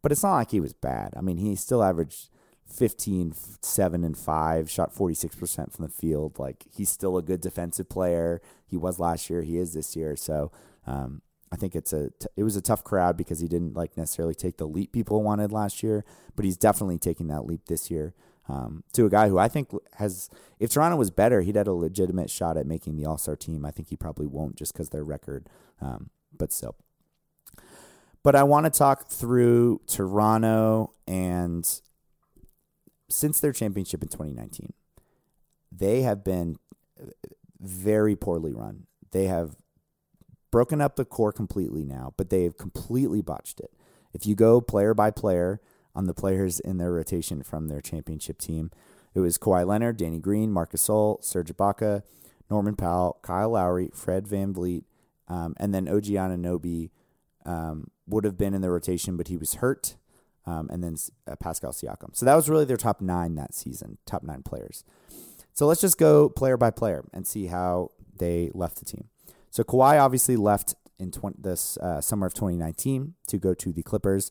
but 0.02 0.12
it's 0.12 0.24
not 0.24 0.36
like 0.36 0.52
he 0.52 0.60
was 0.60 0.74
bad. 0.74 1.14
I 1.16 1.22
mean, 1.22 1.38
he 1.38 1.56
still 1.56 1.84
averaged 1.84 2.30
15, 2.66 3.34
7, 3.62 4.04
and 4.04 4.18
5, 4.18 4.70
shot 4.70 4.94
46% 4.94 5.74
from 5.74 5.86
the 5.86 5.92
field. 5.92 6.38
Like, 6.40 6.66
he's 6.72 6.90
still 6.90 7.18
a 7.18 7.22
good 7.22 7.42
defensive 7.42 7.90
player. 7.90 8.42
He 8.66 8.78
was 8.78 9.00
last 9.00 9.30
year, 9.30 9.42
he 9.42 9.58
is 9.58 9.74
this 9.74 9.96
year. 9.96 10.16
So, 10.16 10.52
um, 10.86 11.22
I 11.52 11.56
think 11.56 11.76
it's 11.76 11.94
a 11.94 12.10
t- 12.20 12.28
it 12.36 12.44
was 12.44 12.58
a 12.58 12.62
tough 12.62 12.84
crowd 12.84 13.16
because 13.16 13.40
he 13.40 13.48
didn't 13.48 13.74
like 13.74 13.96
necessarily 13.96 14.36
take 14.36 14.58
the 14.58 14.68
leap 14.68 14.92
people 14.92 15.24
wanted 15.24 15.54
last 15.54 15.82
year, 15.82 16.04
but 16.36 16.44
he's 16.44 16.58
definitely 16.58 16.98
taking 16.98 17.28
that 17.28 17.46
leap 17.46 17.68
this 17.68 17.90
year 17.90 18.14
um, 18.50 18.84
to 18.94 19.06
a 19.06 19.10
guy 19.10 19.30
who 19.30 19.38
I 19.38 19.48
think 19.48 19.70
has, 19.96 20.30
if 20.60 20.70
Toronto 20.70 20.98
was 20.98 21.12
better, 21.12 21.42
he'd 21.42 21.56
had 21.56 21.68
a 21.68 21.74
legitimate 21.74 22.30
shot 22.30 22.58
at 22.58 22.66
making 22.66 22.96
the 22.96 23.06
All 23.06 23.18
Star 23.18 23.36
team. 23.36 23.66
I 23.66 23.72
think 23.72 23.90
he 23.90 23.96
probably 23.96 24.26
won't 24.26 24.56
just 24.56 24.74
because 24.74 24.90
their 24.90 25.04
record, 25.04 25.50
um, 25.82 26.10
but 26.36 26.54
still. 26.54 26.76
But 28.28 28.36
I 28.36 28.44
want 28.44 28.66
to 28.66 28.70
talk 28.70 29.08
through 29.08 29.80
Toronto 29.88 30.92
and 31.08 31.66
since 33.08 33.40
their 33.40 33.54
championship 33.54 34.04
in 34.04 34.10
2019, 34.10 34.74
they 35.72 36.02
have 36.02 36.26
been 36.26 36.58
very 37.58 38.18
poorly 38.18 38.52
run. 38.52 38.88
They 39.12 39.28
have 39.28 39.56
broken 40.52 40.82
up 40.82 40.98
the 40.98 41.06
core 41.06 41.32
completely 41.32 41.86
now, 41.86 42.14
but 42.18 42.30
they 42.30 42.44
have 42.44 42.58
completely 42.58 43.22
botched 43.22 43.62
it. 43.62 43.72
If 44.12 44.26
you 44.26 44.36
go 44.36 44.60
player 44.60 44.94
by 44.94 45.10
player 45.10 45.62
on 45.96 46.08
the 46.08 46.14
players 46.14 46.60
in 46.60 46.80
their 46.80 46.92
rotation 46.92 47.44
from 47.44 47.70
their 47.70 47.80
championship 47.80 48.40
team, 48.40 48.72
it 49.16 49.22
was 49.22 49.38
Kawhi 49.38 49.66
Leonard, 49.66 49.96
Danny 49.96 50.20
Green, 50.20 50.52
Marcus 50.52 50.84
Gasol, 50.84 51.24
Serge 51.24 51.54
Ibaka, 51.56 52.04
Norman 52.52 52.76
Powell, 52.76 53.20
Kyle 53.22 53.52
Lowry, 53.52 53.90
Fred 53.94 54.26
VanVleet, 54.26 54.84
um, 55.30 55.54
and 55.56 55.74
then 55.74 55.88
OG 55.88 56.08
Anunoby 56.08 56.90
um, 57.48 57.90
would 58.06 58.26
have 58.26 58.38
been 58.38 58.54
in 58.54 58.62
the 58.62 58.70
rotation, 58.70 59.18
but 59.18 59.30
he 59.30 59.38
was 59.38 59.56
hurt, 59.56 59.96
um, 60.46 60.70
and 60.70 60.84
then 60.84 60.96
uh, 61.26 61.36
Pascal 61.38 61.72
Siakam. 61.72 62.16
So 62.16 62.26
that 62.26 62.36
was 62.36 62.50
really 62.50 62.66
their 62.66 62.78
top 62.78 63.02
nine 63.02 63.36
that 63.36 63.56
season, 63.56 63.98
top 64.06 64.22
nine 64.22 64.44
players. 64.44 64.84
So 65.54 65.66
let's 65.66 65.82
just 65.82 65.98
go 65.98 66.30
player 66.30 66.58
by 66.58 66.70
player 66.70 67.06
and 67.14 67.26
see 67.26 67.48
how 67.48 67.92
they 68.20 68.52
left 68.54 68.78
the 68.78 68.86
team. 68.86 69.06
So 69.50 69.64
Kawhi 69.64 70.00
obviously 70.00 70.36
left 70.36 70.76
in 71.00 71.12
20, 71.12 71.38
this 71.42 71.78
uh, 71.78 72.02
summer 72.02 72.28
of 72.28 72.34
2019 72.34 73.16
to 73.28 73.38
go 73.38 73.54
to 73.56 73.72
the 73.72 73.82
Clippers. 73.82 74.30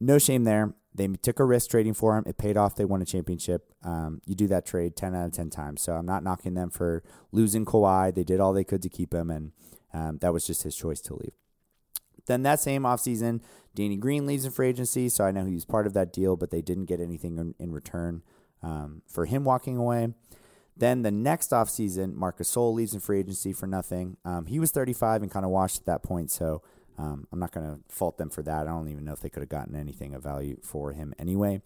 No 0.00 0.18
shame 0.18 0.44
there. 0.44 0.74
They 0.94 1.08
took 1.08 1.40
a 1.40 1.44
risk 1.44 1.70
trading 1.70 1.94
for 1.94 2.16
him. 2.16 2.24
It 2.26 2.36
paid 2.36 2.56
off. 2.56 2.76
They 2.76 2.84
won 2.84 3.00
a 3.00 3.06
championship. 3.06 3.72
Um, 3.82 4.20
you 4.26 4.34
do 4.34 4.46
that 4.48 4.66
trade 4.66 4.94
10 4.94 5.14
out 5.14 5.26
of 5.26 5.32
10 5.32 5.48
times. 5.50 5.80
So 5.82 5.94
I'm 5.94 6.06
not 6.06 6.22
knocking 6.22 6.54
them 6.54 6.70
for 6.70 7.02
losing 7.30 7.64
Kawhi. 7.64 8.14
They 8.14 8.24
did 8.24 8.40
all 8.40 8.52
they 8.52 8.64
could 8.64 8.82
to 8.82 8.88
keep 8.88 9.14
him, 9.14 9.30
and 9.30 9.52
um, 9.94 10.18
that 10.18 10.32
was 10.32 10.46
just 10.46 10.64
his 10.64 10.76
choice 10.76 11.00
to 11.02 11.14
leave. 11.14 11.32
Then 12.26 12.42
that 12.42 12.60
same 12.60 12.82
offseason, 12.82 13.40
Danny 13.74 13.96
Green 13.96 14.26
leaves 14.26 14.44
in 14.44 14.50
free 14.50 14.68
agency. 14.68 15.08
So 15.08 15.24
I 15.24 15.30
know 15.30 15.44
he 15.44 15.54
was 15.54 15.64
part 15.64 15.86
of 15.86 15.94
that 15.94 16.12
deal, 16.12 16.36
but 16.36 16.50
they 16.50 16.62
didn't 16.62 16.86
get 16.86 17.00
anything 17.00 17.38
in, 17.38 17.54
in 17.58 17.72
return 17.72 18.22
um, 18.62 19.02
for 19.06 19.26
him 19.26 19.44
walking 19.44 19.76
away. 19.76 20.14
Then 20.76 21.02
the 21.02 21.10
next 21.10 21.50
offseason, 21.50 22.14
Marcus 22.14 22.50
Gasol 22.50 22.74
leaves 22.74 22.94
in 22.94 23.00
free 23.00 23.20
agency 23.20 23.52
for 23.52 23.66
nothing. 23.66 24.16
Um, 24.24 24.46
he 24.46 24.58
was 24.58 24.70
35 24.70 25.22
and 25.22 25.30
kind 25.30 25.44
of 25.44 25.50
washed 25.50 25.78
at 25.78 25.84
that 25.86 26.02
point, 26.02 26.30
so 26.30 26.62
um, 26.98 27.26
I'm 27.30 27.38
not 27.38 27.52
going 27.52 27.66
to 27.66 27.94
fault 27.94 28.16
them 28.16 28.30
for 28.30 28.42
that. 28.42 28.62
I 28.62 28.70
don't 28.70 28.88
even 28.88 29.04
know 29.04 29.12
if 29.12 29.20
they 29.20 29.28
could 29.28 29.42
have 29.42 29.50
gotten 29.50 29.76
anything 29.76 30.14
of 30.14 30.22
value 30.22 30.58
for 30.62 30.92
him 30.92 31.12
anyway. 31.18 31.60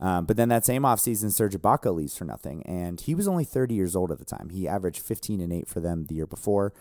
Um, 0.00 0.26
but 0.26 0.36
then 0.36 0.48
that 0.50 0.66
same 0.66 0.82
offseason, 0.82 1.32
Serge 1.32 1.54
Ibaka 1.54 1.94
leaves 1.94 2.16
for 2.16 2.24
nothing, 2.24 2.62
and 2.64 3.00
he 3.00 3.14
was 3.14 3.26
only 3.26 3.44
30 3.44 3.74
years 3.74 3.96
old 3.96 4.10
at 4.10 4.18
the 4.18 4.24
time. 4.24 4.50
He 4.50 4.68
averaged 4.68 5.00
15 5.00 5.40
and 5.40 5.52
8 5.52 5.68
for 5.68 5.80
them 5.80 6.04
the 6.04 6.16
year 6.16 6.26
before. 6.26 6.74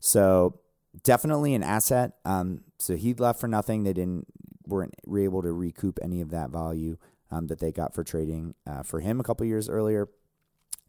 So 0.00 0.60
definitely 1.02 1.54
an 1.54 1.62
asset. 1.62 2.12
Um, 2.24 2.64
so 2.78 2.96
he 2.96 3.14
left 3.14 3.40
for 3.40 3.48
nothing. 3.48 3.84
They 3.84 3.92
didn't 3.92 4.26
weren't 4.66 4.94
were 5.04 5.18
able 5.18 5.42
to 5.42 5.52
recoup 5.52 5.98
any 6.02 6.20
of 6.20 6.30
that 6.30 6.50
value 6.50 6.96
um, 7.30 7.46
that 7.48 7.58
they 7.58 7.72
got 7.72 7.94
for 7.94 8.04
trading 8.04 8.54
uh, 8.66 8.82
for 8.82 9.00
him 9.00 9.20
a 9.20 9.24
couple 9.24 9.46
years 9.46 9.68
earlier. 9.68 10.08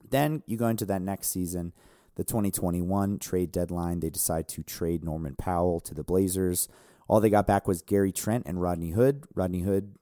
Then 0.07 0.43
you 0.45 0.57
go 0.57 0.67
into 0.67 0.85
that 0.85 1.01
next 1.01 1.29
season, 1.29 1.73
the 2.15 2.23
2021 2.23 3.19
trade 3.19 3.51
deadline. 3.51 3.99
They 3.99 4.09
decide 4.09 4.47
to 4.49 4.63
trade 4.63 5.03
Norman 5.03 5.35
Powell 5.35 5.79
to 5.81 5.93
the 5.93 6.03
Blazers. 6.03 6.67
All 7.07 7.19
they 7.19 7.29
got 7.29 7.47
back 7.47 7.67
was 7.67 7.81
Gary 7.81 8.11
Trent 8.11 8.45
and 8.45 8.61
Rodney 8.61 8.91
Hood. 8.91 9.25
Rodney 9.33 9.61
Hood 9.61 9.95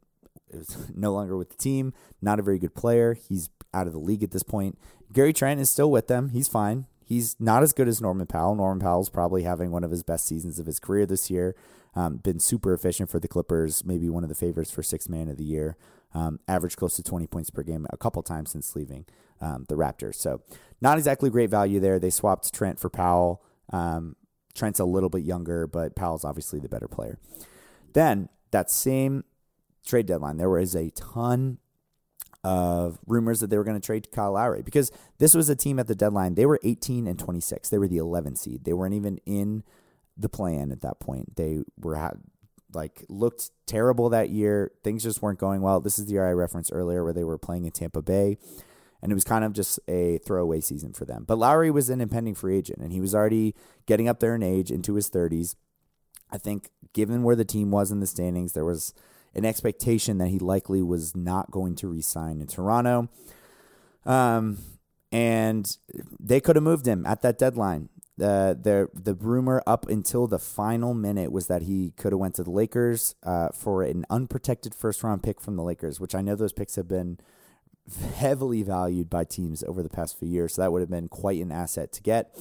is 0.50 0.78
no 0.96 1.14
longer 1.14 1.38
with 1.38 1.52
the 1.52 1.58
team, 1.58 1.94
not 2.22 2.40
a 2.40 2.44
very 2.44 2.60
good 2.60 2.76
player. 2.76 3.14
He's 3.14 3.50
out 3.74 3.88
of 3.88 3.94
the 3.94 4.00
league 4.00 4.24
at 4.24 4.32
this 4.32 4.44
point. 4.44 4.78
Gary 5.14 5.34
Trent 5.34 5.60
is 5.60 5.70
still 5.70 5.92
with 5.92 6.08
them. 6.08 6.30
He's 6.30 6.48
fine. 6.48 6.88
He's 7.12 7.36
not 7.41 7.62
as 7.62 7.74
good 7.74 7.89
as 7.89 8.00
Norman 8.00 8.26
Powell. 8.26 8.56
Norman 8.56 8.80
Powell's 8.80 9.10
probably 9.10 9.43
having 9.43 9.69
one 9.69 9.84
of 9.84 9.91
his 9.91 10.02
best 10.02 10.26
seasons 10.26 10.60
of 10.60 10.65
his 10.65 10.80
career 10.80 11.06
this 11.06 11.30
year. 11.30 11.58
Um, 11.93 12.15
been 12.15 12.39
super 12.39 12.74
efficient 12.74 13.10
for 13.10 13.19
the 13.19 13.28
Clippers, 13.28 13.84
maybe 13.84 14.10
one 14.10 14.24
of 14.24 14.30
the 14.30 14.36
favorites 14.36 14.71
for 14.71 14.82
six 14.82 15.10
man 15.10 15.28
of 15.28 15.36
the 15.36 15.43
year. 15.43 15.76
Um, 16.13 16.39
averaged 16.47 16.78
close 16.78 16.95
to 16.95 17.04
20 17.04 17.28
points 17.28 17.50
per 17.50 17.63
game 17.63 17.86
a 17.89 17.97
couple 17.97 18.24
times 18.24 18.52
since 18.52 18.78
leaving 18.78 19.08
um, 19.41 19.65
the 19.67 19.76
Raptors. 19.76 20.15
So 20.15 20.41
not 20.80 20.97
exactly 20.97 21.30
great 21.30 21.50
value 21.50 21.82
there. 21.82 22.00
They 22.00 22.12
swapped 22.12 22.54
Trent 22.54 22.80
for 22.80 22.89
Powell. 22.89 23.43
Um, 23.74 24.15
Trent's 24.56 24.80
a 24.80 24.86
little 24.86 25.10
bit 25.10 25.24
younger, 25.24 25.67
but 25.67 25.97
Powell's 25.97 26.24
obviously 26.24 26.62
the 26.62 26.69
better 26.69 26.88
player. 26.88 27.19
Then 27.91 28.30
that 28.52 28.71
same 28.71 29.26
trade 29.86 30.06
deadline, 30.06 30.38
there 30.38 30.50
was 30.50 30.76
a 30.76 30.91
ton 30.91 31.58
of 32.44 33.00
rumors 33.06 33.40
that 33.40 33.50
they 33.50 33.58
were 33.58 33.64
going 33.64 33.80
to 33.80 33.86
trade 33.86 34.12
Kyle 34.12 34.34
Lowry 34.34 34.62
because 34.62 34.92
this 35.20 35.34
was 35.34 35.50
a 35.50 35.56
team 35.56 35.80
at 35.80 35.88
the 35.88 35.96
deadline. 35.96 36.36
They 36.36 36.46
were 36.46 36.60
18 36.64 37.08
and 37.08 37.20
26. 37.20 37.70
They 37.70 37.78
were 37.78 37.88
the 37.88 37.98
11 37.98 38.36
seed. 38.36 38.64
They 38.64 38.74
weren't 38.74 38.96
even 38.96 39.20
in 39.26 39.64
the 40.18 40.30
play 40.30 40.56
in 40.56 40.72
at 40.72 40.82
that 40.82 41.00
point. 41.00 41.36
They 41.36 41.60
were 41.80 42.12
like 42.74 43.06
looked 43.10 43.52
terrible 43.68 44.10
that 44.10 44.30
year. 44.30 44.72
Things 44.84 45.04
just 45.04 45.22
weren't 45.22 45.40
going 45.40 45.62
well. 45.62 45.80
This 45.80 46.00
is 46.00 46.06
the 46.06 46.14
year 46.14 46.28
I 46.28 46.32
referenced 46.32 46.72
earlier 46.74 47.04
where 47.04 47.14
they 47.14 47.24
were 47.24 47.38
playing 47.38 47.66
in 47.66 47.72
Tampa 47.72 48.02
Bay 48.02 48.38
and 49.02 49.12
it 49.12 49.16
was 49.16 49.24
kind 49.24 49.44
of 49.44 49.54
just 49.54 49.80
a 49.88 50.20
throwaway 50.20 50.62
season 50.62 50.94
for 50.94 51.06
them. 51.06 51.24
But 51.28 51.38
Lowry 51.38 51.72
was 51.72 51.90
an 51.90 52.02
impending 52.02 52.36
free 52.36 52.58
agent, 52.58 52.80
and 52.80 52.94
he 52.94 53.02
was 53.02 53.16
already 53.16 53.56
getting 53.88 54.08
up 54.08 54.20
there 54.20 54.36
in 54.36 54.44
age 54.44 54.70
into 54.70 54.94
his 54.94 55.10
30s. 55.10 55.56
I 56.32 56.38
think, 56.38 56.70
given 56.94 57.24
where 57.24 57.36
the 57.36 57.46
team 57.46 57.72
was 57.72 57.92
in 57.92 58.00
the 58.00 58.08
standings, 58.08 58.54
there 58.54 58.66
was 58.66 58.94
an 59.34 59.46
expectation 59.46 60.17
that 60.17 60.28
he 60.28 60.39
likely 60.39 60.82
was 60.82 61.15
not 61.15 61.52
going 61.52 61.76
to 61.76 61.88
resign 61.88 62.41
in 62.41 62.48
Toronto. 62.48 63.10
Um, 64.06 64.58
and 65.12 65.78
they 66.20 66.39
could 66.39 66.56
have 66.56 66.63
moved 66.63 66.86
him 66.86 67.06
at 67.06 67.22
that 67.22 67.38
deadline. 67.38 67.89
The 68.17 68.58
the 68.62 68.89
the 68.94 69.15
rumor 69.15 69.63
up 69.65 69.88
until 69.89 70.28
the 70.28 70.38
final 70.38 70.94
minute 70.94 71.32
was 71.32 71.48
that 71.48 71.63
he 71.63 71.91
could 71.98 72.12
have 72.12 72.20
went 72.20 72.36
to 72.36 72.44
the 72.44 72.52
Lakers 72.52 73.15
uh, 73.24 73.50
for 73.54 73.84
an 73.84 74.06
unprotected 74.10 74.76
first 74.76 75.04
round 75.04 75.24
pick 75.24 75.41
from 75.41 75.56
the 75.56 75.63
Lakers, 75.63 76.00
which 76.00 76.13
I 76.13 76.22
know 76.22 76.36
those 76.36 76.54
picks 76.54 76.76
have 76.76 76.88
been 76.88 77.20
heavily 78.15 78.63
valued 78.63 79.10
by 79.10 79.24
teams 79.24 79.63
over 79.63 79.82
the 79.82 79.89
past 79.89 80.20
few 80.20 80.28
years. 80.28 80.56
So 80.56 80.62
that 80.62 80.72
would 80.72 80.82
have 80.82 80.89
been 80.89 81.08
quite 81.08 81.41
an 81.41 81.52
asset 81.52 81.91
to 81.94 82.02
get. 82.02 82.36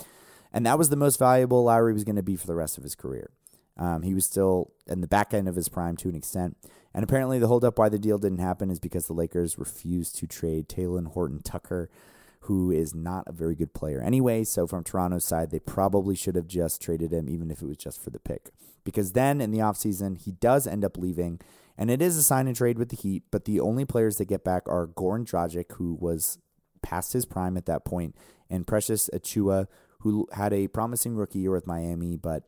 And 0.53 0.67
that 0.67 0.79
was 0.79 0.89
the 0.89 0.97
most 0.97 1.19
valuable 1.19 1.65
Lowry 1.65 1.93
was 1.93 2.05
going 2.05 2.17
to 2.17 2.23
be 2.23 2.37
for 2.37 2.47
the 2.47 2.57
rest 2.57 2.77
of 2.77 2.85
his 2.85 2.95
career. 2.95 3.31
Um, 3.77 4.03
he 4.03 4.15
was 4.15 4.27
still 4.27 4.73
in 4.87 5.01
the 5.01 5.09
back 5.09 5.33
end 5.33 5.49
of 5.49 5.57
his 5.57 5.69
prime 5.69 5.97
to 5.99 6.09
an 6.09 6.15
extent. 6.15 6.57
And 6.93 7.05
apparently, 7.05 7.39
the 7.39 7.49
holdup 7.49 7.79
why 7.79 7.89
the 7.89 7.99
deal 7.99 8.19
didn't 8.19 8.39
happen 8.39 8.71
is 8.71 8.81
because 8.81 9.07
the 9.07 9.13
Lakers 9.13 9.59
refused 9.59 10.17
to 10.17 10.27
trade 10.27 10.69
Talen 10.69 11.13
Horton 11.13 11.41
Tucker, 11.43 11.89
who 12.41 12.71
is 12.71 12.95
not 12.95 13.25
a 13.27 13.33
very 13.33 13.55
good 13.55 13.73
player 13.73 14.03
anyway. 14.03 14.45
So, 14.45 14.67
from 14.67 14.85
Toronto's 14.85 15.25
side, 15.25 15.51
they 15.51 15.61
probably 15.61 16.17
should 16.17 16.35
have 16.35 16.49
just 16.49 16.83
traded 16.83 17.13
him, 17.13 17.29
even 17.29 17.51
if 17.51 17.63
it 17.63 17.67
was 17.67 17.77
just 17.77 18.03
for 18.03 18.11
the 18.11 18.19
pick. 18.19 18.51
Because 18.83 19.13
then 19.13 19.41
in 19.41 19.53
the 19.53 19.59
offseason, 19.59 20.21
he 20.21 20.33
does 20.33 20.67
end 20.67 20.85
up 20.85 20.99
leaving 20.99 21.41
and 21.81 21.91
it 21.91 22.03
is 22.03 22.19
a 22.19 22.23
sign 22.23 22.47
and 22.47 22.55
trade 22.55 22.79
with 22.79 22.91
the 22.91 22.97
Heat, 22.97 23.23
but 23.31 23.47
the 23.47 23.59
only 23.59 23.87
players 23.87 24.19
that 24.19 24.27
get 24.27 24.45
back 24.45 24.69
are 24.69 24.87
Goran 24.87 25.25
Dragic, 25.25 25.73
who 25.77 25.97
was 25.99 26.39
past 26.83 27.15
his 27.15 27.25
prime 27.25 27.57
at 27.57 27.65
that 27.65 27.87
point, 27.87 28.15
and 28.51 28.67
Precious 28.67 29.09
Achiuwa, 29.15 29.67
who 30.01 30.29
had 30.35 30.53
a 30.53 30.69
promising 30.69 31.17
rookie 31.17 31.39
year 31.39 31.53
with 31.53 31.67
Miami, 31.67 32.19
but 32.19 32.45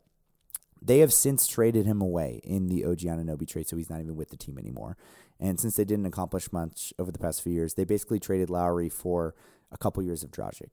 they 0.84 0.98
have 0.98 1.12
since 1.12 1.46
traded 1.46 1.86
him 1.86 2.00
away 2.00 2.40
in 2.44 2.68
the 2.68 2.84
OG 2.84 3.00
Anunoby 3.00 3.46
trade, 3.46 3.68
so 3.68 3.76
he's 3.76 3.90
not 3.90 4.00
even 4.00 4.16
with 4.16 4.30
the 4.30 4.36
team 4.36 4.58
anymore. 4.58 4.96
And 5.38 5.58
since 5.58 5.76
they 5.76 5.84
didn't 5.84 6.06
accomplish 6.06 6.52
much 6.52 6.92
over 6.98 7.10
the 7.10 7.18
past 7.18 7.42
few 7.42 7.52
years, 7.52 7.74
they 7.74 7.84
basically 7.84 8.20
traded 8.20 8.50
Lowry 8.50 8.88
for 8.88 9.34
a 9.70 9.78
couple 9.78 10.02
years 10.02 10.22
of 10.22 10.30
Dragic. 10.30 10.70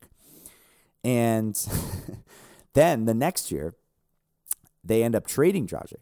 And 1.04 1.56
then 2.74 3.06
the 3.06 3.14
next 3.14 3.52
year, 3.52 3.76
they 4.84 5.04
end 5.04 5.16
up 5.16 5.28
trading 5.28 5.68
Dragic 5.68 6.02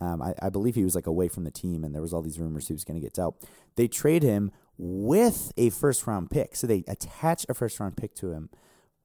um, 0.00 0.22
I, 0.22 0.34
I, 0.42 0.48
believe 0.50 0.74
he 0.74 0.84
was 0.84 0.94
like 0.94 1.06
away 1.06 1.28
from 1.28 1.44
the 1.44 1.50
team, 1.50 1.84
and 1.84 1.94
there 1.94 2.02
was 2.02 2.12
all 2.12 2.22
these 2.22 2.38
rumors 2.38 2.66
he 2.68 2.74
was 2.74 2.84
going 2.84 3.00
to 3.00 3.04
get 3.04 3.14
dealt. 3.14 3.42
They 3.76 3.88
trade 3.88 4.22
him 4.22 4.50
with 4.76 5.52
a 5.56 5.70
first 5.70 6.06
round 6.06 6.30
pick, 6.30 6.56
so 6.56 6.66
they 6.66 6.84
attach 6.88 7.46
a 7.48 7.54
first 7.54 7.78
round 7.78 7.96
pick 7.96 8.14
to 8.16 8.32
him 8.32 8.50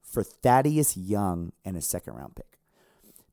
for 0.01 0.23
Thaddeus 0.23 0.97
Young 0.97 1.51
and 1.63 1.77
a 1.77 1.81
second 1.81 2.15
round 2.15 2.35
pick. 2.35 2.58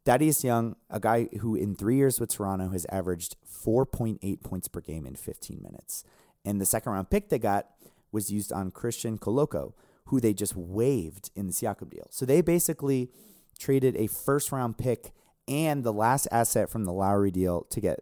Thaddeus 0.07 0.45
Young, 0.45 0.77
a 0.89 1.01
guy 1.01 1.29
who 1.41 1.57
in 1.57 1.75
three 1.75 1.97
years 1.97 2.21
with 2.21 2.33
Toronto 2.33 2.69
has 2.71 2.87
averaged 2.91 3.37
4.8 3.45 4.41
points 4.41 4.69
per 4.69 4.81
game 4.81 5.05
in 5.05 5.17
15 5.17 5.61
minutes, 5.61 6.05
and 6.45 6.61
the 6.61 6.65
second 6.65 6.93
round 6.93 7.11
pick 7.11 7.29
they 7.29 7.41
got 7.41 7.67
was 8.13 8.31
used 8.31 8.53
on 8.53 8.71
Christian 8.71 9.19
Koloko, 9.19 9.73
who 10.07 10.21
they 10.21 10.33
just 10.33 10.55
waived 10.55 11.31
in 11.35 11.49
the 11.49 11.53
Siakam 11.53 11.91
deal. 11.91 12.07
So 12.11 12.25
they 12.25 12.41
basically 12.41 13.11
traded 13.59 13.97
a 13.97 14.07
first 14.07 14.53
round 14.53 14.79
pick 14.79 15.11
and 15.49 15.83
the 15.83 15.93
last 15.93 16.29
asset 16.31 16.71
from 16.71 16.85
the 16.85 16.93
Lowry 16.93 17.33
deal 17.33 17.63
to 17.71 17.81
get 17.81 18.01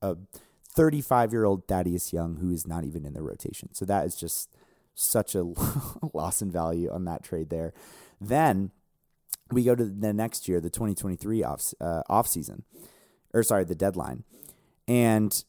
a 0.00 0.16
35 0.68 1.32
year 1.32 1.44
old 1.44 1.66
Thaddeus 1.66 2.12
Young 2.12 2.36
who 2.36 2.52
is 2.52 2.68
not 2.68 2.84
even 2.84 3.04
in 3.04 3.14
the 3.14 3.22
rotation. 3.22 3.74
So 3.74 3.84
that 3.86 4.06
is 4.06 4.14
just 4.14 4.48
such 4.94 5.34
a 5.34 5.42
loss 6.12 6.40
in 6.40 6.52
value 6.52 6.88
on 6.88 7.04
that 7.06 7.24
trade 7.24 7.50
there. 7.50 7.74
Then 8.20 8.70
we 9.52 9.64
go 9.64 9.74
to 9.74 9.84
the 9.84 10.12
next 10.12 10.48
year, 10.48 10.60
the 10.60 10.70
2023 10.70 11.42
off 11.42 11.74
uh, 11.80 12.02
off 12.08 12.26
season, 12.26 12.64
or 13.32 13.42
sorry, 13.42 13.64
the 13.64 13.74
deadline. 13.74 14.24
And 14.88 15.44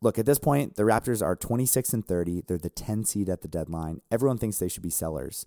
look, 0.00 0.18
at 0.18 0.26
this 0.26 0.38
point, 0.38 0.76
the 0.76 0.82
Raptors 0.82 1.22
are 1.22 1.36
26 1.36 1.92
and 1.92 2.06
30. 2.06 2.42
They're 2.46 2.58
the 2.58 2.70
10 2.70 3.04
seed 3.04 3.28
at 3.28 3.42
the 3.42 3.48
deadline. 3.48 4.00
Everyone 4.10 4.38
thinks 4.38 4.58
they 4.58 4.68
should 4.68 4.82
be 4.82 4.90
sellers. 4.90 5.46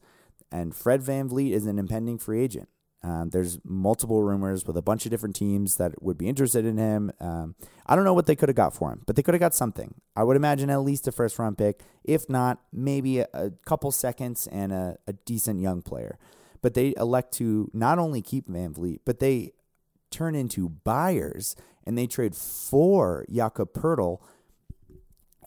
And 0.52 0.76
Fred 0.76 1.02
VanVleet 1.02 1.52
is 1.52 1.66
an 1.66 1.80
impending 1.80 2.20
free 2.20 2.44
agent. 2.44 2.70
Um, 3.04 3.32
there's 3.32 3.60
multiple 3.66 4.24
rumors 4.24 4.66
with 4.66 4.78
a 4.78 4.82
bunch 4.82 5.06
of 5.06 5.12
different 5.12 5.36
teams 5.36 5.76
that 5.76 6.02
would 6.02 6.18
be 6.18 6.30
interested 6.30 6.66
in 6.66 6.78
him. 6.78 7.12
Um, 7.20 7.56
I 7.86 7.96
don't 7.96 8.06
know 8.06 8.14
what 8.14 8.28
they 8.28 8.36
could 8.36 8.48
have 8.48 8.56
got 8.56 8.74
for 8.74 8.94
him, 8.94 9.02
but 9.06 9.18
they 9.18 9.22
could 9.22 9.34
have 9.34 9.42
got 9.42 9.54
something. 9.54 9.96
I 10.16 10.24
would 10.24 10.38
imagine 10.38 10.70
at 10.70 10.80
least 10.82 11.08
a 11.08 11.12
first 11.12 11.38
round 11.38 11.58
pick, 11.58 11.82
if 12.06 12.30
not, 12.30 12.62
maybe 12.72 13.20
a, 13.20 13.28
a 13.34 13.52
couple 13.66 13.92
seconds 13.92 14.48
and 14.48 14.72
a, 14.72 14.98
a, 15.06 15.14
decent 15.14 15.60
young 15.60 15.82
player. 15.82 16.18
But 16.64 16.74
they 16.74 16.96
elect 16.98 17.34
to 17.34 17.70
not 17.74 18.00
only 18.00 18.24
keep 18.24 18.48
VanVleet, 18.48 19.02
but 19.06 19.20
they 19.20 19.52
turn 20.10 20.34
into 20.34 20.70
buyers 20.70 21.56
and 21.86 21.96
they 21.96 22.08
trade 22.08 22.36
for 22.36 23.26
Jakob 23.30 23.74
Poeltl 23.74 24.20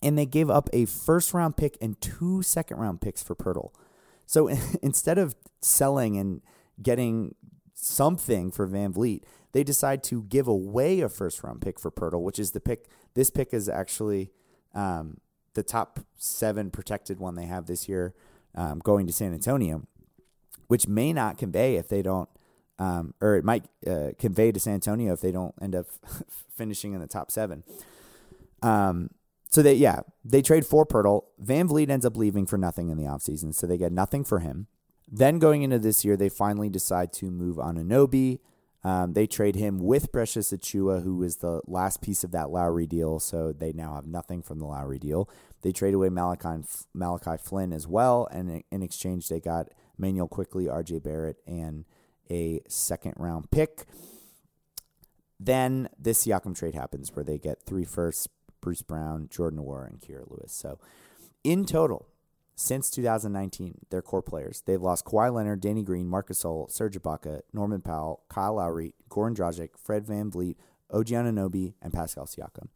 and 0.03 0.17
they 0.19 0.27
gave 0.27 0.51
up 0.51 0.69
a 0.73 0.85
first 0.85 1.35
round 1.35 1.57
pick 1.57 1.77
and 1.81 2.01
two 2.01 2.43
second 2.43 2.77
round 2.77 3.01
picks 3.01 3.23
for 3.23 3.35
Poeltl. 3.35 3.71
So 4.27 4.49
instead 4.83 5.19
of 5.19 5.35
selling 5.61 6.17
and 6.17 6.43
getting 6.81 7.35
something 7.75 8.51
for 8.51 8.69
VanVleet, 8.69 9.23
they 9.53 9.65
decide 9.65 10.03
to 10.05 10.23
give 10.25 10.47
away 10.47 11.01
a 11.01 11.09
first 11.09 11.43
round 11.43 11.63
pick 11.63 11.81
for 11.81 11.91
Poeltl, 11.91 12.23
which 12.23 12.39
is 12.39 12.51
the 12.51 12.61
pick. 12.61 12.87
This 13.15 13.31
pick 13.31 13.55
is 13.55 13.69
actually 13.69 14.31
um, 14.75 15.19
the 15.55 15.63
top 15.63 16.01
seven 16.17 16.71
protected 16.71 17.19
one 17.19 17.35
they 17.35 17.47
have 17.47 17.67
this 17.67 17.89
year 17.89 18.15
um, 18.55 18.79
going 18.81 19.07
to 19.07 19.13
San 19.13 19.33
Antonio, 19.33 19.87
which 20.69 20.89
may 20.89 21.13
not 21.13 21.39
convey 21.39 21.77
if 21.77 21.89
they 21.89 22.03
don't, 22.03 22.29
um, 22.79 23.15
or 23.21 23.37
it 23.37 23.45
might 23.45 23.65
uh, 23.87 24.11
convey 24.19 24.53
to 24.53 24.61
San 24.61 24.75
Antonio 24.75 25.13
if 25.13 25.21
they 25.21 25.33
don't 25.33 25.55
end 25.61 25.75
up 25.75 25.87
finishing 26.57 26.93
in 26.93 27.01
the 27.01 27.07
top 27.07 27.31
seven. 27.31 27.65
Um, 28.63 29.11
so 29.49 29.63
they, 29.63 29.75
yeah, 29.75 30.01
they 30.25 30.43
trade 30.43 30.67
for 30.67 30.85
Poeltl. 30.85 31.25
Van 31.39 31.69
Vliet 31.69 31.91
ends 31.91 32.05
up 32.05 32.17
leaving 32.17 32.47
for 32.47 32.59
nothing 32.59 32.91
in 32.91 32.99
the 32.99 33.05
offseason, 33.05 33.55
so 33.55 33.67
they 33.67 33.79
get 33.79 33.93
nothing 33.93 34.25
for 34.25 34.41
him. 34.41 34.67
Then 35.09 35.39
going 35.39 35.63
into 35.63 35.79
this 35.79 36.05
year, 36.05 36.17
they 36.17 36.29
finally 36.29 36.69
decide 36.69 37.13
to 37.15 37.31
move 37.31 37.57
Anunoby. 37.57 38.41
Um, 38.83 39.15
they 39.15 39.27
trade 39.27 39.57
him 39.57 39.79
with 39.79 40.13
Precious 40.13 40.53
Achiuwa, 40.53 41.03
who 41.03 41.17
was 41.17 41.37
the 41.37 41.61
last 41.67 42.03
piece 42.03 42.23
of 42.23 42.33
that 42.33 42.51
Lowry 42.51 42.87
deal. 42.87 43.19
So 43.19 43.53
they 43.53 43.73
now 43.73 43.95
have 43.95 44.07
nothing 44.07 44.43
from 44.43 44.59
the 44.59 44.67
Lowry 44.67 44.99
deal. 44.99 45.29
They 45.63 45.73
trade 45.73 45.95
away 45.95 46.09
Malachi, 46.09 46.65
Malachi 46.95 47.37
Flynn 47.43 47.73
as 47.73 47.89
well. 47.89 48.29
And 48.31 48.63
in 48.71 48.83
exchange, 48.83 49.29
they 49.29 49.41
got 49.41 49.69
Manuel 49.99 50.29
Quickley, 50.29 50.67
RJ 50.67 51.03
Barrett, 51.03 51.37
and 51.47 51.85
a 52.31 52.61
second 52.69 53.15
round 53.17 53.51
pick. 53.51 53.85
Then 55.39 55.89
this 55.99 56.25
Siakam 56.25 56.57
trade 56.57 56.75
happens 56.75 57.15
where 57.15 57.25
they 57.25 57.39
get 57.39 57.63
three 57.63 57.85
firsts, 57.85 58.29
Bruce 58.61 58.83
Brown, 58.83 59.29
Jordan 59.31 59.61
Nwora, 59.61 59.89
and 59.89 60.01
Kira 60.01 60.29
Lewis. 60.31 60.53
So 60.53 60.79
in 61.45 61.67
total, 61.67 62.07
since 62.57 62.91
2019, 62.91 63.83
their 63.91 64.03
core 64.03 64.23
players. 64.23 64.63
They've 64.65 64.81
lost 64.81 65.05
Kawhi 65.05 65.33
Leonard, 65.33 65.61
Danny 65.61 65.83
Green, 65.83 66.09
Marcus 66.09 66.43
Gasol, 66.43 66.71
Serge 66.71 66.99
Ibaka, 66.99 67.43
Norman 67.53 67.83
Powell, 67.83 68.23
Kyle 68.29 68.55
Lowry, 68.55 68.95
Goran 69.11 69.37
Dragic, 69.37 69.71
Fred 69.79 70.07
VanVleet, 70.07 70.57
OG 70.91 71.07
Anunoby, 71.09 71.75
and 71.83 71.93
Pascal 71.93 72.25
Siakam. 72.25 72.69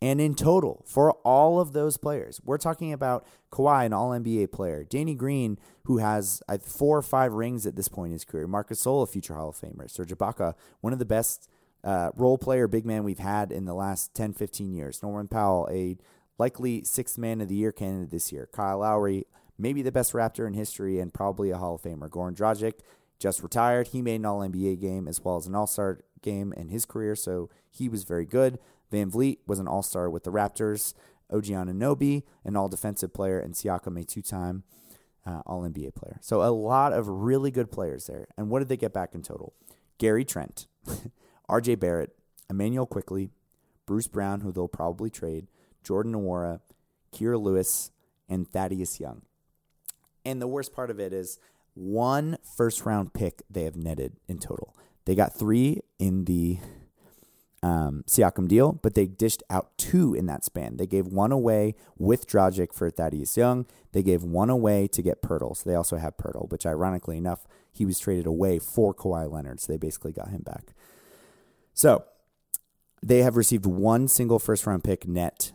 And 0.00 0.20
in 0.20 0.34
total, 0.34 0.84
for 0.86 1.12
all 1.24 1.60
of 1.60 1.72
those 1.72 1.96
players, 1.96 2.40
we're 2.44 2.58
talking 2.58 2.92
about 2.92 3.26
Kawhi, 3.50 3.86
an 3.86 3.92
All 3.92 4.10
NBA 4.10 4.52
player, 4.52 4.84
Danny 4.84 5.14
Green, 5.14 5.58
who 5.84 5.98
has 5.98 6.40
four 6.62 6.96
or 6.96 7.02
five 7.02 7.32
rings 7.32 7.66
at 7.66 7.74
this 7.74 7.88
point 7.88 8.08
in 8.08 8.12
his 8.12 8.24
career, 8.24 8.46
Marc 8.46 8.70
Gasol, 8.70 9.02
a 9.02 9.06
future 9.06 9.34
Hall 9.34 9.48
of 9.48 9.56
Famer, 9.56 9.90
Serge 9.90 10.10
Ibaka, 10.10 10.54
one 10.80 10.92
of 10.92 11.00
the 11.00 11.04
best 11.04 11.48
uh, 11.82 12.10
role 12.16 12.38
player 12.38 12.68
big 12.68 12.86
man 12.86 13.02
we've 13.02 13.18
had 13.18 13.50
in 13.50 13.64
the 13.64 13.74
last 13.74 14.14
10, 14.14 14.34
15 14.34 14.72
years, 14.72 15.02
Norman 15.02 15.26
Powell, 15.26 15.68
a 15.70 15.96
likely 16.38 16.84
sixth 16.84 17.18
man 17.18 17.40
of 17.40 17.48
the 17.48 17.56
year 17.56 17.72
candidate 17.72 18.10
this 18.10 18.32
year. 18.32 18.48
Kyle 18.52 18.78
Lowry, 18.78 19.26
maybe 19.58 19.82
the 19.82 19.92
best 19.92 20.12
Raptor 20.12 20.46
in 20.46 20.54
history 20.54 21.00
and 21.00 21.12
probably 21.12 21.50
a 21.50 21.56
Hall 21.58 21.74
of 21.74 21.82
Famer. 21.82 22.08
Goran 22.08 22.36
Dragic 22.36 22.74
just 23.18 23.42
retired. 23.42 23.88
He 23.88 24.02
made 24.02 24.16
an 24.16 24.26
All 24.26 24.40
NBA 24.40 24.80
game 24.80 25.08
as 25.08 25.24
well 25.24 25.36
as 25.36 25.46
an 25.46 25.56
All 25.56 25.66
Star 25.66 26.00
game 26.22 26.52
in 26.52 26.68
his 26.68 26.84
career, 26.84 27.16
so 27.16 27.50
he 27.70 27.88
was 27.88 28.04
very 28.04 28.24
good. 28.24 28.58
VanVleet 28.92 29.38
was 29.46 29.58
an 29.58 29.68
All 29.68 29.82
Star 29.82 30.08
with 30.10 30.24
the 30.24 30.32
Raptors. 30.32 30.94
OG 31.32 31.44
Anunoby, 31.44 32.22
an 32.44 32.56
All 32.56 32.68
Defensive 32.68 33.12
player, 33.12 33.38
and 33.38 33.54
Siakam, 33.54 34.00
a 34.00 34.04
two 34.04 34.22
time 34.22 34.64
uh, 35.26 35.42
All 35.46 35.62
NBA 35.62 35.94
player. 35.94 36.18
So 36.20 36.42
a 36.42 36.50
lot 36.50 36.92
of 36.92 37.08
really 37.08 37.50
good 37.50 37.70
players 37.70 38.06
there. 38.06 38.28
And 38.36 38.50
what 38.50 38.60
did 38.60 38.68
they 38.68 38.76
get 38.76 38.92
back 38.92 39.14
in 39.14 39.22
total? 39.22 39.54
Gary 39.98 40.24
Trent, 40.24 40.66
RJ 41.50 41.78
Barrett, 41.78 42.14
Immanuel 42.48 42.86
Quickley, 42.86 43.30
Bruce 43.86 44.06
Brown, 44.06 44.40
who 44.40 44.52
they'll 44.52 44.68
probably 44.68 45.10
trade, 45.10 45.48
Jordan 45.82 46.12
Nwora, 46.12 46.60
Kira 47.12 47.40
Lewis, 47.40 47.90
and 48.28 48.48
Thaddeus 48.48 49.00
Young. 49.00 49.22
And 50.24 50.40
the 50.42 50.48
worst 50.48 50.74
part 50.74 50.90
of 50.90 51.00
it 51.00 51.12
is 51.12 51.38
one 51.74 52.36
first 52.56 52.84
round 52.84 53.12
pick 53.12 53.42
they 53.50 53.64
have 53.64 53.76
netted 53.76 54.14
in 54.28 54.38
total. 54.38 54.76
They 55.04 55.14
got 55.14 55.34
three 55.34 55.80
in 55.98 56.26
the 56.26 56.58
um, 57.62 58.04
Siakam 58.06 58.48
deal, 58.48 58.72
but 58.72 58.94
they 58.94 59.06
dished 59.06 59.42
out 59.50 59.76
two 59.76 60.14
in 60.14 60.26
that 60.26 60.44
span. 60.44 60.76
They 60.76 60.86
gave 60.86 61.06
one 61.06 61.32
away 61.32 61.74
with 61.96 62.26
Dragic 62.26 62.72
for 62.72 62.90
Thaddeus 62.90 63.36
Young. 63.36 63.66
They 63.92 64.02
gave 64.02 64.22
one 64.22 64.50
away 64.50 64.86
to 64.88 65.02
get 65.02 65.22
Poeltl. 65.22 65.56
So 65.56 65.68
they 65.68 65.74
also 65.76 65.96
have 65.96 66.16
Poeltl, 66.16 66.50
which 66.50 66.66
ironically 66.66 67.16
enough, 67.16 67.46
he 67.72 67.84
was 67.84 67.98
traded 67.98 68.26
away 68.26 68.58
for 68.58 68.94
Kawhi 68.94 69.30
Leonard. 69.30 69.60
So 69.60 69.72
they 69.72 69.78
basically 69.78 70.12
got 70.12 70.30
him 70.30 70.42
back. 70.42 70.74
So 71.74 72.04
they 73.02 73.22
have 73.22 73.36
received 73.36 73.66
one 73.66 74.08
single 74.08 74.38
first 74.38 74.66
round 74.66 74.84
pick 74.84 75.06
net 75.06 75.52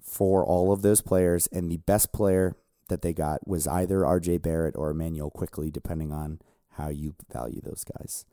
for 0.00 0.44
all 0.44 0.72
of 0.72 0.82
those 0.82 1.00
players, 1.00 1.46
and 1.48 1.70
the 1.70 1.78
best 1.78 2.12
player 2.12 2.56
that 2.88 3.02
they 3.02 3.12
got 3.12 3.46
was 3.48 3.66
either 3.66 4.00
RJ 4.00 4.42
Barrett 4.42 4.76
or 4.76 4.90
Immanuel 4.90 5.30
Quickley, 5.30 5.70
depending 5.70 6.12
on 6.12 6.40
how 6.72 6.88
you 6.88 7.14
value 7.32 7.60
those 7.62 7.84
guys. 7.84 8.24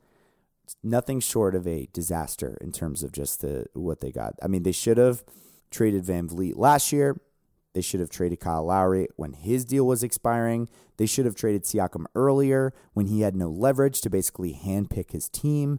Nothing 0.82 1.20
short 1.20 1.54
of 1.54 1.66
a 1.66 1.88
disaster 1.92 2.56
in 2.60 2.72
terms 2.72 3.02
of 3.02 3.12
just 3.12 3.40
the 3.40 3.66
what 3.74 4.00
they 4.00 4.12
got. 4.12 4.34
I 4.42 4.48
mean, 4.48 4.62
they 4.62 4.72
should 4.72 4.98
have 4.98 5.24
traded 5.70 6.04
VanVleet 6.04 6.56
last 6.56 6.92
year. 6.92 7.20
They 7.72 7.80
should 7.80 8.00
have 8.00 8.10
traded 8.10 8.40
Kyle 8.40 8.64
Lowry 8.64 9.08
when 9.16 9.32
his 9.32 9.64
deal 9.64 9.86
was 9.86 10.02
expiring. 10.02 10.68
They 10.96 11.06
should 11.06 11.24
have 11.24 11.36
traded 11.36 11.64
Siakam 11.64 12.06
earlier 12.14 12.72
when 12.94 13.06
he 13.06 13.20
had 13.20 13.36
no 13.36 13.48
leverage 13.48 14.00
to 14.02 14.10
basically 14.10 14.52
handpick 14.54 15.12
his 15.12 15.28
team. 15.28 15.78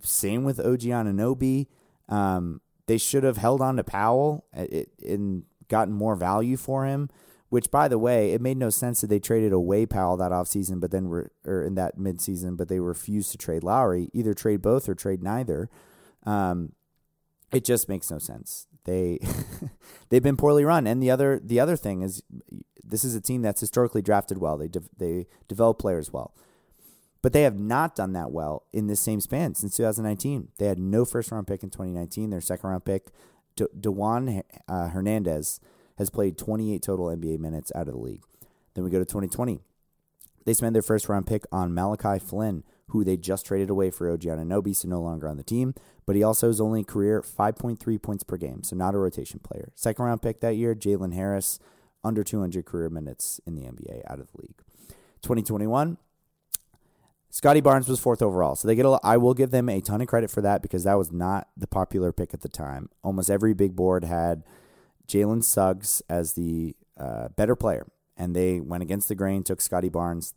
Same 0.00 0.44
with 0.44 0.58
OG 0.58 0.80
Anunoby. 0.80 1.66
Um, 2.08 2.60
they 2.86 2.98
should 2.98 3.22
have 3.22 3.36
held 3.36 3.60
on 3.60 3.76
to 3.76 3.84
Powell 3.84 4.46
and 4.52 5.44
gotten 5.68 5.94
more 5.94 6.16
value 6.16 6.56
for 6.56 6.86
him. 6.86 7.10
Which, 7.54 7.70
by 7.70 7.86
the 7.86 8.00
way, 8.00 8.32
it 8.32 8.40
made 8.40 8.56
no 8.56 8.68
sense 8.68 9.00
that 9.00 9.06
they 9.06 9.20
traded 9.20 9.52
away 9.52 9.86
Powell 9.86 10.16
that 10.16 10.32
offseason, 10.32 10.80
but 10.80 10.90
then 10.90 11.06
re- 11.06 11.28
or 11.46 11.62
in 11.62 11.76
that 11.76 11.96
midseason, 11.96 12.56
but 12.56 12.68
they 12.68 12.80
refused 12.80 13.30
to 13.30 13.38
trade 13.38 13.62
Lowry. 13.62 14.10
Either 14.12 14.34
trade 14.34 14.60
both 14.60 14.88
or 14.88 14.96
trade 14.96 15.22
neither. 15.22 15.70
Um, 16.26 16.72
it 17.52 17.64
just 17.64 17.88
makes 17.88 18.10
no 18.10 18.18
sense. 18.18 18.66
They 18.86 19.20
they've 20.08 20.20
been 20.20 20.36
poorly 20.36 20.64
run, 20.64 20.88
and 20.88 21.00
the 21.00 21.12
other 21.12 21.40
the 21.40 21.60
other 21.60 21.76
thing 21.76 22.02
is 22.02 22.24
this 22.82 23.04
is 23.04 23.14
a 23.14 23.20
team 23.20 23.42
that's 23.42 23.60
historically 23.60 24.02
drafted 24.02 24.38
well. 24.38 24.58
They 24.58 24.66
de- 24.66 24.90
they 24.98 25.26
develop 25.46 25.78
players 25.78 26.12
well. 26.12 26.34
But 27.22 27.34
they 27.34 27.42
have 27.42 27.56
not 27.56 27.94
done 27.94 28.14
that 28.14 28.32
well 28.32 28.64
in 28.72 28.88
this 28.88 28.98
same 28.98 29.20
span 29.20 29.54
since 29.54 29.76
2019. 29.76 30.48
They 30.58 30.66
had 30.66 30.80
no 30.80 31.04
first 31.04 31.30
round 31.30 31.46
pick 31.46 31.62
in 31.62 31.70
2019. 31.70 32.30
Their 32.30 32.40
second 32.40 32.68
round 32.68 32.84
pick, 32.84 33.12
De- 33.54 33.68
Dewan 33.78 34.42
uh, 34.66 34.88
Hernandez, 34.88 35.60
has 35.96 36.10
played 36.10 36.38
28 36.38 36.82
total 36.82 37.06
NBA 37.06 37.38
minutes 37.38 37.72
out 37.74 37.88
of 37.88 37.94
the 37.94 38.00
league. 38.00 38.22
Then 38.74 38.84
we 38.84 38.90
go 38.90 38.98
to 38.98 39.04
2020. 39.04 39.60
They 40.44 40.54
spend 40.54 40.74
their 40.74 40.82
first 40.82 41.08
round 41.08 41.26
pick 41.26 41.44
on 41.50 41.74
Malachi 41.74 42.18
Flynn, 42.18 42.64
who 42.88 43.04
they 43.04 43.16
just 43.16 43.46
traded 43.46 43.70
away 43.70 43.90
for 43.90 44.10
OG 44.10 44.22
Anunoby, 44.22 44.76
so 44.76 44.88
no 44.88 45.00
longer 45.00 45.28
on 45.28 45.36
the 45.36 45.42
team. 45.42 45.74
But 46.06 46.16
he 46.16 46.22
also 46.22 46.50
is 46.50 46.60
only 46.60 46.84
career 46.84 47.22
5.3 47.22 48.02
points 48.02 48.24
per 48.24 48.36
game, 48.36 48.62
so 48.62 48.76
not 48.76 48.94
a 48.94 48.98
rotation 48.98 49.40
player. 49.40 49.72
Second 49.74 50.04
round 50.04 50.22
pick 50.22 50.40
that 50.40 50.56
year, 50.56 50.74
Jalen 50.74 51.14
Harris, 51.14 51.58
under 52.02 52.22
200 52.22 52.66
career 52.66 52.90
minutes 52.90 53.40
in 53.46 53.54
the 53.54 53.62
NBA 53.62 54.02
out 54.06 54.20
of 54.20 54.30
the 54.32 54.42
league. 54.42 54.62
2021, 55.22 55.96
Scottie 57.30 57.62
Barnes 57.62 57.88
was 57.88 57.98
fourth 57.98 58.20
overall, 58.20 58.54
so 58.54 58.68
they 58.68 58.74
get. 58.74 58.84
A, 58.84 59.00
I 59.02 59.16
will 59.16 59.34
give 59.34 59.50
them 59.50 59.68
a 59.68 59.80
ton 59.80 60.02
of 60.02 60.06
credit 60.06 60.30
for 60.30 60.42
that 60.42 60.60
because 60.60 60.84
that 60.84 60.98
was 60.98 61.10
not 61.10 61.48
the 61.56 61.66
popular 61.66 62.12
pick 62.12 62.34
at 62.34 62.42
the 62.42 62.48
time. 62.48 62.90
Almost 63.02 63.30
every 63.30 63.54
big 63.54 63.74
board 63.74 64.04
had 64.04 64.44
Jalen 65.08 65.44
Suggs 65.44 66.02
as 66.08 66.34
the 66.34 66.76
uh, 66.98 67.28
better 67.28 67.56
player, 67.56 67.86
and 68.16 68.34
they 68.34 68.60
went 68.60 68.82
against 68.82 69.08
the 69.08 69.14
grain, 69.14 69.42
took 69.42 69.60
Scottie 69.60 69.88
Barnes. 69.88 70.34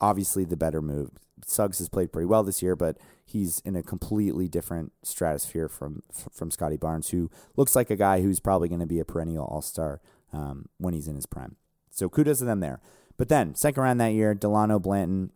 Obviously, 0.00 0.44
the 0.44 0.56
better 0.56 0.82
move. 0.82 1.10
Suggs 1.44 1.78
has 1.78 1.88
played 1.88 2.12
pretty 2.12 2.26
well 2.26 2.42
this 2.42 2.62
year, 2.62 2.76
but 2.76 2.98
he's 3.24 3.60
in 3.60 3.76
a 3.76 3.82
completely 3.82 4.48
different 4.48 4.92
stratosphere 5.02 5.68
from 5.68 6.02
from 6.32 6.50
Scottie 6.50 6.76
Barnes, 6.76 7.10
who 7.10 7.30
looks 7.56 7.76
like 7.76 7.90
a 7.90 7.96
guy 7.96 8.20
who's 8.20 8.40
probably 8.40 8.68
going 8.68 8.80
to 8.80 8.86
be 8.86 9.00
a 9.00 9.04
perennial 9.04 9.46
All 9.46 9.62
Star 9.62 10.00
um, 10.32 10.66
when 10.78 10.94
he's 10.94 11.08
in 11.08 11.14
his 11.14 11.26
prime. 11.26 11.56
So 11.90 12.08
kudos 12.08 12.38
to 12.38 12.44
them 12.44 12.60
there. 12.60 12.80
But 13.16 13.28
then 13.28 13.54
second 13.54 13.82
round 13.82 14.00
that 14.00 14.12
year, 14.12 14.34
Dalano 14.34 14.80
Banton, 14.80 15.30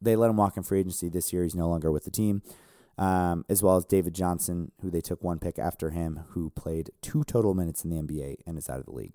they 0.00 0.16
let 0.16 0.30
him 0.30 0.36
walk 0.36 0.56
in 0.56 0.62
free 0.62 0.80
agency 0.80 1.08
this 1.08 1.32
year. 1.32 1.42
He's 1.42 1.54
no 1.54 1.68
longer 1.68 1.90
with 1.90 2.04
the 2.04 2.10
team. 2.10 2.42
Um, 2.98 3.46
as 3.48 3.62
well 3.62 3.76
as 3.76 3.86
David 3.86 4.14
Johnson, 4.14 4.70
who 4.82 4.90
they 4.90 5.00
took 5.00 5.24
one 5.24 5.38
pick 5.38 5.58
after 5.58 5.90
him, 5.90 6.24
who 6.30 6.50
played 6.50 6.90
two 7.00 7.24
total 7.24 7.54
minutes 7.54 7.84
in 7.84 7.90
the 7.90 7.96
NBA 7.96 8.36
and 8.46 8.58
is 8.58 8.68
out 8.68 8.80
of 8.80 8.84
the 8.84 8.92
league. 8.92 9.14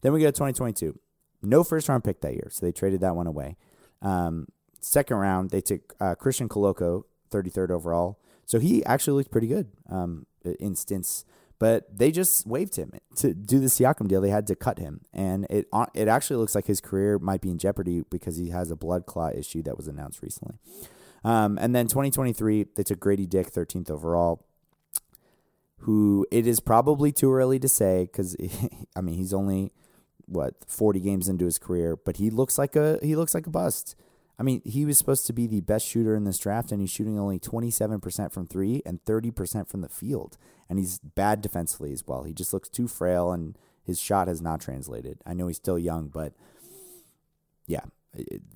Then 0.00 0.12
we 0.12 0.20
go 0.20 0.26
to 0.26 0.32
2022. 0.32 0.98
No 1.42 1.64
first 1.64 1.88
round 1.88 2.04
pick 2.04 2.20
that 2.20 2.34
year, 2.34 2.48
so 2.50 2.64
they 2.64 2.72
traded 2.72 3.00
that 3.00 3.16
one 3.16 3.26
away. 3.26 3.56
Um, 4.00 4.46
second 4.80 5.16
round, 5.16 5.50
they 5.50 5.60
took 5.60 5.94
uh, 6.00 6.14
Christian 6.14 6.48
Koloko, 6.48 7.04
33rd 7.30 7.70
overall. 7.70 8.18
So 8.44 8.60
he 8.60 8.84
actually 8.84 9.18
looked 9.18 9.32
pretty 9.32 9.48
good 9.48 9.68
um, 9.90 10.26
in 10.60 10.76
stints 10.76 11.24
But 11.58 11.98
they 11.98 12.12
just 12.12 12.46
waived 12.46 12.76
him 12.76 12.92
to 13.16 13.34
do 13.34 13.58
the 13.58 13.66
Siakam 13.66 14.08
deal. 14.08 14.20
They 14.20 14.30
had 14.30 14.46
to 14.46 14.54
cut 14.54 14.78
him, 14.78 15.00
and 15.12 15.46
it 15.50 15.66
it 15.94 16.06
actually 16.06 16.36
looks 16.36 16.54
like 16.54 16.66
his 16.66 16.80
career 16.80 17.18
might 17.18 17.40
be 17.40 17.50
in 17.50 17.58
jeopardy 17.58 18.04
because 18.10 18.36
he 18.36 18.50
has 18.50 18.70
a 18.70 18.76
blood 18.76 19.06
clot 19.06 19.34
issue 19.34 19.62
that 19.62 19.76
was 19.76 19.88
announced 19.88 20.22
recently. 20.22 20.56
Um, 21.24 21.58
and 21.60 21.74
then 21.74 21.86
2023, 21.86 22.66
they 22.76 22.82
took 22.82 23.00
Gradey 23.00 23.28
Dick, 23.28 23.50
13th 23.50 23.90
overall, 23.90 24.44
who 25.80 26.26
it 26.30 26.46
is 26.46 26.60
probably 26.60 27.12
too 27.12 27.32
early 27.32 27.58
to 27.58 27.68
say 27.68 28.04
because 28.10 28.36
I 28.96 29.00
mean 29.00 29.16
he's 29.16 29.34
only 29.34 29.72
what 30.26 30.54
40 30.66 31.00
games 31.00 31.28
into 31.28 31.44
his 31.44 31.58
career, 31.58 31.96
but 31.96 32.16
he 32.16 32.30
looks 32.30 32.58
like 32.58 32.76
a 32.76 32.98
he 33.02 33.16
looks 33.16 33.34
like 33.34 33.46
a 33.46 33.50
bust. 33.50 33.94
I 34.38 34.42
mean, 34.42 34.60
he 34.64 34.84
was 34.84 34.98
supposed 34.98 35.26
to 35.26 35.32
be 35.32 35.46
the 35.46 35.62
best 35.62 35.86
shooter 35.86 36.14
in 36.14 36.24
this 36.24 36.38
draft, 36.38 36.70
and 36.70 36.80
he's 36.80 36.90
shooting 36.90 37.18
only 37.18 37.38
27% 37.38 38.32
from 38.32 38.46
three 38.46 38.82
and 38.84 39.02
30% 39.02 39.66
from 39.66 39.80
the 39.80 39.88
field. 39.88 40.36
And 40.68 40.78
he's 40.78 40.98
bad 40.98 41.40
defensively 41.40 41.90
as 41.92 42.06
well. 42.06 42.24
He 42.24 42.34
just 42.34 42.52
looks 42.52 42.68
too 42.68 42.86
frail, 42.86 43.32
and 43.32 43.56
his 43.82 43.98
shot 43.98 44.28
has 44.28 44.42
not 44.42 44.60
translated. 44.60 45.20
I 45.24 45.32
know 45.32 45.46
he's 45.46 45.56
still 45.56 45.78
young, 45.78 46.08
but 46.08 46.34
yeah, 47.66 47.84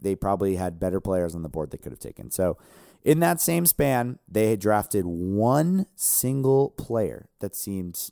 they 0.01 0.15
probably 0.15 0.57
had 0.57 0.81
better 0.81 1.01
players 1.01 1.35
on 1.35 1.43
the 1.43 1.49
board 1.49 1.71
they 1.71 1.79
could 1.79 1.93
have 1.93 2.01
taken. 2.01 2.31
So, 2.31 2.57
in 3.03 3.21
that 3.21 3.41
same 3.41 3.65
span, 3.65 4.19
they 4.29 4.51
had 4.51 4.61
drafted 4.61 5.07
one 5.07 5.87
single 5.97 6.71
player 6.71 7.29
that 7.41 7.57
seemed 7.57 8.11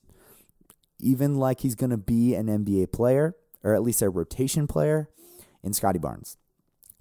even 0.99 1.36
like 1.36 1.61
he's 1.61 1.74
going 1.74 1.90
to 1.90 1.99
be 1.99 2.34
an 2.34 2.46
NBA 2.46 2.92
player, 2.92 3.36
or 3.62 3.74
at 3.74 3.82
least 3.82 4.01
a 4.01 4.09
rotation 4.09 4.66
player, 4.66 5.09
in 5.62 5.72
Scottie 5.72 5.99
Barnes 5.99 6.38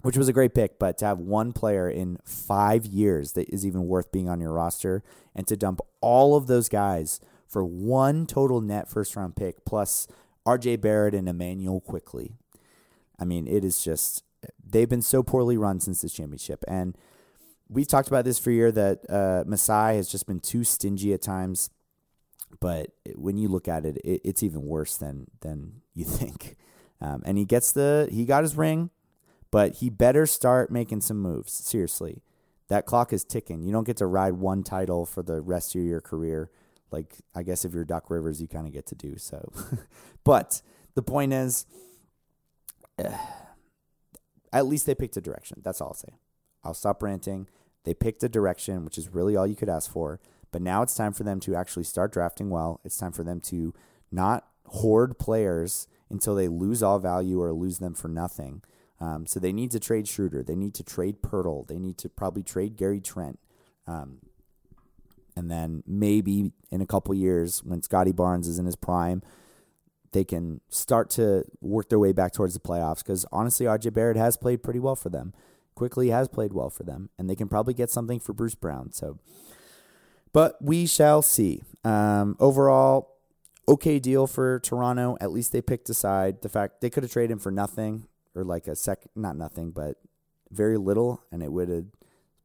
which 0.02 0.16
was 0.16 0.28
a 0.28 0.32
great 0.32 0.54
pick. 0.54 0.78
But 0.78 0.98
to 0.98 1.06
have 1.06 1.18
one 1.18 1.52
player 1.52 1.88
in 1.88 2.18
five 2.24 2.86
years 2.86 3.32
that 3.32 3.48
is 3.52 3.66
even 3.66 3.86
worth 3.86 4.12
being 4.12 4.28
on 4.28 4.40
your 4.40 4.52
roster 4.52 5.02
and 5.34 5.46
to 5.46 5.56
dump 5.56 5.80
all 6.00 6.36
of 6.36 6.46
those 6.46 6.68
guys 6.68 7.20
for 7.46 7.64
one 7.64 8.26
total 8.26 8.60
net 8.60 8.88
first 8.88 9.16
round 9.16 9.36
pick 9.36 9.64
plus 9.64 10.06
RJ 10.46 10.80
Barrett 10.80 11.14
and 11.14 11.28
Emmanuel 11.28 11.80
Quickley. 11.80 12.32
I 13.18 13.24
mean, 13.24 13.46
it 13.48 13.64
is 13.64 13.82
just, 13.82 14.22
they've 14.64 14.88
been 14.88 15.02
so 15.02 15.22
poorly 15.22 15.56
run 15.56 15.80
since 15.80 16.02
this 16.02 16.12
championship. 16.12 16.64
And 16.68 16.96
we've 17.68 17.88
talked 17.88 18.08
about 18.08 18.24
this 18.24 18.38
for 18.38 18.50
a 18.50 18.54
year 18.54 18.72
that 18.72 19.00
uh, 19.08 19.44
Masai 19.46 19.96
has 19.96 20.08
just 20.08 20.26
been 20.26 20.40
too 20.40 20.64
stingy 20.64 21.12
at 21.12 21.22
times. 21.22 21.70
But 22.60 22.90
when 23.14 23.36
you 23.36 23.48
look 23.48 23.68
at 23.68 23.84
it, 23.84 23.98
it 24.04 24.22
it's 24.24 24.42
even 24.42 24.62
worse 24.62 24.96
than 24.96 25.26
than 25.40 25.82
you 25.94 26.04
think. 26.06 26.56
Um, 27.00 27.22
and 27.24 27.38
he 27.38 27.44
gets 27.44 27.72
the 27.72 28.08
he 28.10 28.24
got 28.24 28.42
his 28.42 28.56
ring 28.56 28.90
but 29.50 29.76
he 29.76 29.90
better 29.90 30.26
start 30.26 30.70
making 30.70 31.00
some 31.00 31.18
moves. 31.18 31.52
Seriously. 31.52 32.22
That 32.68 32.84
clock 32.84 33.12
is 33.12 33.24
ticking. 33.24 33.62
You 33.62 33.72
don't 33.72 33.86
get 33.86 33.96
to 33.98 34.06
ride 34.06 34.34
one 34.34 34.62
title 34.62 35.06
for 35.06 35.22
the 35.22 35.40
rest 35.40 35.74
of 35.74 35.82
your 35.82 36.02
career. 36.02 36.50
Like, 36.90 37.16
I 37.34 37.42
guess 37.42 37.64
if 37.64 37.72
you're 37.72 37.84
Doc 37.84 38.10
Rivers, 38.10 38.42
you 38.42 38.48
kind 38.48 38.66
of 38.66 38.72
get 38.72 38.86
to 38.86 38.94
do 38.94 39.16
so. 39.16 39.50
but 40.24 40.60
the 40.94 41.02
point 41.02 41.32
is, 41.32 41.64
uh, 43.02 43.16
at 44.52 44.66
least 44.66 44.86
they 44.86 44.94
picked 44.94 45.16
a 45.16 45.20
direction. 45.20 45.60
That's 45.62 45.80
all 45.80 45.88
I'll 45.88 45.94
say. 45.94 46.18
I'll 46.64 46.74
stop 46.74 47.02
ranting. 47.02 47.48
They 47.84 47.94
picked 47.94 48.22
a 48.22 48.28
direction, 48.28 48.84
which 48.84 48.98
is 48.98 49.08
really 49.08 49.36
all 49.36 49.46
you 49.46 49.56
could 49.56 49.68
ask 49.68 49.90
for. 49.90 50.20
But 50.50 50.62
now 50.62 50.82
it's 50.82 50.94
time 50.94 51.12
for 51.12 51.24
them 51.24 51.40
to 51.40 51.54
actually 51.54 51.84
start 51.84 52.12
drafting 52.12 52.50
well. 52.50 52.80
It's 52.84 52.96
time 52.96 53.12
for 53.12 53.22
them 53.22 53.40
to 53.42 53.74
not 54.10 54.46
hoard 54.66 55.18
players 55.18 55.86
until 56.10 56.34
they 56.34 56.48
lose 56.48 56.82
all 56.82 56.98
value 56.98 57.40
or 57.40 57.52
lose 57.52 57.78
them 57.78 57.94
for 57.94 58.08
nothing. 58.08 58.62
Um, 59.00 59.26
so 59.26 59.38
they 59.38 59.52
need 59.52 59.70
to 59.72 59.80
trade 59.80 60.08
Schroeder. 60.08 60.42
They 60.42 60.56
need 60.56 60.74
to 60.74 60.82
trade 60.82 61.22
Poeltl. 61.22 61.68
They 61.68 61.78
need 61.78 61.98
to 61.98 62.08
probably 62.08 62.42
trade 62.42 62.76
Gary 62.76 63.00
Trent. 63.00 63.38
Um, 63.86 64.18
and 65.36 65.50
then 65.50 65.84
maybe 65.86 66.52
in 66.70 66.80
a 66.80 66.86
couple 66.86 67.14
years, 67.14 67.62
when 67.62 67.82
Scottie 67.82 68.12
Barnes 68.12 68.48
is 68.48 68.58
in 68.58 68.66
his 68.66 68.74
prime, 68.74 69.22
they 70.12 70.24
can 70.24 70.60
start 70.68 71.10
to 71.10 71.44
work 71.60 71.88
their 71.88 71.98
way 71.98 72.12
back 72.12 72.32
towards 72.32 72.54
the 72.54 72.60
playoffs. 72.60 72.98
Because 72.98 73.26
honestly, 73.32 73.66
RJ 73.66 73.92
Barrett 73.92 74.16
has 74.16 74.36
played 74.36 74.62
pretty 74.62 74.80
well 74.80 74.96
for 74.96 75.10
them. 75.10 75.32
Quickley 75.74 76.10
has 76.10 76.28
played 76.28 76.52
well 76.52 76.70
for 76.70 76.82
them, 76.82 77.08
and 77.18 77.30
they 77.30 77.36
can 77.36 77.48
probably 77.48 77.74
get 77.74 77.90
something 77.90 78.18
for 78.18 78.32
Bruce 78.32 78.56
Brown. 78.56 78.92
So, 78.92 79.18
but 80.32 80.56
we 80.60 80.86
shall 80.86 81.22
see. 81.22 81.62
Um, 81.84 82.36
overall, 82.40 83.14
okay 83.68 84.00
deal 84.00 84.26
for 84.26 84.58
Toronto. 84.60 85.16
At 85.20 85.30
least 85.30 85.52
they 85.52 85.62
picked 85.62 85.88
a 85.88 85.94
side. 85.94 86.42
The 86.42 86.48
fact 86.48 86.80
they 86.80 86.90
could 86.90 87.04
have 87.04 87.12
traded 87.12 87.30
him 87.30 87.38
for 87.38 87.52
nothing 87.52 88.08
or 88.34 88.44
like 88.44 88.66
a 88.66 88.74
sec, 88.74 89.06
not 89.14 89.36
nothing, 89.36 89.70
but 89.70 89.96
very 90.50 90.78
little, 90.78 91.22
and 91.30 91.42
it 91.42 91.52
would 91.52 91.68
have 91.68 91.86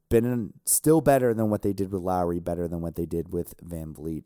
been 0.10 0.54
still 0.66 1.02
better 1.02 1.34
than 1.34 1.50
what 1.50 1.62
they 1.62 1.74
did 1.74 1.92
with 1.92 2.02
Lowry, 2.02 2.40
better 2.40 2.68
than 2.68 2.82
what 2.82 2.96
they 2.96 3.06
did 3.06 3.32
with 3.32 3.56
VanVleet. 3.66 4.24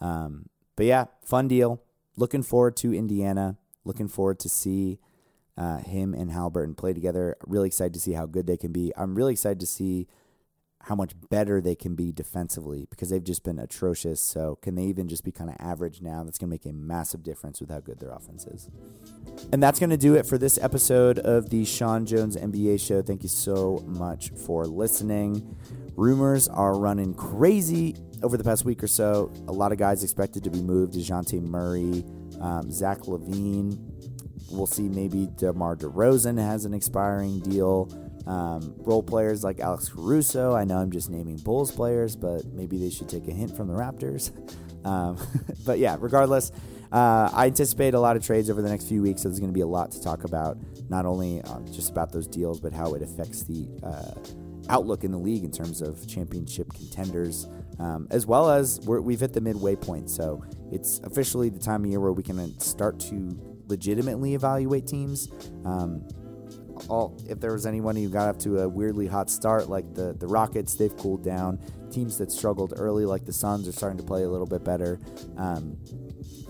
Um, 0.00 0.46
but 0.76 0.86
yeah, 0.86 1.06
fun 1.22 1.48
deal. 1.48 1.82
Looking 2.16 2.42
forward 2.42 2.76
to 2.78 2.94
Indiana. 2.94 3.56
Looking 3.84 4.08
forward 4.08 4.38
to 4.40 4.48
see 4.48 4.98
uh, 5.56 5.78
him 5.78 6.14
and 6.14 6.30
Haliburton 6.30 6.76
play 6.76 6.92
together. 6.92 7.36
Really 7.46 7.66
excited 7.66 7.94
to 7.94 8.00
see 8.00 8.12
how 8.12 8.26
good 8.26 8.46
they 8.46 8.56
can 8.56 8.72
be. 8.72 8.92
I'm 8.96 9.14
really 9.14 9.32
excited 9.32 9.60
to 9.60 9.66
see 9.66 10.08
how 10.86 10.96
much 10.96 11.12
better 11.30 11.60
they 11.60 11.76
can 11.76 11.94
be 11.94 12.10
defensively 12.10 12.86
because 12.90 13.10
they've 13.10 13.22
just 13.22 13.44
been 13.44 13.58
atrocious. 13.58 14.20
So, 14.20 14.58
can 14.62 14.74
they 14.74 14.84
even 14.84 15.08
just 15.08 15.24
be 15.24 15.30
kind 15.30 15.48
of 15.48 15.56
average 15.60 16.02
now? 16.02 16.24
That's 16.24 16.38
going 16.38 16.48
to 16.48 16.52
make 16.52 16.66
a 16.66 16.72
massive 16.72 17.22
difference 17.22 17.60
with 17.60 17.70
how 17.70 17.80
good 17.80 18.00
their 18.00 18.10
offense 18.10 18.46
is. 18.46 18.68
And 19.52 19.62
that's 19.62 19.78
going 19.78 19.90
to 19.90 19.96
do 19.96 20.16
it 20.16 20.26
for 20.26 20.38
this 20.38 20.58
episode 20.58 21.18
of 21.20 21.50
the 21.50 21.64
Sean 21.64 22.04
Jones 22.04 22.36
NBA 22.36 22.84
show. 22.84 23.00
Thank 23.02 23.22
you 23.22 23.28
so 23.28 23.84
much 23.86 24.30
for 24.30 24.66
listening. 24.66 25.56
Rumors 25.96 26.48
are 26.48 26.76
running 26.76 27.14
crazy 27.14 27.94
over 28.22 28.36
the 28.36 28.44
past 28.44 28.64
week 28.64 28.82
or 28.82 28.86
so. 28.86 29.32
A 29.48 29.52
lot 29.52 29.72
of 29.72 29.78
guys 29.78 30.02
expected 30.02 30.44
to 30.44 30.50
be 30.50 30.60
moved. 30.62 30.94
DeJounte 30.94 31.40
Murray, 31.42 32.04
um, 32.40 32.70
Zach 32.70 33.00
LaVine. 33.00 33.78
We'll 34.50 34.66
see 34.66 34.88
maybe 34.88 35.28
DeMar 35.36 35.76
DeRozan 35.76 36.38
has 36.38 36.64
an 36.64 36.74
expiring 36.74 37.40
deal. 37.40 37.90
Um, 38.26 38.74
role 38.78 39.02
players 39.02 39.42
like 39.42 39.60
Alex 39.60 39.88
Caruso. 39.88 40.54
I 40.54 40.64
know 40.64 40.76
I'm 40.76 40.90
just 40.90 41.10
naming 41.10 41.36
Bulls 41.36 41.72
players, 41.72 42.14
but 42.14 42.44
maybe 42.52 42.78
they 42.78 42.90
should 42.90 43.08
take 43.08 43.26
a 43.26 43.32
hint 43.32 43.56
from 43.56 43.68
the 43.68 43.74
Raptors. 43.74 44.30
Um, 44.84 45.16
but 45.64 45.78
yeah, 45.78 45.96
regardless, 46.00 46.50
uh, 46.90 47.30
I 47.32 47.46
anticipate 47.46 47.94
a 47.94 48.00
lot 48.00 48.16
of 48.16 48.24
trades 48.26 48.50
over 48.50 48.60
the 48.60 48.68
next 48.68 48.88
few 48.88 49.00
weeks. 49.00 49.22
So 49.22 49.28
there's 49.28 49.40
going 49.40 49.52
to 49.52 49.54
be 49.54 49.60
a 49.60 49.66
lot 49.66 49.92
to 49.92 50.02
talk 50.02 50.24
about, 50.24 50.58
not 50.88 51.06
only 51.06 51.40
uh, 51.40 51.60
just 51.72 51.90
about 51.90 52.12
those 52.12 52.26
deals, 52.26 52.60
but 52.60 52.72
how 52.72 52.94
it 52.94 53.02
affects 53.02 53.44
the 53.44 53.68
uh, 53.82 54.12
outlook 54.68 55.04
in 55.04 55.10
the 55.10 55.18
league 55.18 55.44
in 55.44 55.50
terms 55.50 55.80
of 55.80 56.06
championship 56.06 56.72
contenders, 56.72 57.46
um, 57.78 58.08
as 58.10 58.26
well 58.26 58.50
as 58.50 58.80
we 58.86 59.14
have 59.14 59.20
hit 59.20 59.32
the 59.32 59.40
midway 59.40 59.76
point. 59.76 60.10
So 60.10 60.44
it's 60.70 61.00
officially 61.04 61.48
the 61.48 61.58
time 61.58 61.84
of 61.84 61.90
year 61.90 62.00
where 62.00 62.12
we 62.12 62.22
can 62.22 62.58
start 62.60 63.00
to 63.00 63.38
legitimately 63.68 64.34
evaluate 64.34 64.86
teams. 64.86 65.28
Um, 65.64 66.06
all 66.88 67.16
if 67.28 67.40
there 67.40 67.52
was 67.52 67.66
anyone 67.66 67.96
who 67.96 68.08
got 68.08 68.28
up 68.28 68.38
to 68.40 68.60
a 68.60 68.68
weirdly 68.68 69.06
hot 69.06 69.30
start 69.30 69.68
like 69.68 69.94
the 69.94 70.14
the 70.14 70.26
Rockets, 70.26 70.74
they've 70.74 70.96
cooled 70.96 71.24
down. 71.24 71.58
Teams 71.90 72.16
that 72.18 72.32
struggled 72.32 72.72
early 72.76 73.04
like 73.04 73.24
the 73.26 73.32
Suns 73.32 73.68
are 73.68 73.72
starting 73.72 73.98
to 73.98 74.04
play 74.04 74.22
a 74.22 74.28
little 74.28 74.46
bit 74.46 74.64
better. 74.64 74.98
Um, 75.36 75.76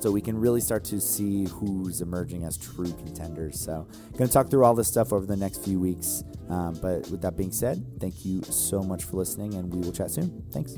so 0.01 0.11
we 0.11 0.21
can 0.21 0.39
really 0.39 0.61
start 0.61 0.85
to 0.85 1.01
see 1.01 1.47
who's 1.47 2.01
emerging 2.01 2.45
as 2.45 2.57
true 2.57 2.93
contenders. 2.93 3.61
So, 3.61 3.87
going 4.17 4.29
to 4.29 4.33
talk 4.33 4.51
through 4.51 4.65
all 4.65 4.75
this 4.75 4.89
stuff 4.89 5.13
over 5.13 5.27
the 5.27 5.37
next 5.37 5.65
few 5.65 5.79
weeks. 5.81 6.25
Um, 6.49 6.79
but 6.83 7.09
with 7.09 7.23
that 7.23 7.37
being 7.37 7.53
said, 7.53 7.85
thank 8.01 8.25
you 8.25 8.43
so 8.43 8.83
much 8.83 9.05
for 9.05 9.17
listening, 9.17 9.55
and 9.55 9.73
we 9.73 9.81
will 9.81 9.93
chat 9.93 10.11
soon. 10.11 10.43
Thanks. 10.53 10.77